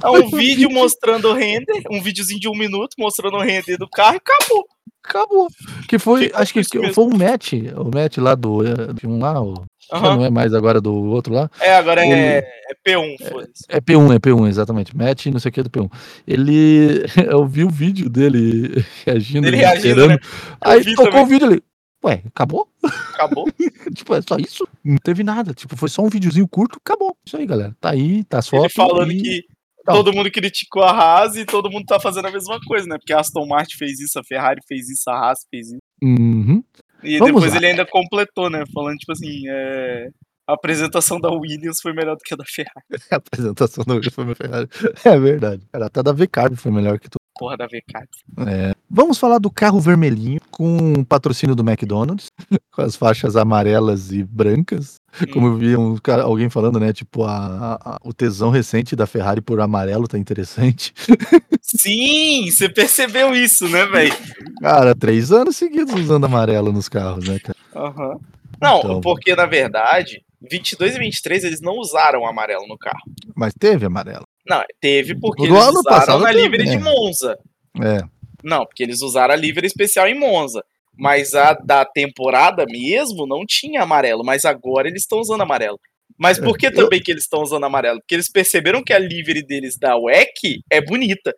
É 0.03 0.09
um 0.09 0.29
vídeo 0.29 0.69
mostrando 0.69 1.29
o 1.29 1.33
render, 1.33 1.83
um 1.89 2.01
videozinho 2.01 2.39
de 2.39 2.47
um 2.47 2.55
minuto 2.55 2.95
mostrando 2.97 3.37
o 3.37 3.41
render 3.41 3.77
do 3.77 3.89
carro 3.89 4.15
e 4.15 4.17
acabou. 4.17 4.67
Acabou. 5.03 5.47
Que 5.87 5.97
foi, 5.97 6.31
acho 6.33 6.53
que, 6.53 6.61
que 6.63 6.93
foi 6.93 7.03
um 7.05 7.17
match, 7.17 7.53
o 7.53 7.85
match 7.85 8.17
lá 8.17 8.35
do, 8.35 8.65
eh, 8.65 8.93
de 8.93 9.07
um 9.07 9.17
lá, 9.17 9.41
o, 9.41 9.65
já 9.91 9.97
Aham. 9.97 10.15
não 10.17 10.25
é 10.25 10.29
mais 10.29 10.53
agora 10.53 10.79
do 10.79 10.93
outro 10.93 11.33
lá. 11.33 11.49
É, 11.59 11.75
agora 11.75 12.05
é, 12.05 12.37
é 12.37 12.73
P1, 12.87 13.27
foda-se. 13.29 13.63
É 13.67 13.79
P1, 13.81 14.15
é 14.15 14.19
P1, 14.19 14.47
exatamente. 14.47 14.95
Match 14.95 15.25
não 15.27 15.39
sei 15.39 15.49
o 15.49 15.51
que 15.51 15.63
do 15.63 15.69
P1. 15.69 15.91
Ele. 16.27 17.03
Eu 17.29 17.45
vi 17.47 17.63
o 17.63 17.69
vídeo 17.69 18.09
dele 18.09 18.85
reagindo. 19.05 19.47
Ele 19.47 19.57
ele 19.57 19.65
reagindo, 19.65 20.07
né? 20.07 20.17
Aí 20.61 20.83
tocou 20.95 21.05
também. 21.05 21.23
o 21.23 21.25
vídeo 21.27 21.47
ali. 21.47 21.63
Ué, 22.03 22.21
acabou? 22.27 22.67
Acabou. 23.13 23.45
tipo, 23.93 24.15
é 24.15 24.21
só 24.21 24.37
isso? 24.37 24.65
Não 24.83 24.97
teve 24.97 25.21
nada. 25.23 25.53
Tipo, 25.53 25.75
foi 25.75 25.89
só 25.89 26.01
um 26.01 26.07
videozinho 26.09 26.47
curto, 26.47 26.79
acabou. 26.83 27.15
Isso 27.25 27.35
aí, 27.35 27.45
galera. 27.45 27.75
Tá 27.81 27.89
aí, 27.89 28.23
tá 28.23 28.39
as 28.39 28.53
Ele 28.53 28.69
falando 28.69 29.11
e- 29.11 29.21
que 29.21 29.43
Não. 29.85 29.95
todo 29.95 30.13
mundo 30.13 30.31
criticou 30.31 30.81
a 30.83 30.91
Haas 30.91 31.35
e 31.35 31.43
todo 31.43 31.69
mundo 31.69 31.85
tá 31.85 31.99
fazendo 31.99 32.27
a 32.27 32.31
mesma 32.31 32.57
coisa, 32.65 32.87
né? 32.87 32.97
Porque 32.97 33.11
a 33.11 33.19
Aston 33.19 33.45
Martin 33.45 33.75
fez 33.75 33.99
isso, 33.99 34.17
a 34.17 34.23
Ferrari 34.23 34.61
fez 34.65 34.87
isso, 34.89 35.09
a 35.09 35.13
Haas 35.13 35.39
fez 35.51 35.67
isso. 35.67 35.79
Uhum. 36.01 36.63
E 37.03 37.17
Vamos 37.17 37.35
depois 37.35 37.51
lá. 37.51 37.57
ele 37.57 37.67
ainda 37.67 37.85
completou, 37.85 38.49
né? 38.49 38.63
Falando, 38.73 38.97
tipo 38.97 39.11
assim, 39.11 39.43
é, 39.47 40.09
a 40.47 40.53
apresentação 40.53 41.19
da 41.19 41.29
Williams 41.29 41.79
foi 41.79 41.93
melhor 41.93 42.15
do 42.15 42.21
que 42.23 42.33
a 42.33 42.37
da 42.37 42.43
Ferrari. 42.43 42.85
A 43.11 43.15
apresentação 43.17 43.83
do 43.83 44.11
foi 44.11 44.25
meu 44.25 44.35
Ferrari. 44.35 44.67
É 45.05 45.19
verdade. 45.19 45.61
Cara, 45.71 45.85
até 45.85 46.01
da 46.01 46.11
V-Carb 46.11 46.55
foi 46.55 46.71
melhor 46.71 46.99
que. 46.99 47.07
Porra 47.39 47.55
da 47.55 47.65
VK. 47.65 48.05
É. 48.45 48.75
Vamos 48.89 49.17
falar 49.17 49.37
do 49.39 49.49
carro 49.49 49.79
vermelhinho 49.79 50.41
com 50.51 51.03
patrocínio 51.05 51.55
do 51.55 51.63
McDonald's, 51.67 52.29
com 52.71 52.81
as 52.81 52.95
faixas 52.97 53.35
amarelas 53.37 54.11
e 54.11 54.23
brancas. 54.23 54.99
Como 55.31 55.47
eu 55.47 55.55
vi 55.55 55.75
um 55.77 55.95
alguém 56.23 56.49
falando, 56.49 56.79
né? 56.79 56.91
Tipo, 56.91 57.23
a, 57.23 57.75
a- 57.81 57.97
o 58.03 58.13
tesão 58.13 58.49
recente 58.49 58.95
da 58.95 59.07
Ferrari 59.07 59.39
por 59.41 59.61
amarelo 59.61 60.07
tá 60.07 60.17
interessante. 60.17 60.93
Sim, 61.61 62.49
você 62.51 62.67
percebeu 62.69 63.33
isso, 63.33 63.67
né, 63.69 63.85
velho? 63.85 64.13
Cara, 64.61 64.93
três 64.95 65.31
anos 65.31 65.55
seguidos 65.55 65.93
usando 65.95 66.25
amarelo 66.25 66.71
nos 66.73 66.89
carros, 66.89 67.27
né, 67.27 67.39
cara? 67.39 67.57
Aham. 67.75 68.17
Não, 68.61 68.79
Então. 68.79 69.01
porque 69.01 69.35
na 69.35 69.45
verdade, 69.45 70.21
22 70.51 70.95
e 70.95 70.99
23 70.99 71.43
eles 71.45 71.61
não 71.61 71.77
usaram 71.77 72.27
amarelo 72.27 72.67
no 72.67 72.77
carro. 72.77 72.99
Mas 73.35 73.53
teve 73.57 73.85
amarelo. 73.85 74.25
Não, 74.49 74.63
teve 74.81 75.15
porque 75.19 75.47
No 75.47 75.55
eles 75.55 75.63
ano 75.67 75.79
usaram 75.79 75.97
passado 75.99 76.23
teve, 76.25 76.41
livre 76.41 76.63
de 76.65 76.77
né? 76.77 76.83
Monza. 76.83 77.37
É. 77.81 78.01
Não, 78.43 78.65
porque 78.65 78.81
eles 78.83 79.01
usaram 79.01 79.33
a 79.33 79.37
livre 79.37 79.65
especial 79.67 80.07
em 80.07 80.17
Monza. 80.19 80.63
Mas 80.97 81.33
a 81.33 81.53
da 81.53 81.85
temporada 81.85 82.65
mesmo 82.67 83.25
não 83.25 83.45
tinha 83.45 83.83
amarelo, 83.83 84.23
mas 84.23 84.43
agora 84.43 84.87
eles 84.89 85.03
estão 85.03 85.19
usando 85.19 85.41
amarelo. 85.41 85.79
Mas 86.17 86.37
por 86.37 86.57
que 86.57 86.65
É, 86.65 86.69
eu- 86.69 86.73
também 86.75 86.99
que 87.01 87.09
eles 87.11 87.23
estão 87.23 87.41
usando 87.41 87.63
amarelo? 87.65 87.99
Porque 87.99 88.15
eles 88.15 88.29
perceberam 88.29 88.83
que 88.83 88.91
a 88.91 88.99
livre 88.99 89.41
deles 89.41 89.77
da 89.77 89.95
WEC 89.95 90.59
é 90.69 90.81
bonita. 90.81 91.33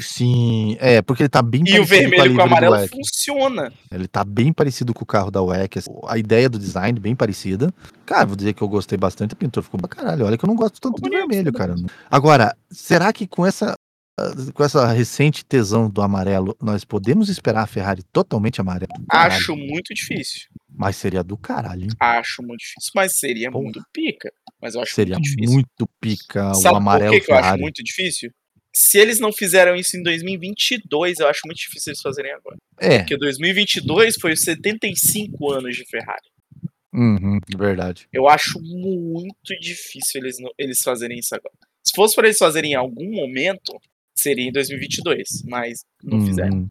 Sim, 0.00 0.76
é, 0.80 1.02
porque 1.02 1.22
ele 1.24 1.28
tá 1.28 1.42
bem 1.42 1.62
E 1.66 1.78
o 1.78 1.84
vermelho 1.84 2.30
com 2.30 2.36
do 2.36 2.42
amarelo 2.42 2.88
funciona. 2.88 3.72
Ele 3.90 4.08
tá 4.08 4.24
bem 4.24 4.52
parecido 4.52 4.94
com 4.94 5.02
o 5.02 5.06
carro 5.06 5.30
da 5.30 5.42
WEC. 5.42 5.78
assim, 5.78 5.90
A 6.06 6.16
ideia 6.16 6.48
do 6.48 6.58
design 6.58 6.98
bem 6.98 7.14
parecida. 7.14 7.72
Cara, 8.06 8.24
vou 8.26 8.36
dizer 8.36 8.54
que 8.54 8.62
eu 8.62 8.68
gostei 8.68 8.96
bastante. 8.96 9.32
A 9.32 9.36
pintura 9.36 9.62
ficou 9.64 9.78
pra 9.78 9.88
caralho. 9.88 10.24
Olha 10.24 10.38
que 10.38 10.44
eu 10.44 10.48
não 10.48 10.56
gosto 10.56 10.80
tanto 10.80 10.96
Ficou 10.96 11.10
do 11.10 11.16
bonito, 11.16 11.28
vermelho, 11.28 11.52
cara. 11.52 11.74
Agora, 12.10 12.56
será 12.70 13.12
que 13.12 13.26
com 13.26 13.44
essa 13.46 13.74
com 14.52 14.62
essa 14.62 14.86
recente 14.92 15.42
tesão 15.44 15.88
do 15.88 16.02
amarelo, 16.02 16.54
nós 16.60 16.84
podemos 16.84 17.28
esperar 17.30 17.62
a 17.62 17.66
Ferrari 17.66 18.02
totalmente 18.12 18.60
amarela? 18.60 18.92
Acho 19.10 19.56
muito 19.56 19.94
difícil. 19.94 20.48
Mas 20.68 20.96
seria 20.96 21.24
do 21.24 21.36
caralho, 21.36 21.84
hein? 21.84 21.88
Acho 21.98 22.42
muito 22.42 22.58
difícil. 22.60 22.92
Mas 22.94 23.18
seria 23.18 23.50
Porra. 23.50 23.64
muito 23.64 23.82
pica. 23.92 24.30
Mas 24.60 24.74
eu 24.74 24.82
acho 24.82 24.94
Seria 24.94 25.16
muito 25.18 25.50
muito 25.50 25.88
pica 26.00 26.54
Sabe 26.54 26.74
o 26.74 26.78
amarelo 26.78 27.10
por 27.12 27.18
que, 27.20 27.26
que 27.26 27.32
eu 27.32 27.34
acho 27.36 27.42
Ferrari. 27.44 27.62
muito 27.62 27.82
difícil? 27.82 28.30
Se 28.74 28.98
eles 28.98 29.20
não 29.20 29.32
fizeram 29.32 29.74
isso 29.76 29.96
em 29.96 30.02
2022, 30.02 31.18
eu 31.20 31.28
acho 31.28 31.40
muito 31.44 31.58
difícil 31.58 31.90
eles 31.90 32.00
fazerem 32.00 32.32
agora. 32.32 32.56
É, 32.80 32.98
Porque 32.98 33.16
2022 33.16 34.16
foi 34.16 34.32
os 34.32 34.40
75 34.42 35.50
anos 35.52 35.76
de 35.76 35.84
Ferrari. 35.86 36.22
uhum, 36.92 37.38
verdade. 37.56 38.06
Eu 38.12 38.28
acho 38.28 38.58
muito 38.62 39.58
difícil 39.60 40.20
eles, 40.22 40.38
não- 40.38 40.52
eles 40.58 40.82
fazerem 40.82 41.18
isso 41.18 41.34
agora. 41.34 41.54
Se 41.84 41.92
fosse 41.94 42.14
para 42.14 42.26
eles 42.28 42.38
fazerem 42.38 42.72
em 42.72 42.76
algum 42.76 43.10
momento, 43.14 43.78
seria 44.14 44.48
em 44.48 44.52
2022, 44.52 45.42
mas 45.46 45.84
não 46.02 46.24
fizeram. 46.24 46.56
Uhum. 46.58 46.68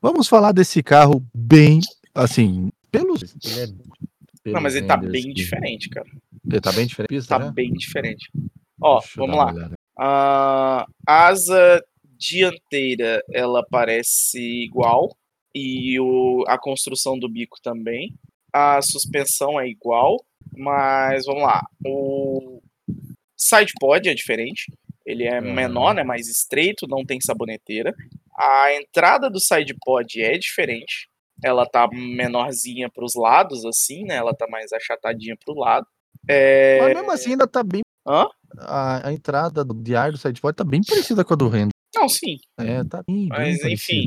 Vamos 0.00 0.28
falar 0.28 0.52
desse 0.52 0.82
carro 0.82 1.24
bem, 1.34 1.80
assim, 2.14 2.70
pelos. 2.90 3.22
Ele 3.44 3.60
é 4.46 4.52
Não, 4.52 4.60
mas 4.60 4.74
ele 4.74 4.86
tá 4.86 4.96
bem 4.96 5.32
diferente, 5.32 5.88
cara. 5.88 6.08
Ele 6.44 6.60
tá 6.60 6.72
bem 6.72 6.86
diferente? 6.86 7.26
Tá 7.28 7.38
já? 7.40 7.50
bem 7.52 7.72
diferente. 7.72 8.30
Ó, 8.80 8.98
Deixa 8.98 9.12
vamos 9.16 9.36
lá. 9.36 9.70
A 9.98 10.86
asa 11.06 11.82
dianteira, 12.18 13.22
ela 13.32 13.64
parece 13.70 14.38
igual. 14.64 15.14
E 15.54 15.98
o, 16.00 16.44
a 16.48 16.58
construção 16.58 17.18
do 17.18 17.28
bico 17.28 17.58
também. 17.62 18.14
A 18.52 18.80
suspensão 18.82 19.60
é 19.60 19.68
igual. 19.68 20.16
Mas, 20.56 21.24
vamos 21.26 21.42
lá. 21.42 21.62
O 21.86 22.60
side 23.36 23.72
pod 23.80 24.08
é 24.08 24.14
diferente. 24.14 24.72
Ele 25.04 25.24
é 25.24 25.40
Uhum. 25.40 25.52
menor, 25.52 25.94
né? 25.94 26.04
Mais 26.04 26.28
estreito, 26.28 26.86
não 26.86 27.04
tem 27.04 27.20
saboneteira. 27.20 27.92
A 28.38 28.72
entrada 28.74 29.28
do 29.28 29.40
side 29.40 29.74
pod 29.84 30.20
é 30.22 30.38
diferente. 30.38 31.08
Ela 31.44 31.66
tá 31.66 31.88
menorzinha 31.92 32.88
pros 32.88 33.14
lados, 33.16 33.64
assim, 33.64 34.04
né? 34.04 34.14
Ela 34.16 34.32
tá 34.34 34.46
mais 34.48 34.72
achatadinha 34.72 35.36
pro 35.44 35.58
lado. 35.58 35.86
É... 36.28 36.78
Mas 36.80 36.94
mesmo 36.94 37.10
assim 37.10 37.30
ainda 37.30 37.48
tá 37.48 37.62
bem. 37.64 37.82
Hã? 38.06 38.26
A, 38.58 39.08
a 39.08 39.12
entrada 39.12 39.64
do 39.64 39.74
diário 39.74 40.12
do 40.12 40.18
sidepod 40.18 40.54
tá 40.56 40.64
bem 40.64 40.80
parecida 40.86 41.24
com 41.24 41.34
a 41.34 41.36
do 41.36 41.48
Rendo. 41.48 41.70
Não, 41.94 42.08
sim. 42.08 42.36
É, 42.58 42.82
tá 42.84 43.02
bem, 43.06 43.16
bem 43.16 43.28
Mas 43.28 43.38
parecida. 43.60 43.70
enfim, 43.70 44.06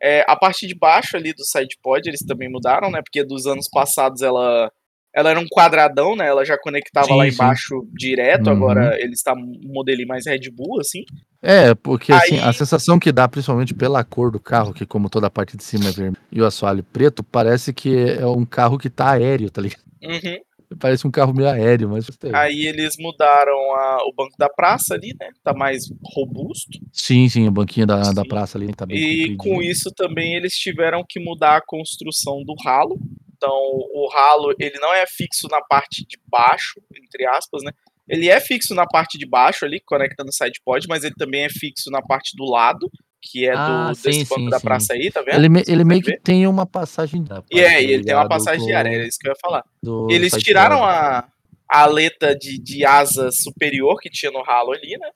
é, 0.00 0.24
a 0.28 0.36
parte 0.36 0.66
de 0.66 0.74
baixo 0.74 1.16
ali 1.16 1.32
do 1.32 1.44
sidepod 1.44 2.06
eles 2.08 2.20
também 2.24 2.50
mudaram, 2.50 2.90
né? 2.90 3.00
Porque 3.02 3.24
dos 3.24 3.46
anos 3.46 3.68
passados 3.68 4.22
ela, 4.22 4.70
ela 5.14 5.30
era 5.30 5.40
um 5.40 5.46
quadradão, 5.48 6.14
né? 6.14 6.26
Ela 6.26 6.44
já 6.44 6.56
conectava 6.58 7.06
Sim, 7.08 7.16
lá 7.16 7.24
sim. 7.24 7.34
embaixo 7.34 7.86
direto, 7.92 8.46
Uhum. 8.48 8.52
agora 8.52 9.00
ele 9.00 9.12
está 9.14 9.32
um 9.32 9.52
modelinho 9.64 10.08
mais 10.08 10.26
Red 10.26 10.50
Bull, 10.52 10.80
assim. 10.80 11.04
É, 11.42 11.74
porque 11.74 12.10
assim, 12.12 12.38
a 12.38 12.48
Aí- 12.48 12.54
sensação 12.54 12.98
que 12.98 13.12
dá, 13.12 13.28
principalmente 13.28 13.74
pela 13.74 14.02
cor 14.02 14.30
do 14.30 14.40
carro, 14.40 14.72
que 14.72 14.86
como 14.86 15.10
toda 15.10 15.26
a 15.26 15.30
parte 15.30 15.56
de 15.56 15.62
cima 15.64 15.88
é 15.88 15.92
vermelho 15.92 16.16
e 16.32 16.40
o 16.40 16.46
assoalho 16.46 16.82
preto, 16.82 17.22
parece 17.22 17.72
que 17.72 17.94
é 18.12 18.26
um 18.26 18.46
carro 18.46 18.78
que 18.78 18.88
tá 18.88 19.10
aéreo, 19.10 19.50
tá 19.50 19.60
ligado? 19.60 19.82
Uhum. 20.02 20.38
Parece 20.78 21.06
um 21.06 21.10
carro 21.10 21.32
meio 21.34 21.48
aéreo, 21.48 21.88
mas. 21.90 22.06
Aí 22.32 22.66
eles 22.66 22.96
mudaram 22.98 23.74
a- 23.74 23.98
o 24.06 24.12
banco 24.12 24.34
da 24.38 24.48
praça 24.48 24.94
ali, 24.94 25.14
né? 25.18 25.30
Tá 25.42 25.52
mais 25.52 25.84
robusto. 26.14 26.78
Sim, 26.92 27.28
sim, 27.28 27.46
o 27.48 27.50
banquinho 27.52 27.86
da, 27.86 28.12
da 28.12 28.22
Sim. 28.22 28.28
praça 28.28 28.58
ali 28.58 28.72
tá 28.74 28.86
bem 28.86 28.96
E 28.96 29.36
com 29.36 29.62
isso 29.62 29.90
também 29.92 30.34
eles 30.34 30.54
tiveram 30.54 31.04
que 31.08 31.20
mudar 31.20 31.56
a 31.56 31.62
construção 31.64 32.42
do 32.44 32.54
ralo. 32.62 32.98
Então, 33.36 33.52
o 33.52 34.08
ralo, 34.12 34.54
ele 34.58 34.78
não 34.78 34.92
é 34.94 35.04
fixo 35.06 35.46
na 35.50 35.60
parte 35.60 36.04
de 36.06 36.18
baixo, 36.28 36.80
entre 36.96 37.26
aspas, 37.26 37.62
né? 37.62 37.70
Ele 38.08 38.28
é 38.28 38.38
fixo 38.40 38.74
na 38.74 38.86
parte 38.86 39.16
de 39.18 39.26
baixo 39.26 39.64
ali, 39.64 39.80
conectando 39.80 40.28
o 40.28 40.32
sidepod, 40.32 40.86
mas 40.88 41.04
ele 41.04 41.14
também 41.14 41.44
é 41.44 41.48
fixo 41.48 41.90
na 41.90 42.02
parte 42.02 42.36
do 42.36 42.44
lado, 42.44 42.90
que 43.24 43.46
é 43.48 43.52
do, 43.52 43.58
Ah, 43.58 43.88
desse 43.90 44.12
sim, 44.12 44.24
banco 44.24 44.42
sim, 44.42 44.50
da 44.50 44.58
sim. 44.60 44.64
praça 44.66 44.92
aí, 44.92 45.10
tá 45.10 45.22
vendo? 45.22 45.34
Ele, 45.36 45.48
me- 45.48 45.64
ele 45.66 45.84
meio 45.84 46.00
consegue 46.00 46.18
que 46.18 46.22
tem 46.24 46.46
uma 46.46 46.66
passagem. 46.66 47.24
da 47.24 47.36
ver? 47.40 47.46
E 47.50 47.60
é, 47.60 47.82
ele 47.82 48.04
tem 48.04 48.14
uma 48.14 48.28
passagem 48.28 48.66
de 48.66 48.72
ar, 48.74 48.86
era 48.86 49.06
isso 49.06 49.18
que 49.18 49.26
eu 49.26 49.32
ia 49.32 49.38
falar. 49.40 49.64
do 49.82 50.08
Eles 50.10 50.32
tiraram 50.34 50.84
a, 50.84 51.26
a 51.68 51.80
aleta 51.82 52.36
de, 52.36 52.58
de 52.58 52.84
asa 52.84 53.30
superior 53.32 53.98
que 54.00 54.10
tinha 54.10 54.30
no 54.30 54.42
ralo 54.42 54.72
ali, 54.72 54.96
né? 54.98 55.10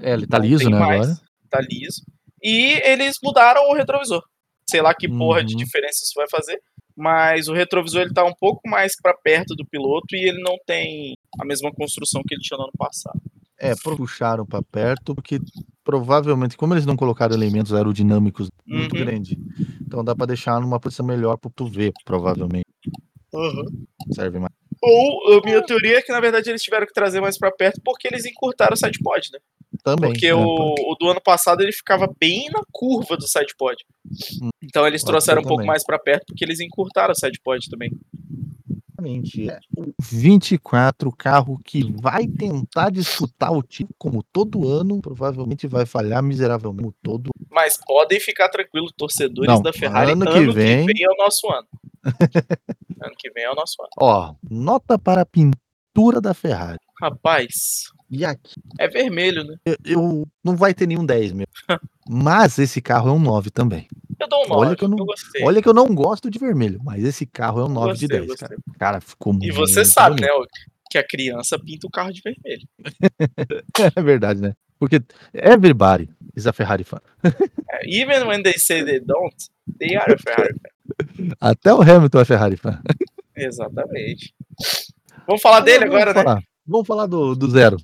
É, 0.00 0.12
ele 0.12 0.26
tá 0.26 0.38
liso, 0.38 0.68
né, 0.68 0.78
mais, 0.78 1.02
agora? 1.10 1.20
Tá 1.50 1.60
liso. 1.60 2.02
E 2.42 2.80
eles 2.84 3.16
mudaram 3.22 3.68
o 3.70 3.74
retrovisor. 3.74 4.22
Sei 4.68 4.80
lá 4.82 4.94
que 4.94 5.08
porra 5.08 5.42
de 5.42 5.52
Uhum. 5.54 5.58
diferença 5.58 6.00
isso 6.04 6.12
vai 6.14 6.26
fazer. 6.30 6.60
Mas 6.96 7.48
o 7.48 7.52
retrovisor 7.54 8.02
ele 8.02 8.12
tá 8.14 8.24
um 8.24 8.34
pouco 8.34 8.68
mais 8.68 8.92
pra 9.00 9.12
perto 9.14 9.54
do 9.56 9.66
piloto 9.66 10.14
e 10.14 10.28
ele 10.28 10.40
não 10.40 10.56
tem 10.64 11.14
a 11.40 11.44
mesma 11.44 11.72
construção 11.72 12.22
que 12.22 12.34
ele 12.34 12.40
tinha 12.42 12.56
no 12.56 12.64
ano 12.64 12.72
passado. 12.78 13.18
É, 13.64 13.74
puxaram 13.96 14.44
pra 14.44 14.62
perto, 14.62 15.14
porque 15.14 15.40
provavelmente, 15.82 16.56
como 16.56 16.74
eles 16.74 16.86
não 16.86 16.96
colocaram 16.96 17.34
elementos 17.34 17.72
aerodinâmicos 17.72 18.48
muito 18.66 18.94
Uhum. 18.94 19.04
grande, 19.04 19.38
então 19.86 20.04
dá 20.04 20.14
pra 20.14 20.26
deixar 20.26 20.60
numa 20.60 20.80
posição 20.80 21.04
melhor 21.06 21.36
pro 21.36 21.50
tu 21.50 21.66
ver, 21.66 21.92
provavelmente. 22.04 22.64
Serve 24.12 24.38
mais. 24.38 24.52
Ou 24.82 25.38
a 25.38 25.40
minha 25.44 25.62
teoria 25.62 25.98
é 25.98 26.02
que 26.02 26.12
na 26.12 26.20
verdade 26.20 26.50
eles 26.50 26.62
tiveram 26.62 26.86
que 26.86 26.92
trazer 26.92 27.20
mais 27.20 27.38
pra 27.38 27.50
perto 27.50 27.80
porque 27.82 28.06
eles 28.06 28.24
encurtaram 28.26 28.74
o 28.74 28.76
sidepod, 28.76 29.30
né? 29.32 29.38
Também. 29.82 30.10
Porque 30.10 30.26
é, 30.26 30.34
o, 30.34 30.40
o 30.40 30.96
do 30.98 31.08
ano 31.08 31.20
passado 31.20 31.62
ele 31.62 31.72
ficava 31.72 32.08
bem 32.20 32.50
na 32.50 32.62
curva 32.70 33.16
do 33.16 33.26
sidepod. 33.26 33.76
Hum. 34.42 34.50
Então 34.62 34.86
eles 34.86 35.02
trouxeram 35.02 35.40
um 35.40 35.44
pouco 35.44 35.56
também. 35.56 35.68
mais 35.68 35.84
pra 35.84 35.98
perto 35.98 36.26
porque 36.28 36.44
eles 36.44 36.60
encurtaram 36.60 37.12
o 37.12 37.14
sidepod 37.14 37.68
também. 37.70 37.90
Exatamente. 39.08 39.50
É. 39.50 39.58
O 39.76 39.92
24, 40.00 41.10
carro 41.12 41.58
que 41.64 41.82
vai 42.00 42.26
tentar 42.26 42.90
disputar 42.90 43.52
o 43.52 43.62
título 43.62 43.94
como 43.98 44.22
todo 44.22 44.68
ano, 44.68 45.00
provavelmente 45.00 45.66
vai 45.66 45.84
falhar 45.86 46.22
miseravelmente 46.22 46.82
como 46.82 46.94
todo 47.02 47.30
Mas 47.50 47.78
podem 47.86 48.18
ficar 48.20 48.48
tranquilos, 48.48 48.92
torcedores 48.96 49.54
Não, 49.54 49.62
da 49.62 49.72
Ferrari. 49.72 50.12
ano 50.12 50.28
Ano, 50.28 50.32
que 50.32 50.52
vem- 50.52 50.86
é 51.04 51.10
o 51.10 51.16
nosso 51.16 51.50
ano. 51.50 51.66
ano 53.02 53.14
que 53.18 53.30
vem 53.30 53.44
é 53.44 53.50
o 53.50 53.54
nosso 53.54 53.76
ano. 53.80 53.90
Ó, 53.98 54.34
nota 54.50 54.98
para 54.98 55.22
a 55.22 55.26
pintura 55.26 56.20
da 56.20 56.34
Ferrari. 56.34 56.78
Rapaz, 57.00 57.52
E 58.10 58.24
aqui, 58.24 58.54
é 58.78 58.88
vermelho, 58.88 59.44
né? 59.44 59.56
eu, 59.66 59.76
eu- 59.84 60.28
não 60.44 60.56
vai 60.56 60.72
ter 60.72 60.86
nenhum 60.86 61.04
10 61.04 61.32
mesmo. 61.32 61.52
Mas 62.08 62.58
esse 62.58 62.80
carro 62.80 63.08
é 63.08 63.12
um 63.12 63.18
9 63.18 63.50
também. 63.50 63.86
Eu 64.18 64.28
dou 64.28 64.44
um 64.44 64.48
9, 64.48 64.60
Olha 64.60 64.72
eu, 64.72 64.76
que 64.76 64.84
eu 64.84 64.88
não- 64.88 64.96
gostei. 64.98 65.44
Olha 65.44 65.62
que 65.62 65.68
eu 65.68 65.74
não 65.74 65.94
gosto 65.94 66.30
de 66.30 66.38
vermelho, 66.38 66.80
mas 66.84 67.04
esse 67.04 67.24
carro 67.26 67.60
é 67.60 67.64
um 67.64 67.68
9 67.68 67.88
gostei, 67.90 68.08
de 68.08 68.14
10, 68.14 68.26
gostei. 68.26 68.48
cara. 68.48 68.60
Cara, 68.78 69.00
ficou 69.00 69.32
muito 69.32 69.46
E 69.46 69.50
você 69.50 69.84
sabe, 69.84 70.16
bonito. 70.20 70.40
né, 70.40 70.46
que 70.90 70.98
a 70.98 71.06
criança 71.06 71.58
pinta 71.58 71.86
o 71.86 71.90
carro 71.90 72.12
de 72.12 72.20
vermelho. 72.22 72.68
É 73.96 74.02
verdade, 74.02 74.40
né? 74.40 74.54
Porque 74.78 75.00
everybody 75.32 76.08
is 76.36 76.46
a 76.46 76.52
Ferrari 76.52 76.84
fan. 76.84 77.00
É, 77.70 77.80
Even 77.88 78.24
when 78.26 78.42
they 78.42 78.54
say 78.58 78.84
they 78.84 79.00
don't, 79.00 79.34
they 79.78 79.96
are 79.96 80.12
a 80.12 80.18
Ferrari 80.18 80.54
fan. 80.54 81.28
Até 81.40 81.72
o 81.72 81.80
Hamilton 81.82 82.20
é 82.20 82.24
Ferrari 82.24 82.56
fan. 82.56 82.80
Exatamente. 83.36 84.34
Vamos 85.26 85.40
falar 85.42 85.60
dele 85.60 85.86
Vamos 85.86 85.94
agora, 85.94 86.14
né? 86.14 86.22
falar. 86.22 86.42
Vamos 86.66 86.86
falar 86.86 87.06
do, 87.06 87.34
do 87.34 87.50
zero. 87.50 87.76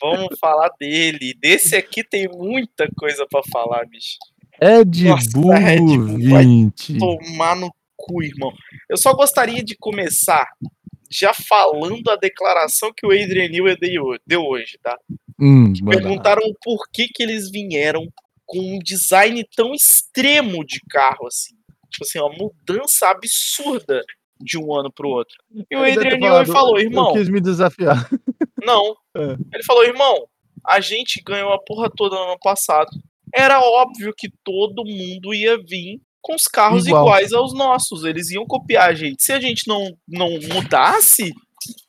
Vamos 0.00 0.38
falar 0.38 0.70
dele. 0.78 1.34
Desse 1.40 1.76
aqui 1.76 2.02
tem 2.04 2.28
muita 2.28 2.88
coisa 2.96 3.26
pra 3.28 3.42
falar, 3.50 3.86
bicho. 3.86 4.16
Red 4.62 4.84
Nossa, 5.08 5.28
Bull 5.34 5.50
Red 5.52 5.78
Bull 5.78 6.30
vai 6.30 6.44
20. 6.44 6.98
Tomar 6.98 7.56
no 7.56 7.70
cu, 7.96 8.22
irmão. 8.22 8.52
Eu 8.88 8.96
só 8.96 9.12
gostaria 9.14 9.62
de 9.62 9.76
começar 9.76 10.46
já 11.10 11.32
falando 11.32 12.08
a 12.10 12.16
declaração 12.16 12.92
que 12.96 13.06
o 13.06 13.10
Adrian 13.10 13.48
Newey 13.48 13.76
deu- 13.78 14.18
deu 14.26 14.42
hoje, 14.42 14.78
tá? 14.82 14.96
Hum. 15.40 15.72
Perguntaram 15.90 16.42
o 16.42 16.54
porquê 16.62 17.06
que 17.12 17.22
eles 17.22 17.50
vieram 17.50 18.06
com 18.46 18.58
um 18.58 18.78
design 18.78 19.44
tão 19.56 19.72
extremo 19.74 20.64
de 20.64 20.80
carro, 20.90 21.26
assim. 21.26 21.54
Tipo 21.90 22.04
assim, 22.04 22.18
uma 22.18 22.30
mudança 22.36 23.08
absurda 23.08 24.02
de 24.40 24.58
um 24.58 24.74
ano 24.74 24.92
pro 24.92 25.08
outro. 25.08 25.36
E 25.70 25.76
o 25.76 25.80
Adrian 25.84 26.18
Newey 26.18 26.46
falou, 26.46 26.78
Eu 26.78 26.84
irmão, 26.84 27.12
quis 27.12 27.28
me 27.28 27.40
desafiar. 27.40 28.08
não. 28.62 28.94
É. 29.16 29.36
Ele 29.54 29.62
falou, 29.64 29.84
irmão, 29.84 30.26
a 30.66 30.80
gente 30.80 31.22
ganhou 31.24 31.52
a 31.52 31.58
porra 31.62 31.88
toda 31.94 32.16
no 32.16 32.22
ano 32.24 32.38
passado. 32.40 32.90
Era 33.32 33.60
óbvio 33.60 34.12
que 34.16 34.28
todo 34.42 34.84
mundo 34.84 35.32
ia 35.32 35.56
vir 35.58 36.00
com 36.20 36.34
os 36.34 36.44
carros 36.44 36.86
Igual. 36.86 37.04
iguais 37.04 37.32
aos 37.32 37.52
nossos. 37.54 38.04
Eles 38.04 38.30
iam 38.30 38.46
copiar 38.46 38.90
a 38.90 38.94
gente. 38.94 39.22
Se 39.22 39.32
a 39.32 39.40
gente 39.40 39.68
não, 39.68 39.90
não 40.08 40.30
mudasse 40.52 41.32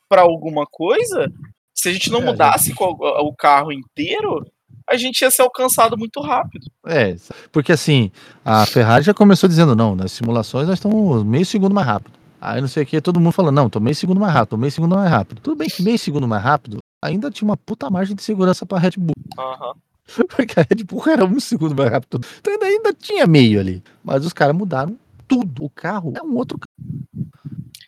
pra 0.09 0.21
alguma 0.21 0.65
coisa, 0.69 1.31
se 1.73 1.89
a 1.89 1.93
gente 1.93 2.11
não 2.11 2.21
É, 2.21 2.25
mudasse 2.25 2.73
com 2.73 2.85
o 2.85 3.33
carro 3.35 3.71
inteiro, 3.71 4.45
a 4.89 4.97
gente 4.97 5.21
ia 5.21 5.31
ser 5.31 5.41
alcançado 5.41 5.97
muito 5.97 6.21
rápido. 6.21 6.65
É, 6.85 7.15
porque 7.51 7.71
assim, 7.71 8.11
a 8.43 8.65
Ferrari 8.65 9.03
já 9.03 9.13
começou 9.13 9.49
dizendo, 9.49 9.75
não, 9.75 9.95
nas 9.95 10.11
simulações 10.11 10.67
nós 10.67 10.77
estamos 10.77 11.23
meio 11.23 11.45
segundo 11.45 11.73
mais 11.73 11.87
rápido. 11.87 12.11
Aí 12.39 12.61
não 12.61 12.67
sei 12.67 12.83
o 12.83 12.85
que, 12.85 13.01
todo 13.01 13.19
mundo 13.19 13.31
falando, 13.31 13.55
não, 13.55 13.69
tô 13.69 13.79
meio 13.79 13.95
segundo 13.95 14.19
mais 14.19 14.31
rápido, 14.33 14.49
tô 14.51 14.57
meio 14.57 14.71
segundo 14.71 14.95
mais 14.95 15.09
rápido. 15.09 15.41
Tudo 15.41 15.55
bem 15.55 15.67
que 15.69 15.81
meio 15.81 15.97
segundo 15.97 16.27
mais 16.27 16.43
rápido 16.43 16.77
ainda 17.03 17.31
tinha 17.31 17.47
uma 17.47 17.57
puta 17.57 17.89
margem 17.89 18.15
de 18.15 18.21
segurança 18.21 18.65
pra 18.65 18.77
Red 18.79 18.91
Bull. 18.97 19.13
Aham. 19.37 19.73
Porque 20.35 20.59
a 20.59 20.63
Red 20.63 20.83
Bull 20.83 21.03
era 21.07 21.25
um 21.25 21.39
segundo 21.39 21.75
mais 21.75 21.91
rápido. 21.91 22.19
Então 22.39 22.53
ainda, 22.53 22.65
ainda 22.65 22.93
tinha 22.93 23.25
meio 23.25 23.59
ali. 23.59 23.83
Mas 24.03 24.25
os 24.25 24.33
caras 24.33 24.55
mudaram 24.55 24.97
tudo. 25.27 25.63
O 25.65 25.69
carro 25.69 26.13
é 26.15 26.21
um 26.21 26.35
outro 26.35 26.57
carro. 26.59 27.25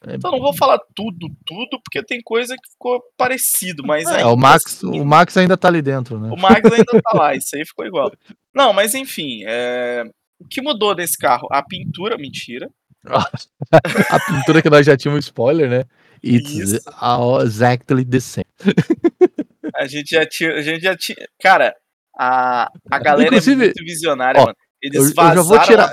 Então 0.10 0.32
não 0.32 0.40
vou 0.40 0.54
falar 0.54 0.80
tudo, 0.96 1.28
tudo, 1.46 1.82
porque 1.84 2.02
tem 2.02 2.22
coisa 2.22 2.56
que 2.56 2.70
ficou 2.72 3.02
parecido, 3.18 3.84
mas 3.86 4.08
É, 4.08 4.18
ainda 4.18 4.30
o, 4.30 4.38
Max, 4.38 4.66
assim- 4.66 5.02
o 5.02 5.06
Max 5.06 5.36
ainda 5.36 5.58
tá 5.58 5.68
ali 5.68 5.82
dentro, 5.82 6.18
né? 6.20 6.30
O 6.32 6.38
Max 6.38 6.62
ainda 6.72 7.02
tá 7.02 7.12
lá, 7.14 7.36
isso 7.36 7.56
aí 7.56 7.66
ficou 7.66 7.86
igual. 7.86 8.12
Não, 8.54 8.72
mas 8.72 8.94
enfim, 8.96 9.44
é, 9.46 10.04
o 10.40 10.48
que 10.48 10.62
mudou 10.62 10.96
nesse 10.96 11.18
carro? 11.18 11.48
A 11.52 11.62
pintura, 11.62 12.18
mentira. 12.18 12.70
A 13.10 14.20
pintura 14.20 14.62
que 14.62 14.70
nós 14.70 14.86
já 14.86 14.96
tínhamos 14.98 15.26
spoiler, 15.26 15.70
né? 15.70 15.84
It's 16.24 16.80
exactly 17.44 18.04
the 18.04 18.20
same. 18.20 18.46
A 19.76 19.86
gente 19.88 20.10
já 20.12 20.26
tinha. 20.26 20.54
A 20.54 20.62
gente 20.62 20.82
já 20.82 20.96
tinha. 20.96 21.18
Cara, 21.42 21.74
a, 22.18 22.72
a 22.92 23.00
galera 23.00 23.28
Inclusive, 23.28 23.62
é 23.64 23.66
muito 23.68 23.84
visionária, 23.84 24.42
ó, 24.42 24.46
mano. 24.46 24.58
Eles 24.82 24.96
eu- 24.98 25.24
eu 25.24 25.34
já 25.36 25.42
vou 25.42 25.60
tirar- 25.62 25.92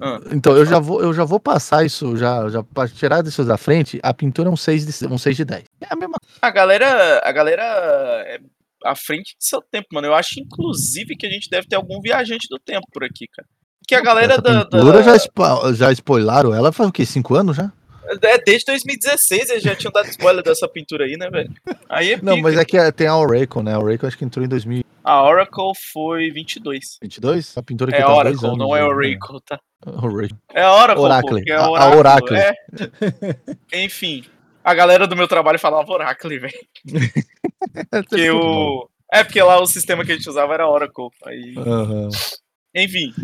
Ah, 0.00 0.20
Então, 0.30 0.56
eu 0.56 0.64
já 0.64 0.78
vou, 0.78 1.02
eu 1.02 1.12
já 1.12 1.24
vou 1.24 1.40
passar 1.40 1.84
isso, 1.84 2.16
já, 2.16 2.48
já 2.48 2.62
para 2.62 2.88
tirar 2.88 3.20
disso 3.20 3.44
da 3.44 3.56
frente, 3.56 3.98
a 4.00 4.14
pintura 4.14 4.48
é 4.48 4.52
um 4.52 4.56
6 4.56 4.86
de, 5.00 5.06
um 5.08 5.18
6 5.18 5.36
de 5.36 5.44
10. 5.44 5.64
É 5.80 5.86
a 5.92 5.96
mesma 5.96 6.14
A 6.40 6.50
galera. 6.50 7.20
A 7.24 7.32
galera 7.32 7.62
é 7.64 8.38
à 8.84 8.94
frente 8.94 9.34
do 9.36 9.42
seu 9.44 9.60
tempo, 9.60 9.88
mano. 9.92 10.06
Eu 10.06 10.14
acho, 10.14 10.38
inclusive, 10.38 11.16
que 11.16 11.26
a 11.26 11.30
gente 11.30 11.50
deve 11.50 11.66
ter 11.66 11.74
algum 11.74 12.00
viajante 12.00 12.46
do 12.48 12.60
tempo 12.60 12.86
por 12.92 13.02
aqui, 13.02 13.26
cara. 13.34 13.48
Porque 13.80 13.94
a 13.96 14.00
galera 14.00 14.34
Essa 14.34 14.42
da. 14.42 14.62
da- 14.64 15.02
já, 15.02 15.18
spo- 15.18 15.72
já 15.74 15.90
spoilaram 15.90 16.54
ela 16.54 16.70
faz 16.70 16.88
o 16.88 16.92
quê? 16.92 17.04
5 17.04 17.34
anos 17.34 17.56
já? 17.56 17.72
É, 18.22 18.38
desde 18.38 18.64
2016 18.66 19.50
eles 19.50 19.62
já 19.62 19.74
tinham 19.74 19.92
dado 19.92 20.08
spoiler 20.08 20.42
dessa 20.42 20.68
pintura 20.68 21.04
aí, 21.04 21.16
né, 21.16 21.28
velho? 21.30 21.52
Aí 21.88 22.12
é 22.12 22.16
Não, 22.22 22.34
pica. 22.36 22.42
mas 22.48 22.58
é 22.58 22.64
que 22.64 22.76
é- 22.78 22.90
tem 22.92 23.06
a 23.06 23.16
Oracle, 23.16 23.62
né? 23.62 23.74
A 23.74 23.78
Oracle 23.78 24.06
acho 24.08 24.16
que 24.18 24.24
entrou 24.24 24.44
em 24.44 24.48
2022. 24.48 24.88
A 25.04 25.22
Oracle 25.22 25.72
foi 25.92 26.30
22. 26.30 26.98
A 27.56 27.62
pintura 27.62 27.90
que 27.92 27.98
É 27.98 28.02
tá 28.02 28.14
Oracle, 28.14 28.46
anos, 28.46 28.58
não 28.58 28.76
é 28.76 28.80
né? 28.80 28.86
Oracle, 28.86 29.40
tá? 29.46 29.58
Oracle. 29.86 30.36
É 30.52 30.66
Oracle, 30.66 31.02
Oracle, 31.04 31.38
pô, 31.38 31.44
que 31.44 31.50
é 31.52 31.54
a- 31.56 31.60
a 31.64 31.70
Oracle. 31.96 31.98
Oracle. 31.98 32.36
É. 32.36 32.52
Enfim, 33.84 34.24
a 34.64 34.74
galera 34.74 35.06
do 35.06 35.16
meu 35.16 35.28
trabalho 35.28 35.58
falava 35.58 35.90
Oracle, 35.92 36.38
velho. 36.38 36.58
Porque 37.90 38.30
o... 38.30 38.88
É 39.12 39.24
porque 39.24 39.42
lá 39.42 39.58
o 39.60 39.66
sistema 39.66 40.04
que 40.04 40.12
a 40.12 40.14
gente 40.16 40.28
usava 40.28 40.52
era 40.54 40.68
Oracle. 40.68 41.08
Aí... 41.24 41.54
Aham. 41.56 42.08
Enfim, 42.74 43.14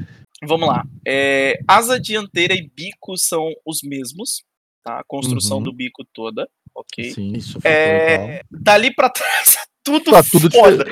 vamos 0.42 0.66
lá. 0.66 0.82
É, 1.06 1.58
asa 1.68 2.00
dianteira 2.00 2.54
e 2.54 2.70
bico 2.74 3.18
são 3.18 3.52
os 3.66 3.80
mesmos, 3.82 4.42
tá? 4.84 4.98
A 5.00 5.04
construção 5.06 5.56
Uhum. 5.58 5.62
do 5.64 5.72
bico 5.72 6.04
toda, 6.12 6.46
ok? 6.74 7.10
Sim, 7.12 7.32
isso 7.32 7.58
É, 7.64 8.42
dali 8.50 8.94
pra 8.94 9.08
trás, 9.10 9.56
tudo, 9.82 10.10
Tá 10.10 10.22
tudo 10.22 10.50
foda. 10.50 10.84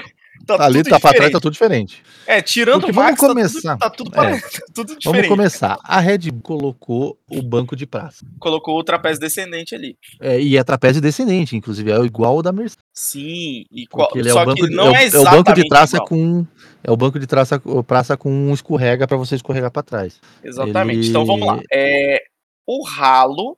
Tá 0.45 0.65
Ali 0.65 0.79
tudo 0.83 0.91
tá 0.91 0.99
pra 0.99 1.11
trás, 1.11 1.13
diferente. 1.13 1.33
tá 1.35 1.41
tudo 1.41 1.53
diferente. 1.53 2.03
É, 2.27 2.43
tirando 2.43 2.81
Porque 2.81 2.91
o 2.91 2.95
vamos 2.95 3.11
Max, 3.13 3.21
tá 3.21 3.27
tudo- 3.29 3.37
começar. 3.37 3.77
tá 3.79 3.91
tudo, 3.91 4.11
É. 4.11 4.15
pare- 4.17 4.41
tudo 4.75 4.89
Vamos 4.89 4.99
diferente. 4.99 5.29
começar. 5.29 5.79
A 5.85 6.01
Red 6.01 6.19
Bull 6.33 6.41
colocou 6.43 7.19
o 7.31 7.41
banco 7.43 7.77
de 7.77 7.87
praça. 7.87 8.27
Colocou 8.41 8.77
o 8.77 8.83
trapézio 8.83 9.21
descendente 9.21 9.73
ali. 9.73 9.97
É, 10.21 10.41
e 10.41 10.57
é 10.57 10.65
trapézio 10.65 11.01
descendente, 11.01 11.55
inclusive, 11.55 11.93
é 11.93 11.97
igual 12.01 12.33
ao 12.39 12.43
da 12.43 12.51
Mercedes. 12.51 12.83
Sim, 12.93 13.63
Porque 13.89 14.19
ele 14.19 14.31
é 14.31 14.33
só 14.33 14.43
o 14.43 14.47
banco 14.47 14.61
que 14.63 14.69
de, 14.69 14.75
não 14.75 14.91
é, 14.97 15.05
é 15.05 15.09
é 15.15 15.19
o 15.21 15.25
banco 15.25 15.55
de 15.55 15.69
traça 15.69 15.97
igual. 15.97 16.09
com 16.09 16.47
é 16.83 16.91
o 16.91 16.97
banco 16.97 17.21
de 17.21 17.27
traça, 17.29 17.63
praça 17.87 18.17
com 18.17 18.29
um 18.33 18.53
escorrega 18.53 19.07
pra 19.07 19.17
você 19.17 19.37
escorregar 19.37 19.71
pra 19.71 19.85
trás. 19.85 20.21
Exatamente. 20.43 20.99
Ele- 20.99 21.09
Então 21.09 21.25
vamos 21.25 21.47
lá. 21.47 21.61
É, 21.73 22.21
o 22.67 22.83
ralo, 22.85 23.57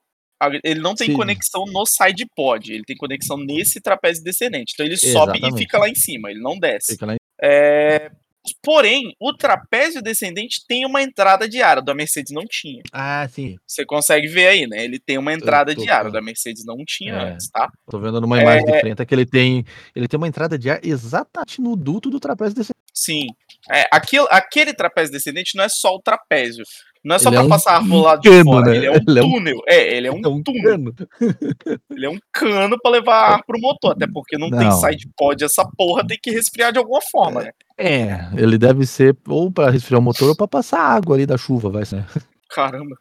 ele 0.62 0.80
não 0.80 0.95
tem 0.95 1.09
Sim. 1.09 1.14
conexão 1.16 1.64
no 1.66 1.85
side 1.87 2.26
pod, 2.35 2.72
ele 2.72 2.85
tem 2.85 2.97
conexão 2.97 3.37
nesse 3.37 3.80
trapézio 3.80 4.22
descendente. 4.22 4.72
Então 4.74 4.85
ele 4.87 4.97
sobe 4.97 5.32
e 5.39 5.39
Exatamente. 5.39 5.59
fica 5.59 5.78
lá 5.78 5.89
em 5.89 5.95
cima, 5.95 6.30
ele 6.30 6.41
não 6.41 6.59
desce. 6.59 6.95
Em- 7.03 7.16
É, 7.43 8.11
porém, 8.62 9.14
o 9.20 9.32
trapézio 9.35 10.03
descendente 10.03 10.62
tem 10.68 10.85
uma 10.87 11.03
entrada 11.03 11.49
de 11.49 11.62
ar, 11.62 11.80
da 11.80 11.95
Mercedes 11.95 12.32
não 12.35 12.45
tinha. 12.49 12.82
Ah, 12.93 13.26
sim. 13.28 13.57
Você 13.66 13.85
consegue 13.87 14.26
ver 14.28 14.49
aí, 14.49 14.66
né? 14.66 14.85
Ele 14.85 14.99
tem 14.99 15.16
uma 15.18 15.32
entrada 15.32 15.74
tô 15.74 15.82
de 15.82 15.89
ar, 15.91 16.05
vendo. 16.05 16.12
da 16.12 16.20
Mercedes 16.22 16.64
não 16.64 16.76
tinha 16.87 17.14
É. 17.14 17.30
antes, 17.32 17.49
tá? 17.51 17.68
Tô 17.91 17.99
vendo 17.99 18.20
numa 18.20 18.41
imagem 18.41 18.64
de 18.66 18.80
frente 18.80 19.05
que 19.07 19.14
ele 19.14 19.26
tem 19.26 19.64
ele 19.97 20.07
tem 20.09 20.16
uma 20.18 20.28
entrada 20.28 20.59
de 20.59 20.68
ar 20.70 20.80
exatamente 20.85 21.61
no 21.61 21.74
duto 21.76 22.11
do 22.11 22.20
trapézio 22.20 22.55
descendente. 22.55 22.74
Sim. 22.93 23.26
É, 23.70 23.87
aquilo, 23.91 24.26
aquele 24.30 24.72
trapézio 24.74 25.12
descendente 25.12 25.57
não 25.57 25.64
é 25.64 25.68
só 25.68 25.95
o 25.95 26.01
trapézio. 26.03 26.64
Não 27.05 27.16
é 27.16 27.18
só 27.18 27.28
Ele 27.28 27.36
pra 27.36 27.42
é 27.42 27.46
um 27.46 27.48
passar 27.50 27.72
ar 27.76 27.84
pro 27.86 27.96
lado 28.00 28.20
de 28.22 28.28
cano, 28.30 28.44
fora. 28.44 28.70
né? 28.70 28.76
Ele 28.78 28.86
é 28.86 28.90
um 28.90 28.94
Ele 29.07 29.18
é 29.18 29.22
um- 29.22 29.30
túnel. 29.30 29.61
É, 29.68 29.96
ele 29.96 30.07
é 30.09 30.12
um, 30.12 30.20
É 30.24 30.28
um 30.28 30.42
túnel. 30.42 30.62
cano. 30.62 30.94
Ele 31.90 32.07
é 32.07 32.11
um 32.11 32.18
cano 32.32 32.76
pra 32.80 32.90
levar 32.90 33.34
ar 33.34 33.44
pro 33.44 33.61
motor. 33.61 33.92
Até 33.92 34.07
porque 34.07 34.38
não, 34.38 34.48
tem 34.50 34.61
Não. 34.61 34.72
side 34.80 35.07
pod, 35.16 35.44
essa 35.44 35.68
porra 35.76 36.07
tem 36.07 36.18
que 36.20 36.30
resfriar 36.30 36.72
de 36.72 36.78
alguma 36.78 37.00
forma, 37.12 37.42
né? 37.42 37.50
É, 37.76 38.28
ele 38.36 38.57
deve 38.57 38.86
ser 38.86 39.16
ou 39.28 39.50
pra 39.52 39.68
resfriar 39.68 40.00
o 40.00 40.02
motor 40.02 40.28
ou 40.30 40.36
pra 40.36 40.46
passar 40.48 40.80
água 40.80 41.14
ali 41.16 41.26
da 41.26 41.36
chuva, 41.36 41.68
vai 41.68 41.84
ser. 41.84 42.05
Caramba. 42.48 42.96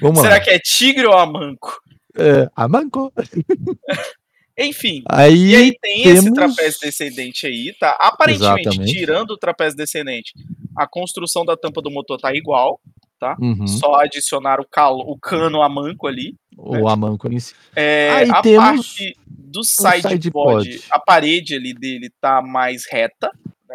Vamos 0.00 0.20
Será 0.20 0.34
lá. 0.34 0.40
que 0.40 0.50
é 0.50 0.58
tigre 0.58 1.06
ou 1.06 1.12
amanco? 1.16 1.80
É, 2.16 2.48
a 2.56 2.66
manco. 2.66 3.12
Enfim. 4.60 5.02
Aí, 5.08 5.50
E 5.52 5.56
aí 5.56 5.78
tem 5.80 6.02
esse 6.08 6.24
temos- 6.24 6.34
trapézio 6.36 6.80
descendente 6.80 7.46
aí, 7.46 7.72
tá? 7.78 7.96
Aparentemente, 8.00 8.62
Exatamente. 8.68 8.92
tirando 8.92 9.30
o 9.30 9.38
trapézio 9.38 9.76
descendente, 9.76 10.32
a 10.76 10.84
construção 10.86 11.44
da 11.44 11.56
tampa 11.56 11.80
do 11.80 11.90
motor 11.90 12.18
tá 12.18 12.34
igual. 12.34 12.80
Uhum, 13.40 13.66
Só 13.66 13.96
adicionar 13.96 14.60
o, 14.60 14.66
calo, 14.66 15.00
o 15.00 15.18
cano 15.18 15.62
a 15.62 15.68
manco 15.68 16.06
ali. 16.06 16.34
o 16.56 16.88
amanco 16.88 17.30
em 17.32 17.38
si. 17.38 17.54
É, 17.74 18.10
Aí 18.10 18.30
a 18.30 18.42
temos 18.42 18.64
parte 18.64 19.16
do 19.28 19.64
side, 19.64 20.08
side 20.08 20.30
pod, 20.30 20.68
pod. 20.68 20.84
a 20.90 20.98
parede 20.98 21.54
ali 21.54 21.72
dele 21.74 22.10
tá 22.20 22.42
mais 22.42 22.84
reta. 22.90 23.30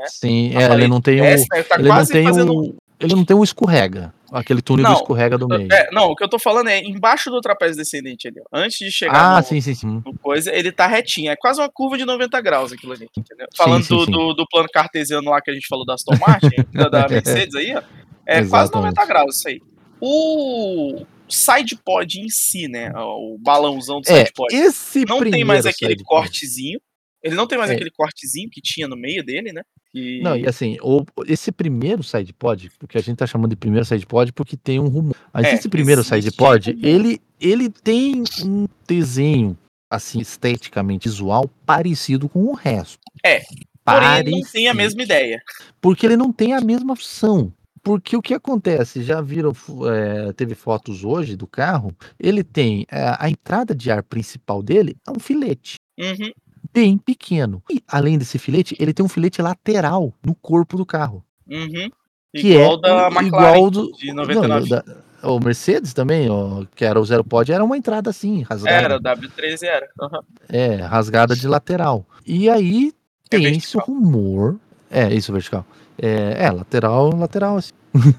Sim, 0.08 0.56
A 0.56 0.62
é, 0.62 0.74
ele 0.74 0.88
não 0.88 1.00
tem 1.00 1.22
o 1.22 1.24
Essa 1.24 1.46
tá 1.64 1.76
ele 1.78 1.88
não 1.88 2.06
tem 2.06 2.24
fazendo. 2.24 2.54
o 2.54 2.76
ele 3.04 3.16
não 3.16 3.26
tem 3.26 3.42
escorrega, 3.44 4.14
aquele 4.32 4.62
túnel 4.62 4.84
Não, 4.84 4.94
do 4.94 4.98
escorrega 4.98 5.38
do 5.38 5.48
meio. 5.48 5.68
É, 5.72 5.90
não, 5.92 6.06
o 6.06 6.16
que 6.16 6.24
eu 6.24 6.30
tô 6.30 6.40
falando 6.40 6.70
é 6.70 6.80
embaixo 6.80 7.30
do 7.30 7.42
trapézio 7.42 7.76
descendente 7.76 8.28
ali, 8.28 8.40
ó. 8.40 8.58
Antes 8.58 8.78
de 8.78 8.92
chegar 8.92 9.36
ah, 9.36 9.42
no, 9.42 9.46
sim, 9.46 9.60
sim, 9.60 9.76
sim. 9.76 10.02
no 10.06 10.18
coisa, 10.20 10.54
ele 10.54 10.72
tá 10.72 10.88
retinho. 10.88 11.30
É 11.30 11.36
quase 11.36 11.60
uma 11.60 11.70
curva 11.70 11.98
de 11.98 12.06
90 12.06 12.40
graus 12.42 12.72
aquilo 12.72 12.94
ali, 12.94 13.10
entendeu? 13.18 13.48
Falando 13.58 13.84
sim, 13.84 13.94
do, 13.94 14.06
sim. 14.06 14.12
Do, 14.12 14.34
do 14.34 14.48
plano 14.48 14.70
cartesiano 14.72 15.30
lá 15.30 15.42
que 15.42 15.52
a 15.52 15.54
gente 15.54 15.68
falou 15.68 15.86
da 15.86 15.96
Aston 15.96 16.16
Martin, 16.26 16.56
da, 16.72 16.88
da 16.88 17.08
Mercedes 17.10 17.56
aí, 17.56 17.76
ó. 17.76 17.82
É 18.26 18.36
quase 18.46 18.46
Exatamente. 18.72 18.96
90 18.96 19.06
graus 19.06 19.38
isso 19.38 19.48
aí. 19.48 19.62
O 20.02 21.06
side 21.30 21.76
pod 21.78 22.20
em 22.20 22.30
si, 22.30 22.68
né? 22.68 22.92
O 22.96 23.38
balãozão 23.40 24.02
do 24.02 24.10
É, 24.10 24.18
side 24.20 24.34
pod. 24.34 24.54
esse 24.56 25.06
não 25.06 25.20
tem 25.22 25.44
mais 25.44 25.66
aquele 25.66 25.94
side 25.94 26.04
pod. 26.04 26.22
cortezinho. 26.24 26.80
Ele 27.24 27.36
não 27.36 27.48
tem 27.48 27.58
mais 27.58 27.72
É. 27.72 27.76
aquele 27.76 27.90
cortezinho 27.90 28.50
que 28.52 28.62
tinha 28.62 28.86
no 28.88 28.98
meio 28.98 29.24
dele, 29.24 29.54
né? 29.54 29.62
E... 29.94 30.22
Não, 30.22 30.36
e 30.36 30.46
assim, 30.46 30.78
o, 30.82 31.06
esse 31.26 31.52
primeiro 31.54 32.04
side 32.04 32.34
pod, 32.34 32.70
porque 32.78 32.98
a 32.98 33.02
gente 33.02 33.16
tá 33.18 33.26
chamando 33.26 33.52
de 33.52 33.56
primeiro 33.56 33.86
side 33.86 34.06
pod 34.06 34.34
porque 34.34 34.58
tem 34.58 34.80
um 34.80 34.88
rumor. 34.90 35.16
Mas 35.32 35.46
É, 35.46 35.54
esse 35.54 35.70
primeiro 35.70 36.04
side 36.04 36.32
pod, 36.32 36.78
ele, 36.84 37.22
ele 37.40 37.70
tem 37.70 38.24
um 38.44 38.68
desenho, 38.86 39.58
assim, 39.90 40.20
esteticamente 40.20 41.08
visual, 41.08 41.50
parecido 41.66 42.28
com 42.28 42.44
o 42.44 42.54
resto. 42.54 42.98
É, 43.24 43.44
Porém, 43.86 44.20
ele 44.20 44.32
não 44.32 44.42
tem 44.42 44.68
a 44.68 44.74
Parecido. 44.74 44.76
mesma 44.76 45.04
ideia. 45.04 45.42
Porque 45.80 46.06
ele 46.06 46.18
não 46.18 46.32
tem 46.34 46.54
a 46.54 46.62
mesma 46.62 46.96
função. 46.96 47.54
Porque 47.84 48.16
o 48.16 48.22
que 48.22 48.34
acontece? 48.34 49.04
Já 49.04 49.20
viram, 49.22 49.52
é, 49.92 50.32
teve 50.34 50.56
fotos 50.56 51.04
hoje 51.04 51.36
do 51.36 51.46
carro? 51.46 51.94
Ele 52.20 52.44
tem 52.44 52.86
é, 52.90 53.14
a 53.20 53.30
entrada 53.30 53.76
de 53.76 53.92
ar 53.92 54.02
principal 54.04 54.64
dele 54.64 54.96
é 55.06 55.12
um 55.12 55.20
filete 55.20 55.76
Uhum. 56.00 56.32
bem 56.74 56.98
pequeno. 56.98 57.62
E 57.70 57.84
além 57.88 58.18
desse 58.18 58.40
filete, 58.40 58.76
ele 58.80 58.94
tem 58.94 59.06
um 59.06 59.10
filete 59.10 59.42
lateral 59.42 60.14
no 60.26 60.34
corpo 60.34 60.78
do 60.78 60.86
carro, 60.86 61.24
Uhum. 61.48 61.90
que 62.34 62.54
Igual 62.54 62.78
é 62.78 62.82
da 62.82 63.08
McLaren 63.08 63.28
igual 63.28 63.70
do 63.70 63.92
de 63.92 64.14
99. 64.14 64.70
Não, 64.70 64.78
da- 64.84 65.04
o 65.30 65.40
Mercedes 65.40 65.94
também, 65.94 66.30
ó, 66.30 66.66
que 66.76 66.84
era 66.84 67.00
o 67.00 67.06
zero 67.06 67.24
pod, 67.24 67.50
era 67.52 67.64
uma 67.64 67.78
entrada 67.78 68.10
assim, 68.10 68.42
rasgada. 68.42 68.76
Era, 68.78 68.96
o 68.98 69.00
W13 69.02 69.64
era. 69.64 69.88
Uhum. 70.02 70.20
É, 70.50 70.76
rasgada 70.78 71.36
de 71.36 71.48
lateral. 71.48 72.06
E 72.26 72.50
aí 72.50 72.92
É 73.30 73.38
tem 73.38 73.44
esse 73.46 73.74
vertical. 73.74 73.86
rumor. 73.88 74.58
É, 74.90 75.14
isso, 75.14 75.32
vertical. 75.34 75.66
É, 75.98 76.46
é, 76.46 76.52
lateral, 76.52 77.16
lateral, 77.16 77.58
assim. 77.58 77.72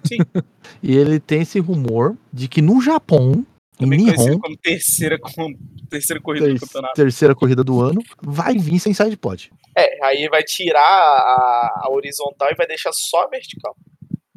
Sim. 0.06 0.18
e 0.82 0.96
ele 0.96 1.18
tem 1.18 1.42
esse 1.42 1.58
rumor 1.58 2.16
de 2.32 2.48
que 2.48 2.62
no 2.62 2.80
Japão, 2.80 3.44
em 3.80 3.84
Também 3.84 4.00
conhecido 4.00 4.28
Nihon, 4.30 4.40
como 4.40 4.56
terceira, 4.56 5.18
como 5.18 5.58
terceira 5.90 6.22
corrida 6.22 6.46
do 6.46 6.54
ter- 6.54 6.60
campeonato. 6.60 6.94
terceira 6.94 7.34
corrida 7.34 7.64
do 7.64 7.80
ano, 7.80 8.00
vai 8.22 8.56
vir 8.56 8.78
sem 8.78 8.94
side 8.94 9.16
pod. 9.16 9.50
É, 9.76 10.04
aí 10.04 10.28
vai 10.28 10.42
tirar 10.44 10.80
a, 10.80 11.82
a 11.84 11.90
horizontal 11.90 12.48
e 12.50 12.54
vai 12.54 12.66
deixar 12.66 12.92
só 12.92 13.24
a 13.24 13.28
vertical. 13.28 13.76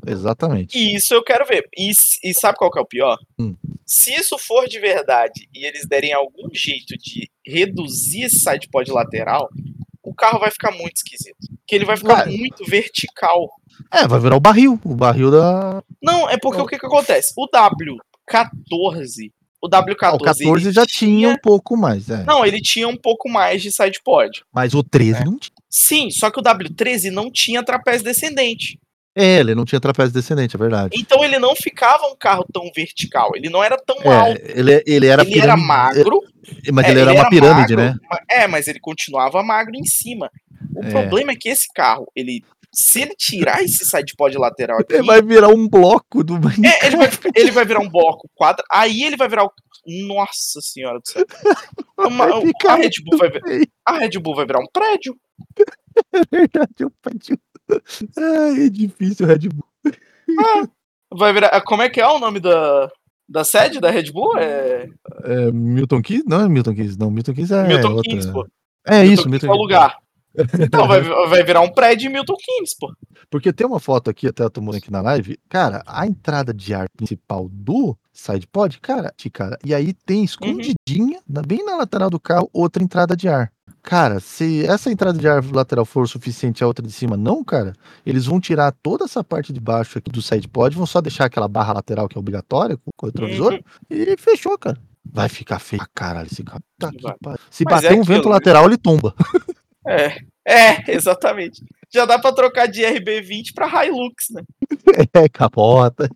Exatamente. 0.06 0.78
E 0.78 0.96
isso 0.96 1.14
eu 1.14 1.24
quero 1.24 1.46
ver. 1.46 1.68
E, 1.78 1.92
e 2.24 2.34
sabe 2.34 2.58
qual 2.58 2.72
que 2.72 2.80
é 2.80 2.82
o 2.82 2.88
pior? 2.88 3.18
Hum. 3.38 3.56
Se 3.86 4.14
isso 4.14 4.38
for 4.38 4.68
de 4.68 4.80
verdade 4.80 5.48
e 5.54 5.66
eles 5.66 5.86
derem 5.86 6.14
algum 6.14 6.50
jeito 6.54 6.98
de 6.98 7.30
reduzir 7.46 8.24
esse 8.24 8.40
side 8.40 8.68
pod 8.72 8.90
lateral, 8.92 9.50
o 10.02 10.14
carro 10.14 10.40
vai 10.40 10.50
ficar 10.50 10.72
muito 10.72 10.96
esquisito. 10.96 11.38
Porque 11.68 11.76
ele 11.76 11.84
vai 11.84 11.97
ficar 11.97 12.26
muito 12.28 12.63
vertical. 12.63 13.49
É, 13.91 14.07
vai 14.07 14.22
virar 14.22 14.38
o 14.38 14.39
barril. 14.39 14.80
O 14.86 14.95
barril 14.95 15.30
da. 15.30 15.84
Não, 16.01 16.30
é 16.30 16.38
porque 16.41 16.61
o 16.61 16.65
que, 16.65 16.80
que 16.80 16.86
acontece? 16.86 17.34
O 17.36 17.45
W14, 17.49 17.99
o 19.61 19.70
W14, 19.70 19.97
Ah, 20.01 20.15
o 20.15 20.20
14 20.20 20.47
ele 20.47 20.72
já 20.72 20.86
tinha 20.86 21.28
um 21.28 21.36
pouco 21.38 21.76
mais, 21.76 22.09
é. 22.09 22.24
Não, 22.24 22.45
ele 22.45 22.61
tinha 22.61 22.88
um 22.88 22.95
pouco 22.95 23.30
mais 23.30 23.61
de 23.61 23.70
side 23.70 23.99
pod. 24.01 24.43
Mas 24.53 24.74
o 24.74 24.82
13 24.82 25.22
É. 25.22 25.26
não 25.26 25.38
tinha. 25.38 25.53
Sim, 25.70 26.09
só 26.09 26.32
que 26.32 26.39
o 26.39 26.43
W13 26.43 27.11
não 27.11 27.30
tinha 27.30 27.61
trapézio 27.61 28.05
descendente. 28.05 28.80
É, 29.20 29.39
ele 29.39 29.55
não 29.55 29.65
tinha 29.65 29.80
trapézio 29.82 30.13
descendente, 30.13 30.55
é 30.55 30.59
verdade. 30.59 30.95
Então 30.99 31.24
ele 31.24 31.39
não 31.39 31.55
ficava 31.55 32.05
um 32.07 32.15
carro 32.15 32.45
tão 32.53 32.70
vertical. 32.76 33.32
Ele 33.36 33.49
não 33.49 33.63
era 33.63 33.76
tão 33.78 33.95
É, 34.03 34.07
alto. 34.15 34.41
ele, 34.43 34.84
ele 34.86 35.07
era 35.07 35.24
ele 35.24 35.39
era 35.39 35.55
pirâmide- 35.55 35.68
magro. 35.68 36.22
Mas 36.72 36.86
é, 36.86 36.91
ele 36.91 36.99
era 37.01 37.13
uma 37.13 37.30
pirâmide, 37.30 37.76
magro, 37.76 37.99
né? 37.99 38.18
É, 38.30 38.47
mas 38.47 38.68
ele 38.68 38.80
continuava 38.80 39.41
magro 39.43 39.76
em 39.76 39.86
cima. 39.86 40.30
O 40.76 40.84
É. 40.86 40.89
problema 40.91 41.32
é 41.32 41.36
que 41.36 41.49
esse 41.49 41.68
carro, 41.74 42.07
ele. 42.15 42.43
Se 42.74 43.01
ele 43.01 43.15
tirar 43.18 43.63
esse 43.63 43.84
side 43.86 44.13
pod 44.15 44.38
lateral 44.38 44.80
aqui, 44.80 44.93
Ele 44.93 45.03
vai 45.07 45.22
virar 45.22 45.47
um 45.47 45.68
bloco 45.68 46.24
do 46.24 46.36
é, 46.36 46.86
ele, 46.86 46.97
vai, 46.97 47.09
ele 47.36 47.49
vai 47.51 47.65
virar 47.65 47.80
um 47.80 47.89
bloco 47.89 48.30
quadro. 48.36 48.63
Aí 48.72 49.03
ele 49.03 49.18
vai 49.18 49.28
virar 49.28 49.45
o. 49.45 49.51
Nossa 50.05 50.59
senhora 50.61 50.99
do 50.99 51.07
céu. 51.09 51.26
Uma- 51.97 52.26
a, 52.26 52.76
Red 52.76 52.89
Bull 53.05 53.18
vai, 53.18 53.32
a 53.86 53.97
Red 53.99 54.20
Bull 54.20 54.36
vai 54.36 54.45
virar 54.45 54.59
um 54.59 54.68
prédio. 54.72 55.15
É 56.13 56.22
verdade, 56.32 56.74
eu 56.82 56.91
pedi. 57.01 57.39
Ai, 58.18 58.65
é 58.65 58.70
difícil 58.70 59.26
o 59.26 59.30
Red 59.30 59.49
Bull. 59.49 59.65
Vai 61.13 61.34
virar. 61.34 61.61
Como 61.61 61.82
é 61.82 61.89
que 61.89 62.01
é 62.01 62.07
o 62.07 62.20
nome 62.20 62.39
da, 62.39 62.89
da 63.28 63.43
sede 63.43 63.80
da 63.80 63.89
Red 63.89 64.11
Bull? 64.11 64.38
É. 64.38 64.89
É, 65.24 65.51
Milton 65.51 66.01
Keys? 66.01 66.24
Não 66.26 66.41
é 66.41 66.49
Milton 66.49 66.76
Keys, 66.76 66.97
não. 66.97 67.09
Milton 67.09 67.34
Keys 67.34 67.51
é 67.51 67.68
Milton 67.68 67.89
outra. 67.93 68.03
Keynes, 68.09 68.26
pô. 68.28 68.45
É 68.86 69.05
isso, 69.05 69.28
Milton 69.30 69.30
Keynes 69.30 69.41
Milton 69.41 69.47
é 69.47 69.49
o 69.49 69.51
Keys. 69.53 69.61
lugar. 69.61 69.97
Então, 70.59 70.88
vai, 70.88 71.01
vai 71.30 71.43
virar 71.43 71.61
um 71.61 71.70
prédio 71.72 72.07
de 72.07 72.13
Milton 72.13 72.36
Keynes, 72.38 72.76
pô. 72.78 72.93
Porque 73.30 73.51
tem 73.51 73.65
uma 73.65 73.80
foto 73.80 74.09
aqui, 74.09 74.28
até 74.28 74.43
eu 74.43 74.49
tô 74.49 74.61
mostrando 74.61 74.84
aqui 74.84 74.91
na 74.91 75.01
live. 75.01 75.38
Cara, 75.49 75.82
a 75.86 76.05
entrada 76.05 76.53
de 76.53 76.74
ar 76.74 76.88
principal 76.95 77.49
do 77.51 77.97
SidePod, 78.13 78.80
cara, 78.80 79.13
cara, 79.34 79.57
e 79.65 79.74
aí 79.74 79.93
tem 79.93 80.24
escondidinha, 80.24 81.20
na- 81.28 81.41
bem 81.41 81.63
na 81.65 81.76
lateral 81.78 82.09
do 82.09 82.20
carro, 82.20 82.49
outra 82.53 82.84
entrada 82.84 83.15
de 83.15 83.28
ar. 83.28 83.51
Cara, 83.90 84.20
se 84.20 84.66
essa 84.66 84.92
entrada 84.92 85.18
de 85.18 85.26
ar 85.30 85.42
lateral 85.46 85.86
for 85.86 86.06
suficiente 86.10 86.60
e 86.60 86.64
a 86.66 86.68
outra 86.68 86.86
de 86.86 86.92
cima 86.92 87.16
não, 87.16 87.42
cara, 87.42 87.72
eles 88.06 88.26
vão 88.26 88.38
tirar 88.38 88.74
toda 88.84 89.06
essa 89.06 89.24
parte 89.24 89.54
de 89.54 89.62
baixo 89.62 89.98
aqui 89.98 90.12
do 90.12 90.22
SidePod, 90.22 90.76
vão 90.76 90.86
só 90.86 91.00
deixar 91.00 91.24
aquela 91.24 91.48
barra 91.48 91.72
lateral 91.72 92.10
que 92.10 92.18
é 92.18 92.20
obrigatória 92.20 92.76
com 92.76 92.92
o 93.02 93.06
retrovisor 93.06 93.54
Uhum. 93.54 93.60
e 93.90 94.18
fechou, 94.18 94.58
cara. 94.58 94.78
Vai 95.10 95.30
ficar 95.30 95.60
feio 95.60 95.82
pra 95.82 95.90
caralho 95.96 96.28
esse 96.30 96.44
carro. 96.44 96.60
Tá 96.78 96.92
pariu. 97.24 97.40
Se 97.50 97.64
Mas 97.64 97.76
bater 97.76 97.92
é 97.94 97.96
um 97.96 98.04
vento 98.04 98.12
aquilo, 98.20 98.26
né? 98.30 98.34
lateral, 98.36 98.66
ele 98.66 98.78
tomba. 98.78 99.16
É, 99.90 100.18
é, 100.46 100.92
exatamente. 100.92 101.64
Já 101.90 102.04
dá 102.06 102.20
pra 102.20 102.34
trocar 102.34 102.68
de 102.68 102.82
RB20 102.82 103.54
pra 103.56 103.86
Hilux, 103.86 104.32
né? 104.32 104.42
É, 105.14 105.30
capota. 105.30 106.10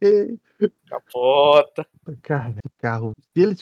Capota. 0.88 1.86
Cara, 2.22 2.55
carro, 2.80 3.14
ele. 3.36 3.55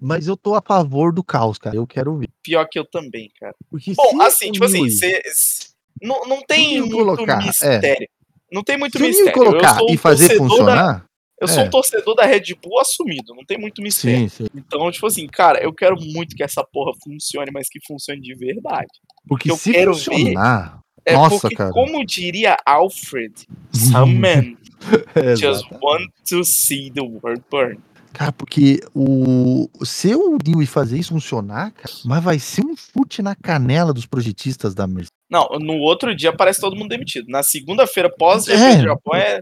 Mas 0.00 0.26
eu 0.26 0.36
tô 0.36 0.54
a 0.54 0.62
favor 0.62 1.12
do 1.12 1.22
caos, 1.22 1.58
cara. 1.58 1.76
Eu 1.76 1.86
quero 1.86 2.16
ver. 2.16 2.28
Pior 2.42 2.66
que 2.68 2.78
eu 2.78 2.84
também, 2.84 3.30
cara. 3.38 3.54
Porque 3.70 3.92
Bom, 3.94 4.22
assim, 4.22 4.52
tipo 4.52 4.64
assim, 4.64 4.88
cê- 4.88 5.22
cê- 5.26 5.68
não, 6.02 6.24
não 6.26 6.42
tem 6.42 6.80
muito 6.80 6.96
colocar, 6.96 7.42
é. 7.42 7.46
mistério. 7.46 8.08
Não 8.50 8.62
tem 8.62 8.78
muito 8.78 8.98
se 8.98 9.04
mistério. 9.04 9.32
Colocar 9.32 9.78
sou 9.78 9.90
e 9.90 9.96
fazer 9.96 10.28
torcedor 10.28 10.48
da- 10.48 10.54
funcionar, 10.56 11.06
eu 11.40 11.48
sou 11.48 11.62
é. 11.62 11.66
um 11.66 11.70
torcedor 11.70 12.14
da 12.14 12.24
Red 12.24 12.54
Bull 12.62 12.80
assumido, 12.80 13.34
não 13.34 13.44
tem 13.44 13.58
muito 13.58 13.82
mistério. 13.82 14.20
sim, 14.30 14.44
sim. 14.44 14.46
Então, 14.54 14.90
tipo 14.90 15.06
assim, 15.06 15.26
cara, 15.26 15.62
eu 15.62 15.72
quero 15.72 15.96
muito 16.00 16.34
que 16.34 16.42
essa 16.42 16.64
porra 16.64 16.92
funcione, 17.04 17.50
mas 17.52 17.68
que 17.68 17.78
funcione 17.86 18.20
de 18.20 18.34
verdade. 18.34 18.88
Porque 19.28 19.50
eu 19.50 19.56
se 19.56 19.72
quero 19.72 19.92
funcionar. 19.94 20.80
É 21.04 21.12
Nossa, 21.12 21.40
porque, 21.40 21.54
cara. 21.54 21.70
como 21.72 22.04
diria 22.04 22.56
Alfred, 22.66 23.32
some 23.72 24.14
men 24.14 24.56
just 25.36 25.64
want 25.82 26.10
to 26.28 26.44
see 26.44 26.90
the 26.90 27.00
world 27.02 27.42
burn. 27.50 27.78
Cara, 28.12 28.32
porque 28.32 28.80
o 28.94 29.68
se 29.84 30.14
o 30.14 30.38
Newey 30.46 30.66
fazer 30.66 30.98
isso 30.98 31.10
funcionar, 31.12 31.72
cara, 31.72 31.92
mas 32.04 32.24
vai 32.24 32.38
ser 32.38 32.64
um 32.64 32.74
chute 32.74 33.20
na 33.20 33.34
canela 33.34 33.92
dos 33.92 34.06
projetistas 34.06 34.74
da 34.74 34.86
Mercedes. 34.86 35.10
Não, 35.30 35.46
no 35.60 35.74
outro 35.80 36.14
dia 36.16 36.32
parece 36.34 36.60
todo 36.60 36.74
mundo 36.76 36.88
demitido. 36.88 37.26
Na 37.28 37.42
segunda-feira, 37.42 38.08
pós 38.08 38.48
É. 38.48 38.76
do 38.76 38.82
Japão, 38.84 39.14
é 39.14 39.40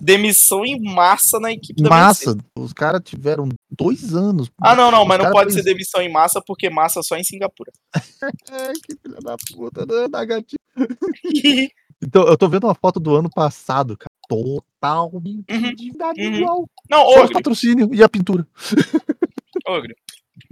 demissão 0.00 0.64
em 0.64 0.80
massa 0.80 1.38
na 1.38 1.52
equipe 1.52 1.82
da 1.82 1.90
Massa, 1.90 2.30
Mercedes. 2.30 2.46
os 2.56 2.72
caras 2.72 3.02
tiveram 3.04 3.50
dois 3.70 4.14
anos. 4.14 4.50
Ah, 4.62 4.74
não, 4.74 4.90
não, 4.90 5.04
mas 5.04 5.18
não 5.22 5.30
pode 5.30 5.52
fez- 5.52 5.62
ser 5.62 5.70
demissão 5.70 6.00
em 6.00 6.10
massa, 6.10 6.40
porque 6.46 6.70
massa 6.70 7.02
só 7.02 7.16
em 7.18 7.24
Singapura. 7.24 7.70
Ai, 7.92 8.72
que 8.82 8.96
filha 9.02 9.18
da 9.22 9.36
puta, 9.54 9.84
né, 9.84 10.08
da 10.08 10.24
gatinha. 10.24 10.58
Então, 12.02 12.22
eu 12.22 12.34
tô 12.38 12.48
vendo 12.48 12.64
uma 12.64 12.74
foto 12.74 12.98
do 12.98 13.14
ano 13.14 13.28
passado, 13.28 13.94
cara. 13.94 14.08
Totalmente 14.30 15.44
Uhum, 15.50 15.66
endividado 15.66 16.20
uhum. 16.20 16.34
igual. 16.34 16.70
não, 16.88 16.98
Só 16.98 17.08
o 17.10 17.20
Ogre, 17.24 17.32
patrocínio 17.34 17.90
e 17.94 18.02
a 18.02 18.08
pintura. 18.08 18.46
Ogre. 19.66 19.94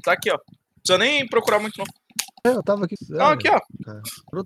Tá 0.03 0.13
aqui, 0.13 0.31
ó. 0.31 0.35
Não 0.35 0.43
precisa 0.83 0.99
nem 0.99 1.27
procurar 1.29 1.59
muito, 1.61 1.75
não. 1.79 1.85
É, 2.45 2.57
eu 2.57 2.63
tava 2.63 2.85
aqui. 2.85 2.95
Não, 3.09 3.27
aqui, 3.27 3.49
ó. 3.49 3.61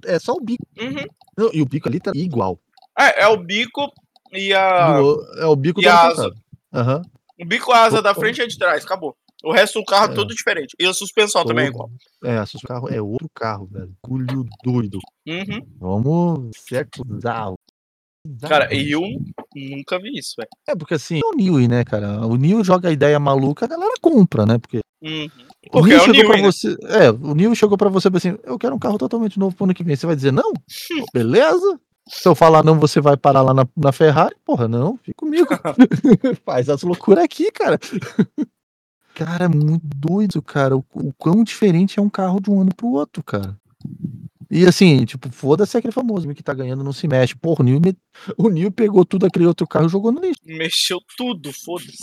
É 0.04 0.18
só 0.18 0.32
o 0.34 0.40
bico. 0.40 0.64
Uhum. 0.78 1.04
Não, 1.36 1.50
e 1.52 1.62
o 1.62 1.66
bico 1.66 1.88
ali 1.88 1.98
tá 2.00 2.12
igual. 2.14 2.58
É, 2.98 3.22
é 3.22 3.28
o 3.28 3.36
bico 3.38 3.90
e 4.32 4.52
a. 4.52 4.98
Do- 5.00 5.26
é 5.38 5.46
o 5.46 5.56
bico 5.56 5.80
e 5.80 5.84
do 5.84 5.88
ano 5.88 5.98
a 5.98 6.06
asa. 6.08 6.30
Aham. 6.74 7.02
O 7.40 7.44
bico, 7.44 7.72
a 7.72 7.84
asa 7.84 8.00
da 8.02 8.14
frente 8.14 8.38
e 8.38 8.42
a 8.42 8.46
de 8.46 8.56
trás, 8.58 8.84
acabou. 8.84 9.16
O 9.42 9.52
resto 9.52 9.80
do 9.80 9.84
carro 9.84 10.10
é 10.10 10.12
É. 10.12 10.14
todo 10.14 10.34
diferente. 10.34 10.76
E 10.78 10.86
a 10.86 10.94
suspensão 10.94 11.44
também 11.44 11.64
é 11.64 11.68
igual. 11.68 11.90
É, 12.24 12.40
esse 12.42 12.58
carro 12.66 12.88
é 12.88 13.00
outro 13.02 13.28
carro, 13.34 13.66
velho. 13.66 13.92
Culho 14.00 14.44
doido. 14.62 14.98
Uhum. 15.26 15.60
Vamos 15.80 16.50
certo 16.68 17.02
Cara, 18.48 18.68
Bizarro. 18.68 18.88
eu 18.88 19.20
nunca 19.76 19.98
vi 19.98 20.16
isso, 20.18 20.34
velho. 20.36 20.48
É 20.68 20.76
porque 20.76 20.94
assim, 20.94 21.18
é 21.18 21.26
o 21.26 21.36
Newey, 21.36 21.66
né, 21.68 21.84
cara? 21.84 22.24
O 22.26 22.36
Newey 22.36 22.62
joga 22.64 22.88
a 22.88 22.92
ideia 22.92 23.18
maluca, 23.18 23.64
a 23.64 23.68
galera 23.68 23.94
compra, 24.00 24.46
né? 24.46 24.58
Porque 24.58 24.80
Uhum. 25.02 25.28
o 25.66 25.70
Porque 25.72 25.88
Newey 25.88 25.94
é 25.94 26.00
o 26.02 26.04
chegou 26.14 26.24
pra 26.30 26.36
Newey, 26.36 26.42
né? 26.42 26.52
você. 26.52 26.76
É, 26.84 27.10
o 27.10 27.34
Newey 27.34 27.56
chegou 27.56 27.76
pra 27.76 27.88
você 27.88 28.08
e 28.08 28.16
assim: 28.16 28.38
eu 28.44 28.58
quero 28.58 28.74
um 28.74 28.78
carro 28.78 28.98
totalmente 28.98 29.38
novo 29.38 29.56
pro 29.56 29.64
ano 29.64 29.74
que 29.74 29.82
vem. 29.82 29.96
Você 29.96 30.06
vai 30.06 30.14
dizer 30.14 30.32
não? 30.32 30.52
Beleza? 31.12 31.80
Se 32.08 32.28
eu 32.28 32.34
falar 32.34 32.64
não, 32.64 32.78
você 32.80 33.00
vai 33.00 33.16
parar 33.16 33.42
lá 33.42 33.52
na, 33.54 33.66
na 33.76 33.92
Ferrari? 33.92 34.34
Porra, 34.44 34.66
não, 34.68 34.96
fica 34.98 35.14
comigo. 35.16 35.48
Faz 36.44 36.68
as 36.68 36.82
loucuras 36.82 37.24
aqui, 37.24 37.50
cara. 37.52 37.78
Cara, 39.14 39.44
é 39.44 39.48
muito 39.48 39.82
doido, 39.84 40.40
cara. 40.42 40.76
O, 40.76 40.84
o 40.94 41.12
quão 41.18 41.44
diferente 41.44 41.98
é 41.98 42.02
um 42.02 42.08
carro 42.10 42.40
de 42.40 42.50
um 42.50 42.60
ano 42.60 42.74
pro 42.74 42.88
outro, 42.88 43.22
cara. 43.22 43.56
E 44.54 44.66
assim, 44.66 45.04
tipo, 45.06 45.32
foda-se 45.32 45.78
aquele 45.78 45.92
famoso 45.94 46.28
que 46.34 46.42
tá 46.42 46.52
ganhando, 46.52 46.84
não 46.84 46.92
se 46.92 47.08
mexe. 47.08 47.34
Porra, 47.34 47.62
o 47.62 47.64
Nil, 47.64 47.80
o 48.36 48.48
Nil 48.50 48.70
pegou 48.70 49.02
tudo 49.02 49.24
aquele 49.24 49.46
outro 49.46 49.66
carro 49.66 49.86
e 49.86 49.88
jogou 49.88 50.12
no 50.12 50.20
lixo. 50.20 50.40
Mexeu 50.44 50.98
tudo, 51.16 51.50
foda-se. 51.64 51.96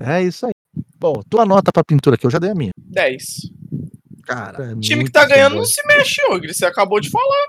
É 0.00 0.20
isso 0.22 0.46
aí. 0.46 0.52
Bom, 0.98 1.22
tua 1.30 1.46
nota 1.46 1.70
pra 1.72 1.84
pintura 1.84 2.16
aqui, 2.16 2.26
eu 2.26 2.30
já 2.30 2.40
dei 2.40 2.50
a 2.50 2.54
minha. 2.56 2.72
10. 2.76 3.24
Cara, 4.24 4.72
é 4.72 4.74
O 4.74 4.80
time 4.80 5.04
que 5.04 5.12
tá 5.12 5.24
ganhando 5.26 5.54
não 5.54 5.62
fanboy. 5.64 5.72
se 5.72 5.86
mexe, 5.86 6.22
Ogre. 6.32 6.52
Você 6.52 6.66
acabou 6.66 6.98
de 7.00 7.08
falar. 7.08 7.46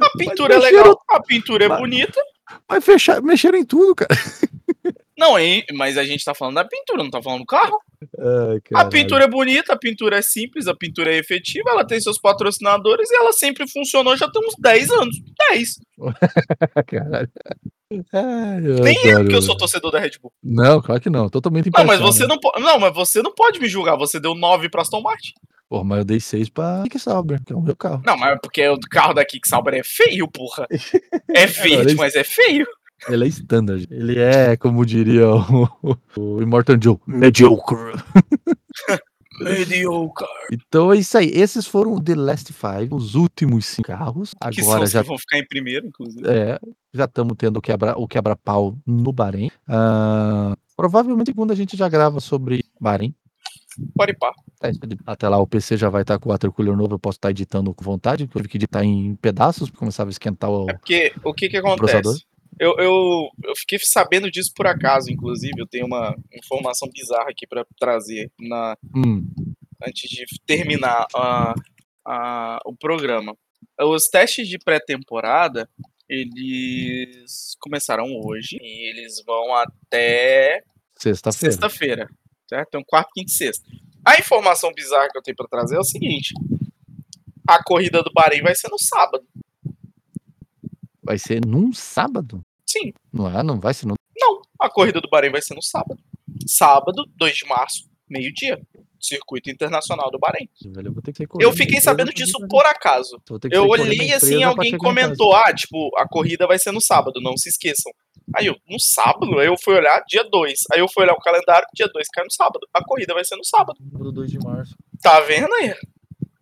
A 0.00 0.10
pintura 0.18 0.54
é 0.54 0.58
mexeram- 0.58 0.78
legal, 0.82 1.00
a 1.10 1.22
pintura 1.22 1.64
é 1.64 1.68
Mas- 1.68 1.78
bonita. 1.80 2.20
Mas 2.68 2.84
fechar, 2.84 3.22
mexeram 3.22 3.56
em 3.58 3.64
tudo, 3.64 3.94
cara. 3.94 4.10
Não, 5.16 5.38
hein? 5.38 5.64
mas 5.74 5.96
a 5.96 6.04
gente 6.04 6.24
tá 6.24 6.34
falando 6.34 6.56
da 6.56 6.64
pintura, 6.64 7.02
não 7.02 7.10
tá 7.10 7.22
falando 7.22 7.40
do 7.40 7.46
carro. 7.46 7.78
Ai, 8.18 8.60
A 8.74 8.84
pintura 8.84 9.24
é 9.24 9.28
bonita, 9.28 9.72
a 9.72 9.78
pintura 9.78 10.18
é 10.18 10.22
simples, 10.22 10.66
a 10.66 10.74
pintura 10.74 11.14
é 11.14 11.18
efetiva, 11.18 11.70
ela 11.70 11.86
tem 11.86 12.00
seus 12.00 12.18
patrocinadores 12.18 13.10
e 13.10 13.16
ela 13.16 13.32
sempre 13.32 13.68
funcionou 13.68 14.16
já 14.16 14.28
tem 14.30 14.46
uns 14.46 14.54
10 14.58 14.90
anos. 14.90 15.16
10. 15.50 15.78
Caralho. 16.86 17.30
Ai, 18.12 18.60
Nem 18.60 18.96
eu, 18.96 19.10
adoro, 19.10 19.24
porque 19.24 19.36
eu 19.36 19.42
sou 19.42 19.56
torcedor 19.56 19.90
da 19.92 20.00
Red 20.00 20.12
Bull. 20.20 20.32
Não, 20.42 20.82
claro 20.82 21.00
que 21.00 21.10
não. 21.10 21.28
Totalmente 21.28 21.70
Não, 21.72 21.84
mas 21.84 22.00
você 22.00 22.22
né? 22.22 22.28
não 22.28 22.38
pode. 22.40 22.60
Não, 22.60 22.78
mas 22.78 22.94
você 22.94 23.22
não 23.22 23.32
pode 23.32 23.60
me 23.60 23.68
julgar. 23.68 23.96
Você 23.96 24.18
deu 24.18 24.34
9 24.34 24.68
pra 24.68 24.82
Aston 24.82 25.00
Martin. 25.00 25.32
Porra, 25.68 25.84
mas 25.84 25.98
eu 25.98 26.04
dei 26.04 26.20
seis 26.20 26.48
pra 26.48 26.82
Nick 26.82 26.98
Sauber, 26.98 27.42
que 27.44 27.52
é 27.52 27.56
o 27.56 27.60
meu 27.60 27.74
carro. 27.74 28.02
Não, 28.04 28.16
mas 28.16 28.34
é 28.34 28.38
porque 28.38 28.68
o 28.68 28.78
carro 28.90 29.14
da 29.14 29.24
Kicksauber 29.24 29.74
é 29.74 29.82
feio, 29.82 30.28
porra. 30.28 30.66
É 31.34 31.46
verde, 31.46 31.94
mas 31.94 32.14
é 32.14 32.22
feio. 32.22 32.66
Ele 33.08 33.24
é 33.24 33.28
standard. 33.28 33.86
Ele 33.90 34.18
é, 34.18 34.56
como 34.56 34.84
diria 34.84 35.28
o, 35.30 35.68
o 36.16 36.42
Immortal 36.42 36.76
Joe, 36.80 36.98
mediocre. 37.06 37.92
Mediocre. 39.40 40.26
Então 40.52 40.92
é 40.92 40.96
isso 40.98 41.18
aí. 41.18 41.28
Esses 41.34 41.66
foram 41.66 41.94
o 41.94 42.00
The 42.00 42.14
Last 42.14 42.52
Five, 42.52 42.88
os 42.92 43.14
últimos 43.16 43.66
cinco 43.66 43.88
carros. 43.88 44.32
Que 44.52 44.62
são 44.62 44.70
Agora 44.72 44.84
os 44.84 44.90
já 44.92 45.02
que 45.02 45.08
vão 45.08 45.18
ficar 45.18 45.38
em 45.38 45.46
primeiro, 45.46 45.88
inclusive. 45.88 46.22
É, 46.28 46.58
já 46.92 47.04
estamos 47.04 47.34
tendo 47.36 47.56
o 47.56 47.60
quebra- 47.60 47.98
o 47.98 48.06
quebra-pau 48.06 48.78
no 48.86 49.12
Bahrein. 49.12 49.50
Ah, 49.66 50.56
provavelmente 50.76 51.34
quando 51.34 51.50
a 51.50 51.54
gente 51.56 51.76
já 51.76 51.88
grava 51.88 52.20
sobre 52.20 52.64
Bahrein. 52.80 53.12
Pode 53.96 54.12
ir 54.12 54.16
pá. 54.18 54.32
É, 54.62 54.70
Até 55.04 55.28
lá 55.28 55.36
o 55.38 55.46
PC 55.48 55.76
já 55.76 55.88
vai 55.88 56.02
estar 56.02 56.16
com 56.20 56.28
o 56.28 56.32
watercooler 56.32 56.76
novo, 56.76 56.94
eu 56.94 56.98
posso 56.98 57.16
estar 57.18 57.30
editando 57.30 57.74
com 57.74 57.84
vontade, 57.84 58.26
porque 58.26 58.38
eu 58.38 58.42
tive 58.42 58.50
que 58.52 58.56
editar 58.58 58.84
em 58.84 59.16
pedaços, 59.16 59.68
porque 59.68 59.80
começava 59.80 60.10
a 60.10 60.12
esquentar 60.12 60.48
o. 60.48 60.70
É 60.70 60.74
porque 60.74 61.12
o 61.24 61.34
que 61.34 61.48
que 61.48 61.60
processador? 61.60 62.12
acontece? 62.12 62.24
Eu, 62.58 62.76
eu, 62.78 63.28
eu 63.44 63.56
fiquei 63.56 63.78
sabendo 63.80 64.30
disso 64.30 64.52
por 64.54 64.66
acaso, 64.66 65.10
inclusive. 65.10 65.54
Eu 65.58 65.66
tenho 65.66 65.86
uma 65.86 66.14
informação 66.32 66.88
bizarra 66.92 67.30
aqui 67.30 67.46
pra 67.46 67.64
trazer 67.78 68.30
na, 68.38 68.76
Hum, 68.94 69.26
antes 69.86 70.08
de 70.08 70.24
terminar 70.46 71.06
a, 71.14 71.54
a, 72.06 72.58
o 72.64 72.74
programa. 72.76 73.36
Os 73.80 74.04
testes 74.04 74.48
de 74.48 74.58
pré-temporada, 74.58 75.68
eles 76.08 77.56
começaram 77.60 78.06
hoje 78.24 78.56
e 78.60 78.90
eles 78.90 79.22
vão 79.26 79.54
até 79.54 80.62
sexta-feira. 80.96 81.52
sexta-feira, 81.52 82.08
certo? 82.48 82.68
Então, 82.68 82.82
quarta, 82.86 83.10
quinta 83.14 83.32
e 83.32 83.34
sexta. 83.34 83.64
A 84.06 84.18
informação 84.18 84.72
bizarra 84.72 85.08
que 85.10 85.18
eu 85.18 85.22
tenho 85.22 85.36
pra 85.36 85.48
trazer 85.48 85.76
é 85.76 85.80
o 85.80 85.84
seguinte: 85.84 86.34
a 87.48 87.62
corrida 87.64 88.02
do 88.02 88.12
Bahrein 88.12 88.42
vai 88.42 88.54
ser 88.54 88.68
no 88.68 88.78
sábado. 88.78 89.24
Vai 91.04 91.18
ser 91.18 91.44
num 91.46 91.72
sábado? 91.72 92.40
Sim, 92.66 92.92
Não 93.12 93.28
é? 93.28 93.42
Não 93.42 93.60
vai 93.60 93.74
ser 93.74 93.86
no. 93.86 93.94
não. 94.18 94.40
A 94.60 94.68
corrida 94.70 95.00
do 95.00 95.08
Bahrein 95.08 95.30
vai 95.30 95.42
ser 95.42 95.54
no 95.54 95.62
sábado. 95.62 96.00
Sábado, 96.46 97.04
2 97.16 97.36
de 97.36 97.46
março, 97.46 97.84
meio-dia. 98.08 98.60
Circuito 98.98 99.50
Internacional 99.50 100.10
do 100.10 100.18
Bahrein. 100.18 100.48
Velho, 100.64 100.88
eu 100.88 100.92
vou 100.92 101.02
ter 101.02 101.12
que 101.12 101.18
sair 101.18 101.26
Eu 101.26 101.28
correndo 101.30 101.56
fiquei 101.56 101.80
sabendo 101.80 102.06
pra 102.06 102.14
disso 102.14 102.38
por 102.48 102.64
acaso. 102.64 103.20
Eu 103.50 103.66
correndo 103.66 103.90
olhei 103.90 104.12
assim, 104.14 104.42
alguém 104.42 104.78
comentou, 104.78 105.34
ah, 105.34 105.52
tipo, 105.52 105.90
a 105.98 106.08
corrida 106.08 106.46
vai 106.46 106.58
ser 106.58 106.72
no 106.72 106.80
sábado, 106.80 107.20
não 107.20 107.36
se 107.36 107.50
esqueçam. 107.50 107.92
Aí 108.34 108.46
eu, 108.46 108.56
no 108.66 108.80
sábado? 108.80 109.38
Aí 109.38 109.46
eu 109.46 109.56
fui 109.62 109.74
olhar, 109.74 110.02
dia 110.08 110.24
2. 110.24 110.60
Aí 110.72 110.80
eu 110.80 110.88
fui 110.88 111.02
olhar 111.04 111.12
o 111.12 111.20
calendário, 111.20 111.66
dia 111.74 111.86
2 111.92 112.08
cai 112.08 112.24
no 112.24 112.32
sábado. 112.32 112.66
A 112.72 112.82
corrida 112.82 113.12
vai 113.12 113.24
ser 113.24 113.36
no 113.36 113.44
sábado. 113.44 113.76
Do 113.78 114.10
2 114.10 114.30
de 114.30 114.38
março. 114.38 114.74
Tá 115.02 115.20
vendo 115.20 115.52
aí? 115.52 115.74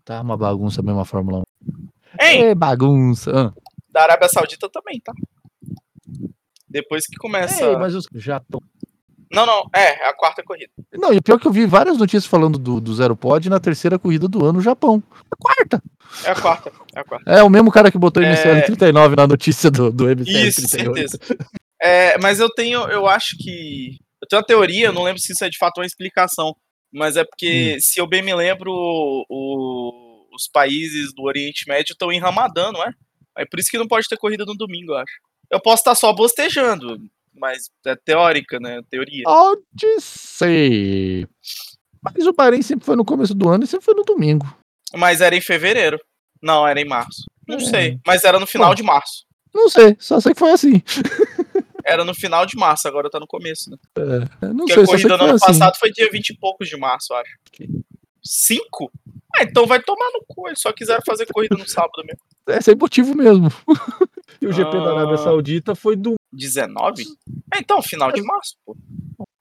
Tá 0.05 0.21
uma 0.21 0.37
bagunça 0.37 0.81
mesmo 0.83 1.01
a 1.01 1.05
Fórmula 1.05 1.41
1. 1.41 2.25
Hein? 2.25 2.45
É 2.45 2.55
bagunça. 2.55 3.33
Ah. 3.35 3.62
Da 3.93 4.03
Arábia 4.05 4.29
Saudita 4.29 4.69
também, 4.69 4.99
tá? 5.01 5.13
Depois 6.69 7.07
que 7.07 7.17
começa. 7.17 7.79
Mas 7.79 7.95
os 7.95 8.07
já 8.15 8.39
estão. 8.39 8.61
Não, 9.31 9.47
não, 9.47 9.63
é, 9.75 10.05
é 10.05 10.09
a 10.09 10.15
quarta 10.15 10.43
corrida. 10.43 10.71
Não, 10.93 11.13
e 11.13 11.21
pior 11.21 11.39
que 11.39 11.47
eu 11.47 11.53
vi 11.53 11.65
várias 11.65 11.97
notícias 11.97 12.27
falando 12.27 12.59
do, 12.59 12.81
do 12.81 12.95
Zero 12.95 13.17
Pod 13.17 13.49
na 13.49 13.59
terceira 13.59 13.99
corrida 13.99 14.29
do 14.29 14.43
ano 14.45 14.55
no 14.55 14.61
Japão. 14.61 15.03
A 15.31 15.37
quarta. 15.37 15.83
É 16.25 16.31
a 16.31 16.35
quarta, 16.35 16.73
é 16.95 17.01
a 17.01 17.05
quarta. 17.05 17.31
É 17.31 17.43
o 17.43 17.49
mesmo 17.49 17.71
cara 17.71 17.91
que 17.91 17.97
botou 17.97 18.23
É. 18.23 18.31
MCL 18.31 18.67
39 18.67 19.17
na 19.17 19.27
notícia 19.27 19.71
do, 19.71 19.91
do 19.91 20.05
MCL 20.07 20.49
Isso, 20.49 20.69
38. 20.69 20.95
certeza. 21.11 21.19
É, 21.81 22.19
mas 22.19 22.41
eu 22.41 22.51
tenho, 22.51 22.81
eu 22.91 23.07
acho 23.07 23.37
que. 23.39 23.97
Eu 24.21 24.29
tenho 24.29 24.41
uma 24.41 24.47
teoria, 24.47 24.87
eu 24.87 24.93
não 24.93 25.03
lembro 25.03 25.21
se 25.21 25.33
isso 25.33 25.45
é 25.45 25.49
de 25.49 25.57
fato 25.59 25.79
uma 25.79 25.87
explicação. 25.87 26.55
Mas 26.93 27.17
é 27.17 27.25
porque, 27.25 27.79
se 27.81 27.99
eu 28.01 28.07
bem 28.07 28.23
me 28.23 28.35
lembro, 28.35 28.71
o- 28.71 30.27
os 30.35 30.47
países 30.53 31.13
do 31.15 31.23
Oriente 31.23 31.65
Médio 31.67 31.93
estão 31.93 32.13
em 32.13 32.21
Ramadã, 32.21 32.71
não 32.71 32.83
é? 32.85 32.93
É 33.37 33.45
por 33.45 33.59
isso 33.59 33.71
que 33.71 33.79
não 33.79 33.87
pode 33.89 34.09
ter 34.09 34.17
corrida 34.17 34.45
no 34.45 34.55
domingo, 34.55 34.93
eu 34.93 34.99
acho. 34.99 35.13
Eu 35.51 35.61
posso 35.61 35.81
estar 35.81 35.95
só 35.95 36.13
bostejando, 36.13 36.99
mas 37.35 37.71
é 37.87 37.95
teórica, 37.97 38.59
né? 38.61 38.81
Teoria. 38.91 39.23
Pode 39.25 40.01
ser. 40.01 41.29
Mas 42.03 42.27
o 42.27 42.33
Bahrein 42.33 42.63
sempre 42.63 42.85
foi 42.85 42.97
no 42.97 43.05
começo 43.05 43.35
do 43.35 43.49
ano 43.49 43.65
e 43.65 43.67
sempre 43.67 43.85
foi 43.85 43.95
no 43.95 44.03
domingo. 44.05 44.47
Mas 44.95 45.21
era 45.21 45.37
em 45.37 45.41
fevereiro. 45.41 45.99
Não, 46.43 46.67
era 46.67 46.81
em 46.81 46.85
março. 46.85 47.25
Não 47.47 47.57
É. 47.59 47.61
sei. 47.61 47.99
Mas 48.07 48.25
era 48.25 48.39
no 48.41 48.47
final 48.47 48.71
Bom. 48.71 48.75
de 48.75 48.83
março. 48.83 49.25
Não 49.55 49.69
sei, 49.69 49.97
só 50.01 50.19
sei 50.21 50.33
que 50.33 50.39
foi 50.41 50.51
assim. 50.53 50.83
Era 51.85 52.05
no 52.05 52.15
final 52.15 52.47
de 52.47 52.57
março, 52.57 52.87
agora 52.87 53.11
tá 53.11 53.19
no 53.19 53.27
começo, 53.27 53.69
né? 53.69 53.77
É, 54.41 54.47
não 54.47 54.67
Porque 54.67 54.73
sei, 54.75 54.83
a 54.85 54.87
corrida 54.87 55.17
no 55.17 55.25
ano 55.25 55.35
assim. 55.35 55.47
passado 55.47 55.77
foi 55.79 55.91
dia 55.91 56.09
20 56.11 56.31
e 56.31 56.37
poucos 56.39 56.69
de 56.69 56.77
março, 56.77 57.13
eu 57.13 57.17
acho. 57.17 57.33
Cinco? 58.25 58.91
Ah, 59.35 59.43
então 59.45 59.67
vai 59.67 59.81
tomar 59.83 60.11
no 60.13 60.25
cu. 60.27 60.49
Eles 60.49 60.61
só 60.61 60.73
quiseram 60.73 61.03
fazer 61.07 61.27
corrida 61.27 61.57
no 61.57 61.67
sábado 61.69 62.03
mesmo. 62.05 62.21
É 62.49 62.61
sem 62.61 62.75
motivo 62.77 63.15
mesmo. 63.15 63.49
e 64.41 64.47
o 64.47 64.53
GP 64.53 64.71
da 64.73 64.93
Arábia 64.93 65.15
Ah. 65.15 65.19
Saudita 65.19 65.75
foi 65.75 65.97
do. 65.97 66.15
19? 66.33 67.05
É, 67.55 67.59
então, 67.59 67.83
final 67.83 68.11
de 68.13 68.23
março, 68.23 68.57
pô. 68.65 68.77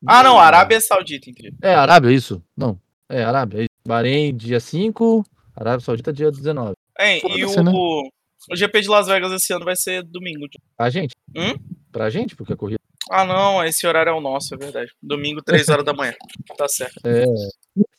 Ah, 0.05 0.23
não, 0.23 0.39
Arábia 0.39 0.79
Saudita, 0.81 1.29
entendi. 1.29 1.53
É 1.61 1.73
Arábia, 1.75 2.11
isso? 2.11 2.41
Não. 2.57 2.79
É 3.09 3.23
Arábia. 3.23 3.59
é 3.59 3.61
isso. 3.61 3.69
Bahrein, 3.85 4.35
dia 4.35 4.59
5. 4.59 5.23
Arábia 5.55 5.79
Saudita, 5.85 6.11
dia 6.13 6.31
19. 6.31 6.73
É, 6.97 7.17
e 7.37 7.45
o, 7.45 7.63
né? 7.63 7.71
o 7.71 8.09
GP 8.55 8.81
de 8.81 8.87
Las 8.89 9.07
Vegas 9.07 9.31
esse 9.31 9.53
ano 9.53 9.65
vai 9.65 9.75
ser 9.75 10.03
domingo. 10.03 10.47
Pra 10.77 10.89
gente? 10.89 11.13
Hum? 11.35 11.53
Pra 11.91 12.09
gente, 12.09 12.35
porque 12.35 12.53
a 12.53 12.57
corrida. 12.57 12.80
Ah, 13.09 13.25
não, 13.25 13.63
esse 13.63 13.87
horário 13.87 14.11
é 14.11 14.13
o 14.13 14.21
nosso, 14.21 14.53
é 14.53 14.57
verdade. 14.57 14.91
Domingo, 15.01 15.41
3 15.41 15.67
horas 15.69 15.83
da 15.83 15.93
manhã. 15.93 16.13
Tá 16.55 16.67
certo. 16.67 16.99
É. 17.05 17.25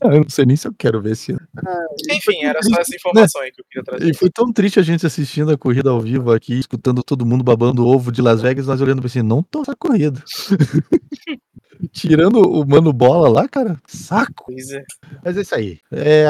Eu 0.03 0.21
não 0.21 0.29
sei 0.29 0.45
nem 0.45 0.57
se 0.57 0.69
eu 0.69 0.75
quero 0.77 1.01
ver 1.01 1.13
esse 1.13 1.33
ano. 1.33 1.49
Enfim, 2.11 2.45
era 2.45 2.63
só 2.63 2.81
essa 2.81 2.95
informação 2.95 3.41
aí 3.41 3.51
que 3.51 3.61
eu 3.61 3.65
queria 3.69 3.85
trazer. 3.85 4.11
E 4.11 4.15
foi 4.15 4.31
tão 4.31 4.53
triste 4.53 4.79
a 4.79 4.83
gente 4.83 5.07
assistindo 5.07 5.53
a 5.53 5.59
corrida 5.59 5.91
ao 5.91 6.01
vivo 6.01 6.33
aqui, 6.33 6.59
escutando 6.59 7.03
todo 7.03 7.27
mundo 7.27 7.43
babando 7.43 7.87
ovo 7.87 8.13
de 8.13 8.23
Las 8.23 8.41
Vegas, 8.41 8.67
nós 8.67 8.81
olhando 8.81 9.01
pra 9.01 9.07
assim, 9.07 9.23
não 9.23 9.43
tô 9.43 9.63
essa 9.63 9.75
corrida. 9.75 10.23
Tirando 11.93 12.41
o 12.41 12.65
Mano 12.65 12.93
Bola 12.93 13.29
lá, 13.29 13.49
cara, 13.49 13.81
saco. 13.87 14.45
Pois 14.47 14.71
é. 14.71 14.85
Mas 15.25 15.37
é 15.37 15.41
isso 15.41 15.55
aí. 15.55 15.81
É, 15.91 16.27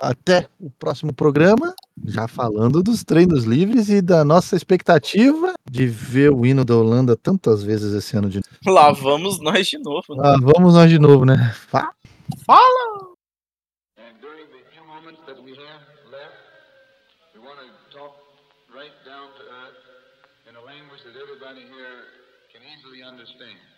até 0.00 0.46
o 0.60 0.70
próximo 0.70 1.14
programa, 1.14 1.74
já 2.04 2.28
falando 2.28 2.82
dos 2.82 3.02
treinos 3.04 3.44
livres 3.44 3.88
e 3.88 4.02
da 4.02 4.24
nossa 4.24 4.56
expectativa 4.56 5.54
de 5.70 5.86
ver 5.86 6.30
o 6.30 6.44
hino 6.44 6.64
da 6.64 6.76
Holanda 6.76 7.16
tantas 7.16 7.62
vezes 7.62 7.92
esse 7.94 8.16
ano 8.16 8.28
de 8.28 8.36
novo. 8.38 8.74
Lá 8.74 8.92
vamos 8.92 9.40
nós 9.40 9.66
de 9.66 9.78
novo. 9.78 10.14
Né? 10.14 10.22
Ah, 10.22 10.36
vamos 10.40 10.74
nós 10.74 10.90
de 10.90 10.98
novo, 10.98 11.24
né? 11.24 11.52
Fala. 11.68 11.88
And 13.96 14.20
during 14.20 14.46
the 14.50 14.62
few 14.72 14.84
moments 14.86 15.20
that 15.26 15.40
we 15.42 15.52
have 15.52 15.82
left, 16.10 16.36
we 17.34 17.40
want 17.40 17.58
to 17.60 17.96
talk 17.96 18.14
right 18.74 18.92
down 19.04 19.30
to 19.38 19.42
earth 19.42 19.80
in 20.48 20.56
a 20.56 20.60
language 20.60 21.02
that 21.04 21.16
everybody 21.16 21.62
here 21.62 22.04
can 22.52 22.62
easily 22.62 23.02
understand. 23.02 23.75